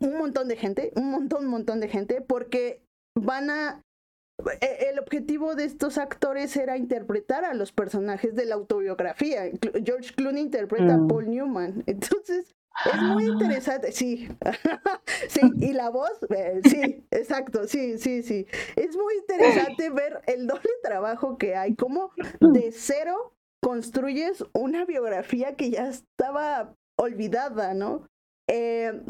[0.00, 2.80] un montón de gente, un montón, un montón de gente, porque
[3.14, 3.82] van a...
[4.60, 9.50] E, el objetivo de estos actores era interpretar a los personajes de la autobiografía.
[9.84, 11.08] George Clooney interpreta a mm.
[11.08, 11.84] Paul Newman.
[11.86, 12.54] Entonces,
[12.92, 13.28] es muy ah.
[13.28, 14.28] interesante, sí,
[15.28, 18.46] sí, y la voz, eh, sí, exacto, sí, sí, sí.
[18.74, 23.32] Es muy interesante ver el doble trabajo que hay, cómo de cero
[23.62, 28.08] construyes una biografía que ya estaba olvidada, ¿no?
[28.48, 29.00] Eh,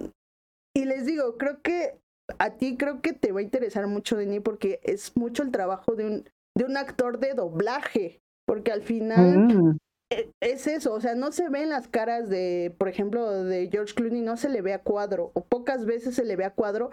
[0.77, 1.99] y les digo, creo que
[2.39, 5.95] a ti creo que te va a interesar mucho, Denis, porque es mucho el trabajo
[5.95, 9.77] de un, de un actor de doblaje, porque al final mm.
[10.11, 13.95] e, es eso, o sea, no se ven las caras de, por ejemplo, de George
[13.95, 16.91] Clooney, no se le ve a cuadro, o pocas veces se le ve a cuadro,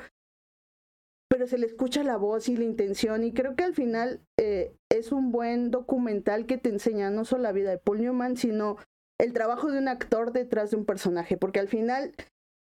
[1.30, 4.76] pero se le escucha la voz y la intención, y creo que al final eh,
[4.90, 8.78] es un buen documental que te enseña no solo la vida de Paul Newman, sino
[9.18, 12.14] el trabajo de un actor detrás de un personaje, porque al final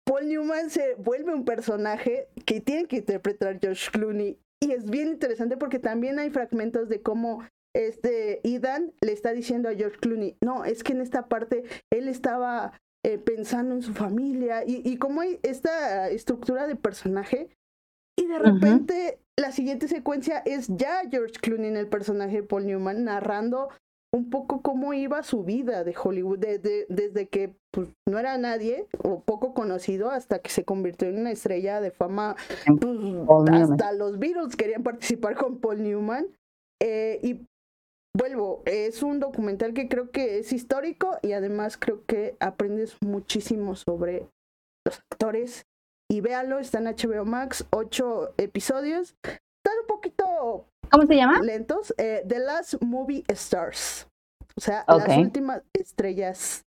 [0.10, 4.40] Paul Newman se vuelve un personaje que tiene que interpretar George Clooney.
[4.60, 9.70] Y es bien interesante porque también hay fragmentos de cómo este Ethan le está diciendo
[9.70, 12.74] a George Clooney, no, es que en esta parte él estaba
[13.06, 17.50] eh, pensando en su familia y, y cómo hay esta estructura de personaje.
[18.18, 22.66] Y de repente la siguiente secuencia es ya George Clooney en el personaje de Paul
[22.66, 23.70] Newman narrando
[24.12, 29.22] un poco cómo iba su vida de Hollywood, desde que pues, no era nadie o
[29.22, 32.36] poco conocido hasta que se convirtió en una estrella de fama.
[32.66, 32.98] Pues,
[33.52, 36.28] hasta los Beatles querían participar con Paul Newman.
[36.82, 37.46] Eh, y
[38.18, 43.76] vuelvo, es un documental que creo que es histórico y además creo que aprendes muchísimo
[43.76, 44.28] sobre
[44.86, 45.66] los actores.
[46.12, 49.16] Y véalo, está en HBO Max, ocho episodios.
[49.24, 51.42] Están un poquito ¿Cómo se llama?
[51.42, 51.94] Lentos.
[51.98, 54.08] Eh, The Last Movie Stars.
[54.56, 56.66] O sea, las últimas estrellas.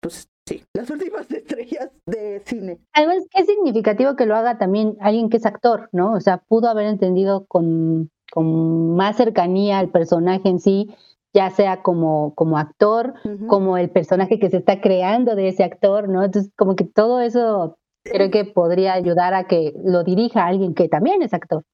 [0.00, 2.78] Pues sí, las últimas estrellas de cine.
[2.92, 6.12] Además, qué significativo que lo haga también alguien que es actor, ¿no?
[6.12, 10.94] O sea, pudo haber entendido con, con más cercanía al personaje en sí,
[11.34, 13.14] ya sea como, como actor,
[13.48, 16.24] como el personaje que se está creando de ese actor, ¿no?
[16.24, 20.88] Entonces, como que todo eso creo que podría ayudar a que lo dirija alguien que
[20.88, 21.64] también es actor.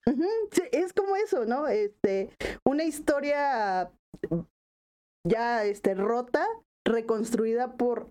[0.50, 1.68] sí, es como eso, ¿no?
[1.68, 2.30] Este,
[2.64, 3.90] una historia
[5.26, 6.46] ya este, rota,
[6.86, 8.10] reconstruida por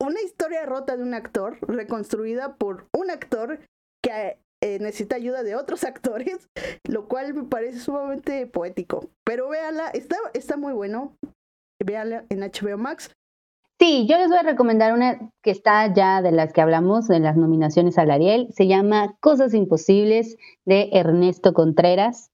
[0.00, 3.60] una historia rota de un actor, reconstruida por un actor
[4.02, 6.48] que eh, necesita ayuda de otros actores,
[6.88, 9.08] lo cual me parece sumamente poético.
[9.24, 11.16] Pero véanla, está, está muy bueno.
[11.84, 13.12] Véanla en HBO Max.
[13.78, 17.22] Sí, yo les voy a recomendar una que está ya de las que hablamos en
[17.22, 18.48] las nominaciones al Ariel.
[18.50, 22.32] Se llama Cosas Imposibles de Ernesto Contreras.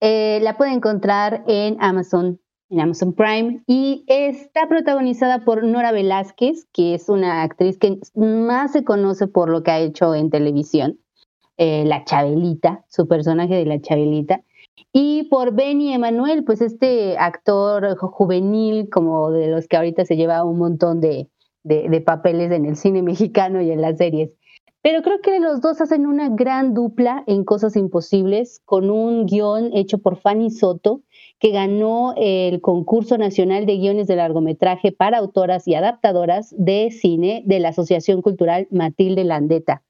[0.00, 6.66] Eh, la pueden encontrar en Amazon, en Amazon Prime y está protagonizada por Nora Velázquez,
[6.72, 10.98] que es una actriz que más se conoce por lo que ha hecho en televisión,
[11.58, 14.40] eh, La Chabelita, su personaje de La Chabelita.
[14.92, 20.44] Y por Benny Emanuel, pues este actor juvenil, como de los que ahorita se lleva
[20.44, 21.28] un montón de,
[21.64, 24.30] de, papeles en el cine mexicano y en las series.
[24.82, 29.70] Pero creo que los dos hacen una gran dupla en Cosas Imposibles, con un guion
[29.72, 31.00] hecho por Fanny Soto,
[31.38, 37.42] que ganó el concurso nacional de guiones de largometraje para autoras y adaptadoras de cine
[37.46, 39.82] de la Asociación Cultural Matilde Landeta.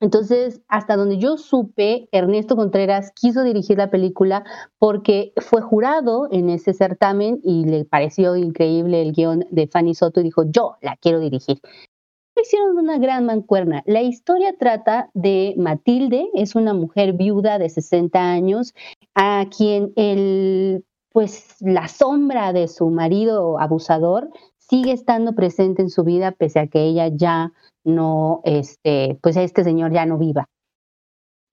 [0.00, 4.44] Entonces, hasta donde yo supe, Ernesto Contreras quiso dirigir la película
[4.78, 10.20] porque fue jurado en ese certamen y le pareció increíble el guion de Fanny Soto
[10.20, 11.60] y dijo, yo la quiero dirigir.
[12.36, 13.82] Hicieron una gran mancuerna.
[13.86, 18.74] La historia trata de Matilde, es una mujer viuda de 60 años
[19.14, 24.28] a quien el, pues, la sombra de su marido abusador
[24.68, 27.52] sigue estando presente en su vida pese a que ella ya
[27.84, 30.48] no, este, pues este señor ya no viva.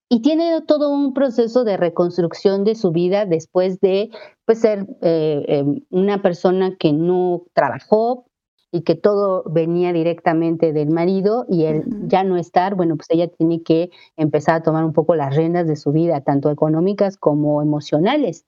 [0.09, 4.09] Y tiene todo un proceso de reconstrucción de su vida después de
[4.45, 8.25] pues, ser eh, em, una persona que no trabajó
[8.73, 13.29] y que todo venía directamente del marido y él ya no estar, bueno, pues ella
[13.29, 17.61] tiene que empezar a tomar un poco las riendas de su vida, tanto económicas como
[17.61, 18.45] emocionales.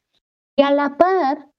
[0.57, 1.49] Y a la par,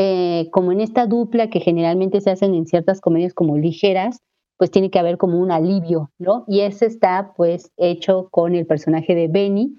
[0.00, 4.20] eh, como en esta dupla que generalmente se hacen en ciertas comedias como ligeras,
[4.56, 6.44] pues tiene que haber como un alivio, ¿no?
[6.46, 9.76] Y ese está pues hecho con el personaje de Benny,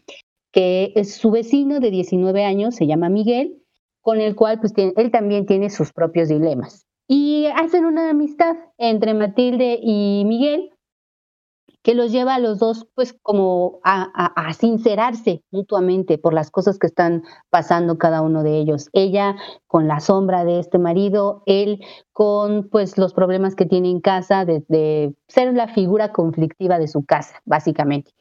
[0.52, 3.64] que es su vecino de 19 años, se llama Miguel,
[4.02, 6.86] con el cual pues él también tiene sus propios dilemas.
[7.08, 10.70] Y hacen una amistad entre Matilde y Miguel,
[11.82, 16.88] que los lleva a los dos pues como a, sincerarse mutuamente por las cosas que
[16.88, 18.90] están pasando cada uno de ellos.
[18.94, 19.36] Ella
[19.68, 21.80] con la sombra de este marido, él
[22.12, 27.06] con pues los problemas que tiene en casa de, ser la figura conflictiva de su
[27.06, 28.12] casa, básicamente.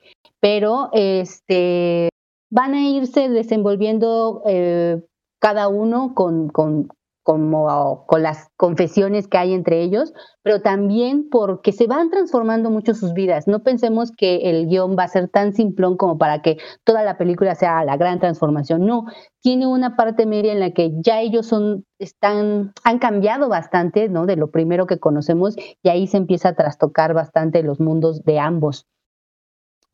[0.40, 2.10] Pero este
[2.50, 5.02] van a irse desenvolviendo eh,
[5.38, 6.88] cada uno con, con,
[7.28, 12.94] como con las confesiones que hay entre ellos, pero también porque se van transformando mucho
[12.94, 13.46] sus vidas.
[13.46, 17.18] No pensemos que el guion va a ser tan simplón como para que toda la
[17.18, 18.86] película sea la gran transformación.
[18.86, 19.04] No,
[19.42, 24.24] tiene una parte media en la que ya ellos son, están, han cambiado bastante, ¿no?
[24.24, 28.38] De lo primero que conocemos y ahí se empieza a trastocar bastante los mundos de
[28.38, 28.86] ambos.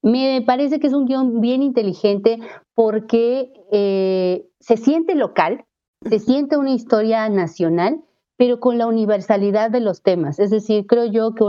[0.02, 2.39] Me parece que es un guion bien inteligente
[2.77, 5.65] porque eh, se siente local,
[6.09, 8.02] se siente una historia nacional,
[8.36, 10.39] pero con la universalidad de los temas.
[10.39, 11.44] Es decir, creo yo que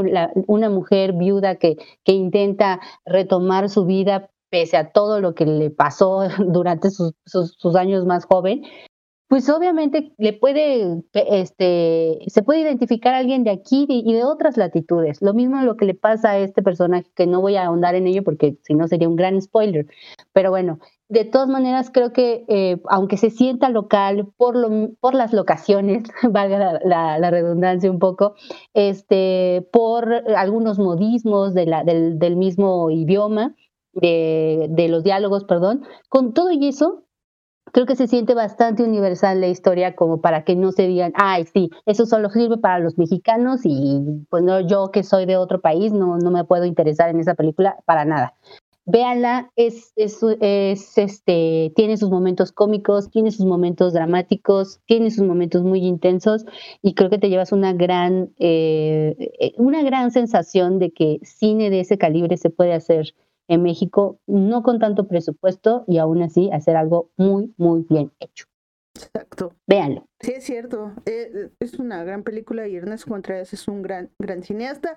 [0.48, 5.72] una mujer viuda que, que intenta retomar su vida pese a todo lo que le
[5.72, 8.64] pasó durante sus, sus años más joven,
[9.28, 14.56] pues obviamente le puede, este, se puede identificar a alguien de aquí y de otras
[14.56, 15.22] latitudes.
[15.22, 18.06] Lo mismo lo que le pasa a este personaje, que no voy a ahondar en
[18.06, 19.88] ello porque si no sería un gran spoiler.
[20.32, 20.80] Pero bueno,
[21.10, 26.04] de todas maneras creo que eh, aunque se sienta local por, lo, por las locaciones,
[26.30, 28.36] valga la, redundancia un poco,
[28.74, 33.56] este, por algunos modismos de la, del, del mismo idioma,
[33.94, 37.06] de, de los diálogos, perdón, con todo y eso
[37.72, 41.46] creo que se siente bastante universal la historia como para que no se digan, ay,
[41.46, 45.62] sí, eso solo sirve para los mexicanos y pues no, yo que soy de otro
[45.62, 48.36] país no, no me puedo interesar en esa película para nada.
[48.88, 55.26] Véanla, es, es, es, este, tiene sus momentos cómicos, tiene sus momentos dramáticos, tiene sus
[55.26, 56.46] momentos muy intensos
[56.84, 61.80] y creo que te llevas una gran, eh, una gran sensación de que cine de
[61.80, 63.16] ese calibre se puede hacer
[63.48, 68.46] en México, no con tanto presupuesto y aún así hacer algo muy, muy bien hecho.
[68.96, 69.54] Exacto.
[69.68, 70.08] Véanlo.
[70.22, 70.94] Sí, es cierto.
[71.06, 74.96] Eh, es una gran película y Ernest Contreras es un gran, gran cineasta.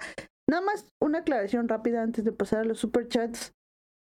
[0.48, 3.52] Nada más una aclaración rápida antes de pasar a los superchats.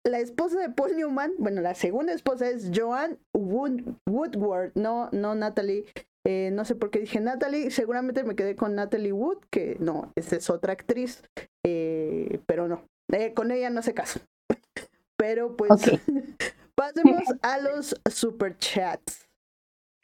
[0.05, 5.85] La esposa de Paul Newman, bueno, la segunda esposa es Joan Woodward, no, no Natalie.
[6.27, 10.13] Eh, no sé por qué dije Natalie, seguramente me quedé con Natalie Wood, que no,
[10.15, 11.23] esa es otra actriz,
[11.65, 14.21] eh, pero no, eh, con ella no se caso.
[15.17, 15.71] Pero pues
[16.75, 19.29] pasemos a los superchats.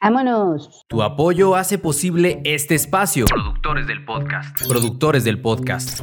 [0.01, 0.85] Vámonos.
[0.87, 3.25] Tu apoyo hace posible este espacio.
[3.25, 4.65] Productores del podcast.
[4.65, 5.99] Productores del podcast.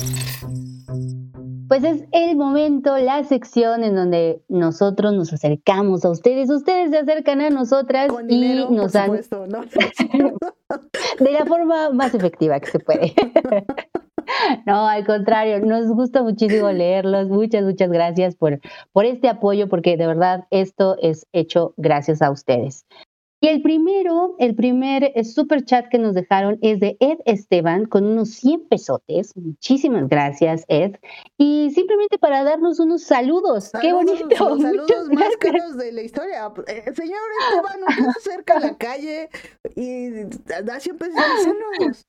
[1.68, 6.98] Pues es el momento, la sección en donde nosotros nos acercamos a ustedes, ustedes se
[6.98, 9.12] acercan a nosotras y nos dan
[11.18, 13.14] de la forma más efectiva que se puede.
[14.66, 17.28] No, al contrario, nos gusta muchísimo leerlos.
[17.28, 18.60] Muchas, muchas gracias por,
[18.92, 22.86] por este apoyo, porque de verdad esto es hecho gracias a ustedes.
[23.40, 27.84] Y el primero, el primer eh, super chat que nos dejaron es de Ed Esteban
[27.84, 29.36] con unos 100 pesotes.
[29.36, 30.96] Muchísimas gracias, Ed.
[31.36, 33.70] Y simplemente para darnos unos saludos.
[33.80, 34.26] Qué bonito.
[34.28, 36.50] Los saludos más caros de la historia.
[36.66, 39.28] Eh, señor Esteban, nos acerca a la calle
[39.74, 40.10] y
[40.64, 42.06] da 100 pesos saludos.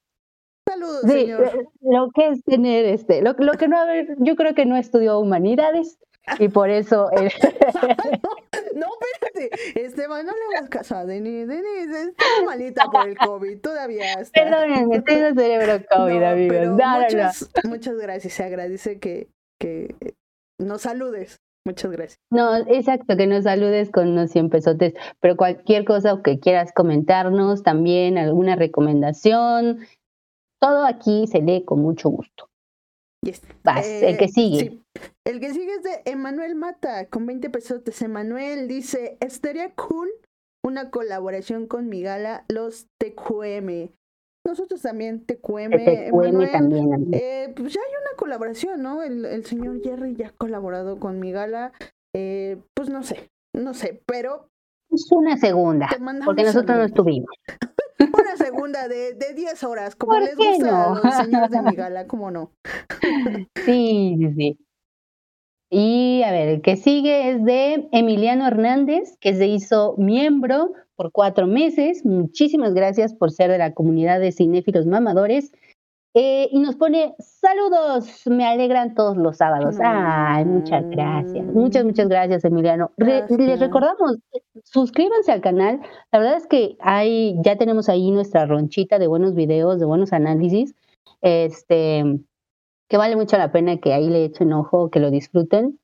[0.67, 1.43] Saludos, Sí, señor.
[1.45, 4.75] eh, lo que es tener este, lo, lo que no haber, yo creo que no
[4.75, 5.97] estudió humanidades
[6.39, 7.29] y por eso eh,
[8.75, 9.49] No, espérate.
[9.81, 11.47] Esteban, no le hagas caso a Denis.
[11.47, 13.59] Denis está malita por el COVID.
[13.59, 14.43] Todavía está.
[14.43, 16.55] perdónenme, tengo cerebro COVID, No, amigos.
[16.57, 17.03] pero No, no, no.
[17.03, 18.33] muchas, muchas gracias.
[18.33, 19.29] Se agradece que,
[19.59, 19.95] que
[20.59, 21.37] nos saludes.
[21.65, 22.19] Muchas gracias.
[22.31, 27.61] No, exacto, que nos saludes con unos 100 pesotes, pero cualquier cosa que quieras comentarnos,
[27.61, 29.79] también alguna recomendación,
[30.61, 32.47] todo aquí se lee con mucho gusto.
[33.25, 33.41] Yes.
[33.63, 34.59] Vas, el que sigue.
[34.59, 34.83] sí.
[35.27, 38.01] El que sigue es de Emanuel Mata, con 20 pesotes.
[38.01, 40.07] Emanuel dice, estaría cool
[40.63, 43.89] una colaboración con mi gala, los TQM.
[44.45, 45.73] Nosotros también, TQM.
[45.73, 47.09] Emanuel, también.
[47.11, 49.03] Eh, pues ya hay una colaboración, ¿no?
[49.03, 51.73] El, el señor Jerry ya ha colaborado con mi gala.
[52.15, 54.47] Eh, pues no sé, no sé, pero
[54.89, 55.89] Es una segunda,
[56.23, 57.29] porque nosotros no estuvimos.
[57.99, 60.95] Una segunda de, de 10 horas, como ¿Por les gusta no?
[60.95, 62.51] a los señores de mi gala, ¿cómo no?
[63.65, 64.66] Sí, sí, sí.
[65.69, 71.11] Y a ver, el que sigue es de Emiliano Hernández, que se hizo miembro por
[71.11, 72.05] cuatro meses.
[72.05, 75.51] Muchísimas gracias por ser de la comunidad de cinéfilos mamadores.
[76.13, 79.75] Eh, y nos pone saludos, me alegran todos los sábados.
[79.83, 81.45] Ay, muchas gracias.
[81.45, 82.89] Muchas, muchas gracias, Emiliano.
[82.97, 83.39] Re- Gracias.
[83.39, 84.17] les recordamos,
[84.63, 85.79] suscríbanse al canal.
[86.11, 90.11] La verdad es que hay, ya tenemos ahí nuestra ronchita de buenos videos, de buenos
[90.11, 90.73] análisis.
[91.21, 92.03] Este,
[92.89, 95.79] que vale mucho la pena que ahí le echen ojo, que lo disfruten.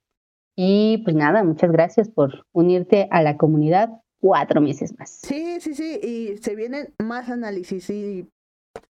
[0.55, 3.89] Y pues nada, muchas gracias por unirte a la comunidad
[4.21, 5.09] cuatro meses más.
[5.09, 8.29] Sí, sí, sí, y se vienen más análisis y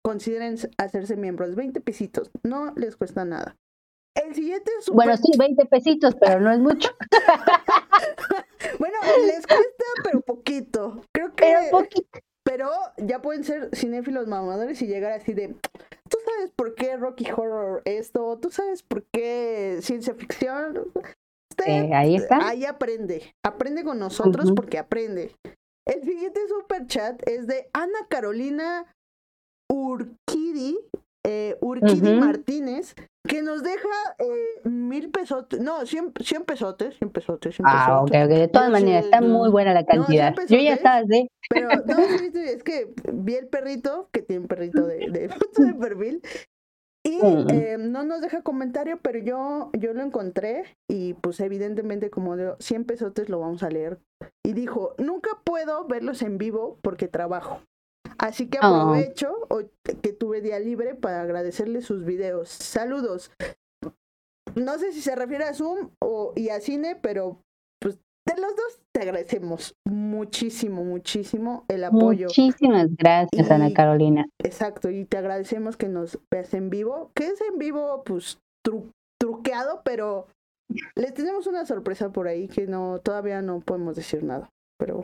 [0.02, 1.56] consideren hacerse miembros.
[1.56, 3.56] 20 pesitos, no les cuesta nada.
[4.16, 6.90] El siguiente es super- Bueno, sí, 20 pesitos, pero no es mucho.
[8.80, 8.96] Bueno,
[9.26, 11.02] les cuesta, pero poquito.
[11.14, 11.44] Creo que...
[11.46, 12.20] Pero poquito.
[12.44, 17.30] Pero ya pueden ser cinéfilos mamadores y llegar así de, ¿tú sabes por qué Rocky
[17.32, 18.38] Horror esto?
[18.40, 20.92] ¿Tú sabes por qué ciencia ficción?
[21.52, 22.48] Usted Eh, ahí está.
[22.48, 25.36] ahí aprende, aprende con nosotros porque aprende.
[25.86, 28.86] El siguiente super chat es de Ana Carolina
[29.72, 30.78] Urquidi,
[31.26, 32.20] eh, Urquidi.
[32.20, 32.96] Martínez,
[33.28, 33.88] que nos deja
[34.20, 38.26] eh, mil pesotes, no, cien, cien pesotes, cien pesotes, cien Ah, ok, pesotes.
[38.34, 38.40] ok.
[38.40, 40.36] De todas maneras, está muy buena la No, cantidad.
[40.50, 41.28] Yo ya estaba de.
[41.50, 45.74] Pero no, es que vi el perrito, que tiene un perrito de, de foto de
[45.74, 46.22] perfil,
[47.06, 47.50] y Mm.
[47.50, 52.54] eh, no nos deja comentario, pero yo, yo lo encontré y pues evidentemente como de
[52.60, 54.00] 100 pesotes lo vamos a leer.
[54.46, 57.62] Y dijo, nunca puedo verlos en vivo porque trabajo.
[58.18, 58.66] Así que Oh.
[58.66, 59.34] aprovecho
[60.02, 62.50] que tuve día libre para agradecerle sus videos.
[62.50, 63.32] Saludos.
[64.56, 67.40] No sé si se refiere a Zoom o, y a cine, pero
[67.82, 67.98] pues
[68.28, 72.28] de los dos te agradecemos muchísimo, muchísimo el apoyo.
[72.28, 74.26] Muchísimas gracias, Ana Carolina.
[74.44, 78.92] Exacto, y te agradecemos que nos veas en vivo, que es en vivo pues tru-
[79.20, 80.28] truqueado, pero
[80.96, 85.02] les tenemos una sorpresa por ahí que no todavía no podemos decir nada, pero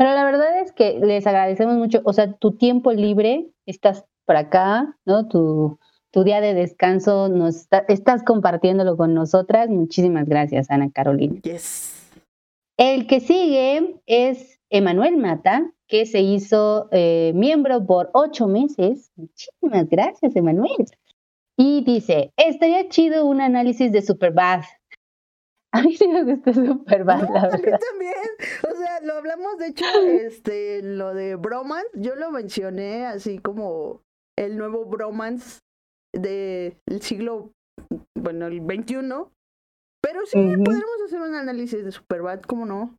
[0.00, 2.00] Pero la verdad es que les agradecemos mucho.
[2.04, 5.28] O sea, tu tiempo libre, estás por acá, ¿no?
[5.28, 5.78] Tu,
[6.10, 9.68] tu día de descanso, nos está- estás compartiéndolo con nosotras.
[9.68, 11.38] Muchísimas gracias, Ana Carolina.
[11.42, 12.10] yes.
[12.78, 19.10] El que sigue es Emanuel Mata, que se hizo eh, miembro por ocho meses.
[19.16, 20.86] Muchísimas gracias, Emanuel.
[21.58, 24.62] Y dice, estaría chido un análisis de Superbad.
[25.72, 27.80] A mí sí me gusta Superbad, No, la a mí verdad.
[27.90, 28.14] también.
[28.68, 34.00] O sea, lo hablamos, de hecho, este, lo de bromance, yo lo mencioné así como
[34.36, 35.60] el nuevo bromance
[36.12, 37.52] del siglo,
[38.18, 39.30] bueno, el 21.
[40.02, 40.64] Pero sí, Ujú.
[40.64, 42.96] podremos hacer un análisis de Superbad, ¿cómo no?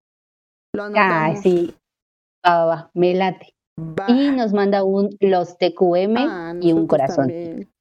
[0.73, 1.41] Lo anotamos.
[1.41, 1.76] sí.
[2.48, 3.53] Va, va, va, me late.
[3.80, 4.06] Va.
[4.07, 7.31] Y nos manda un los TQM Ah, y un corazón.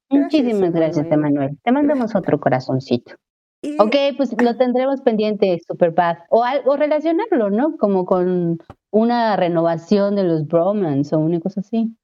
[0.09, 1.07] Muchísimas gracias.
[1.09, 1.57] Emanuel.
[1.63, 3.15] Te mandamos otro corazoncito.
[3.63, 6.17] Y Ok, pues lo tendremos pendiente, Superbad.
[6.29, 7.77] O algo relacionarlo, ¿no?
[7.77, 8.57] Como con
[8.91, 11.95] una renovación de los Bromans o una cosa así.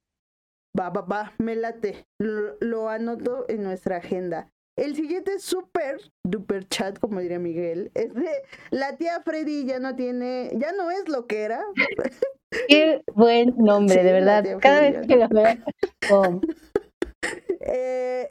[0.79, 2.05] va, va, va, me late.
[2.19, 4.51] Lo, lo anoto en nuestra agenda.
[4.77, 8.29] El siguiente super duper chat, como diría Miguel, es de
[8.69, 11.61] la tía Freddy ya no tiene, ya no es lo que era.
[12.67, 14.45] Qué buen nombre, Sí, de verdad.
[14.61, 15.55] Cada vez que lo veo.
[16.11, 16.39] oh,
[17.69, 18.27] Eh,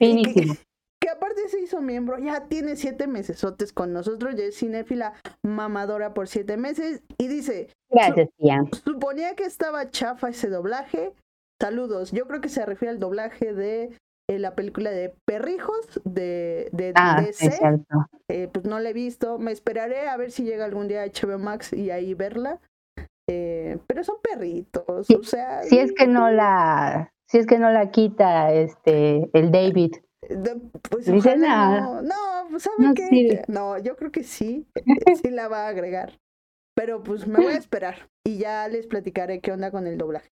[1.07, 5.13] que, aparte se hizo miembro, ya tiene siete mesesotes con nosotros, ya es cinéfila
[5.43, 7.03] mamadora por siete meses.
[7.19, 8.65] Y dice, Gracias, tía.
[8.85, 11.13] suponía que estaba chafa ese doblaje.
[11.61, 12.13] Saludos.
[12.13, 13.97] Yo creo que se refiere al doblaje de
[14.29, 17.59] eh, la película de Perrijos de, de Ah, DC.
[18.29, 19.39] Eh, pues no la he visto.
[19.39, 22.61] Me esperaré a ver si llega algún día a HBO Max y ahí verla.
[23.29, 25.63] Eh, pero son perritos, Sí, o sea.
[25.65, 29.95] Si es que no la, Si es que no la quita este el David.
[30.91, 31.81] Pues Dice nada.
[31.81, 32.15] no, no,
[32.51, 33.07] pues ¿sabe No qué?
[33.09, 33.43] sirve.
[33.49, 36.19] No, yo creo que sí, eh, sí la va a agregar.
[36.75, 40.31] Pero pues me voy a esperar y ya les platicaré qué onda con el doblaje.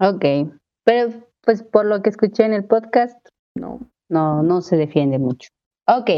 [0.00, 0.24] Ok.
[0.84, 3.18] Pero pues por lo que escuché en el podcast,
[3.54, 5.50] No, no, no se defiende mucho.
[5.88, 6.10] Ok.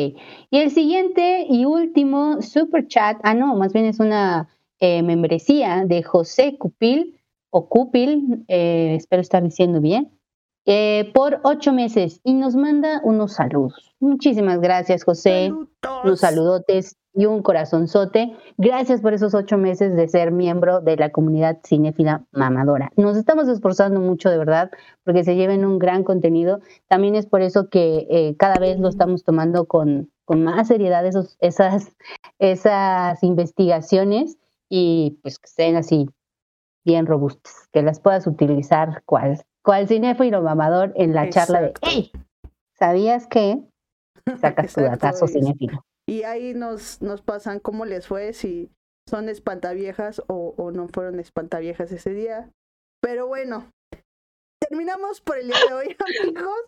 [0.50, 4.48] Y el siguiente y último super chat, ah, no, más bien es una
[4.80, 7.20] eh, membresía de José Cupil
[7.50, 10.17] o Cupil, eh, espero estar diciendo bien,
[10.70, 13.94] eh, por ocho meses y nos manda unos saludos.
[14.00, 15.46] Muchísimas gracias, José.
[15.46, 16.04] Saludos.
[16.04, 18.36] unos saludotes y un corazonzote.
[18.58, 22.92] Gracias por esos ocho meses de ser miembro de la comunidad cinéfila mamadora.
[22.96, 24.70] Nos estamos esforzando mucho, de verdad,
[25.04, 26.60] porque se lleven un gran contenido.
[26.86, 31.06] También es por eso que eh, cada vez lo estamos tomando con, con más seriedad
[31.06, 31.96] esos, esas,
[32.38, 34.36] esas investigaciones
[34.68, 36.10] y pues que estén así
[36.84, 42.10] bien robustas, que las puedas utilizar cual, cual cinéfilo mamador en la charla de, hey,
[42.78, 43.60] ¿sabías que?
[44.40, 45.84] Sacas tu datazo y- cinéfilo.
[46.08, 48.70] Y ahí nos, nos pasan cómo les fue, si
[49.06, 52.50] son espantaviejas o, o no fueron espantaviejas ese día.
[53.02, 53.66] Pero bueno,
[54.68, 56.60] terminamos por el día de hoy, amigos.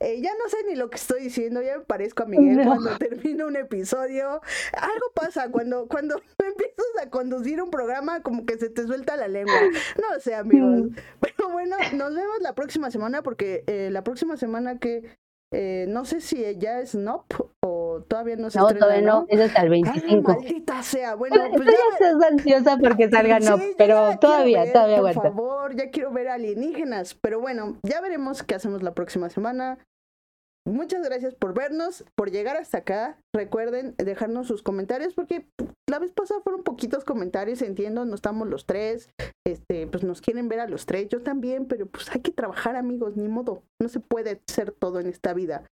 [0.00, 2.64] Eh, ya no sé ni lo que estoy diciendo, ya me parezco a Miguel No.
[2.64, 4.40] cuando termino un episodio.
[4.72, 9.28] Algo pasa cuando, cuando empiezas a conducir un programa, como que se te suelta la
[9.28, 9.54] lengua.
[9.96, 10.88] No sé, amigos.
[11.20, 15.16] Pero bueno, nos vemos la próxima semana porque eh, la próxima semana que
[15.52, 17.24] eh, no sé si ya es NOP
[17.64, 20.32] o todavía no se No, estrena, todavía no, es hasta el Ay, 25.
[20.32, 21.14] maldita sea.
[21.14, 25.22] Bueno, pues ya estás ansiosa porque salga no, Sí, pero todavía, ver, todavía por aguanta.
[25.30, 27.14] favor, ya quiero ver alienígenas.
[27.14, 29.78] Pero bueno, ya veremos qué hacemos la próxima semana.
[30.66, 33.18] Muchas gracias por vernos, por llegar hasta acá.
[33.34, 35.46] Recuerden dejarnos sus comentarios porque
[35.88, 39.08] la vez pasada fueron poquitos comentarios, entiendo, no estamos los tres,
[39.46, 42.76] este, pues nos quieren ver a los tres, yo también, pero pues hay que trabajar
[42.76, 45.64] amigos, ni modo, no se puede ser todo en esta vida.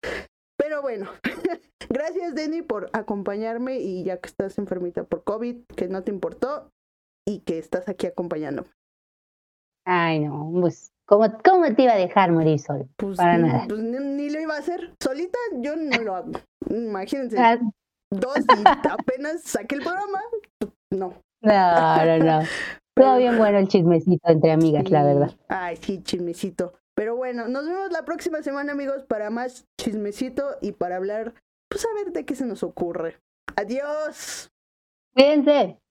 [0.65, 1.11] Pero bueno,
[1.91, 6.70] gracias Denny por acompañarme y ya que estás enfermita por COVID, que no te importó
[7.28, 8.70] y que estás aquí acompañándome.
[9.86, 12.89] Ay, no, pues, ¿cómo, ¿cómo te iba a dejar morir solo?
[12.97, 13.66] Pues, Para nada.
[13.69, 14.95] pues, ni, ni lo iba a hacer.
[15.03, 16.32] Solita yo no lo hago.
[16.70, 17.59] Imagínense, Ah,
[18.11, 20.23] dos y apenas saqué el programa.
[20.91, 21.12] No.
[21.43, 22.41] No, no, no.
[22.97, 25.31] Todo bien bueno el chismecito entre amigas, la verdad.
[25.49, 26.73] Ay, sí, chismecito.
[26.95, 31.35] Pero bueno, nos vemos la próxima semana, amigos, para más chismecito y para hablar,
[31.69, 33.21] pues a ver de qué se nos ocurre.
[33.57, 34.51] Adiós.
[35.12, 35.84] Cuídense.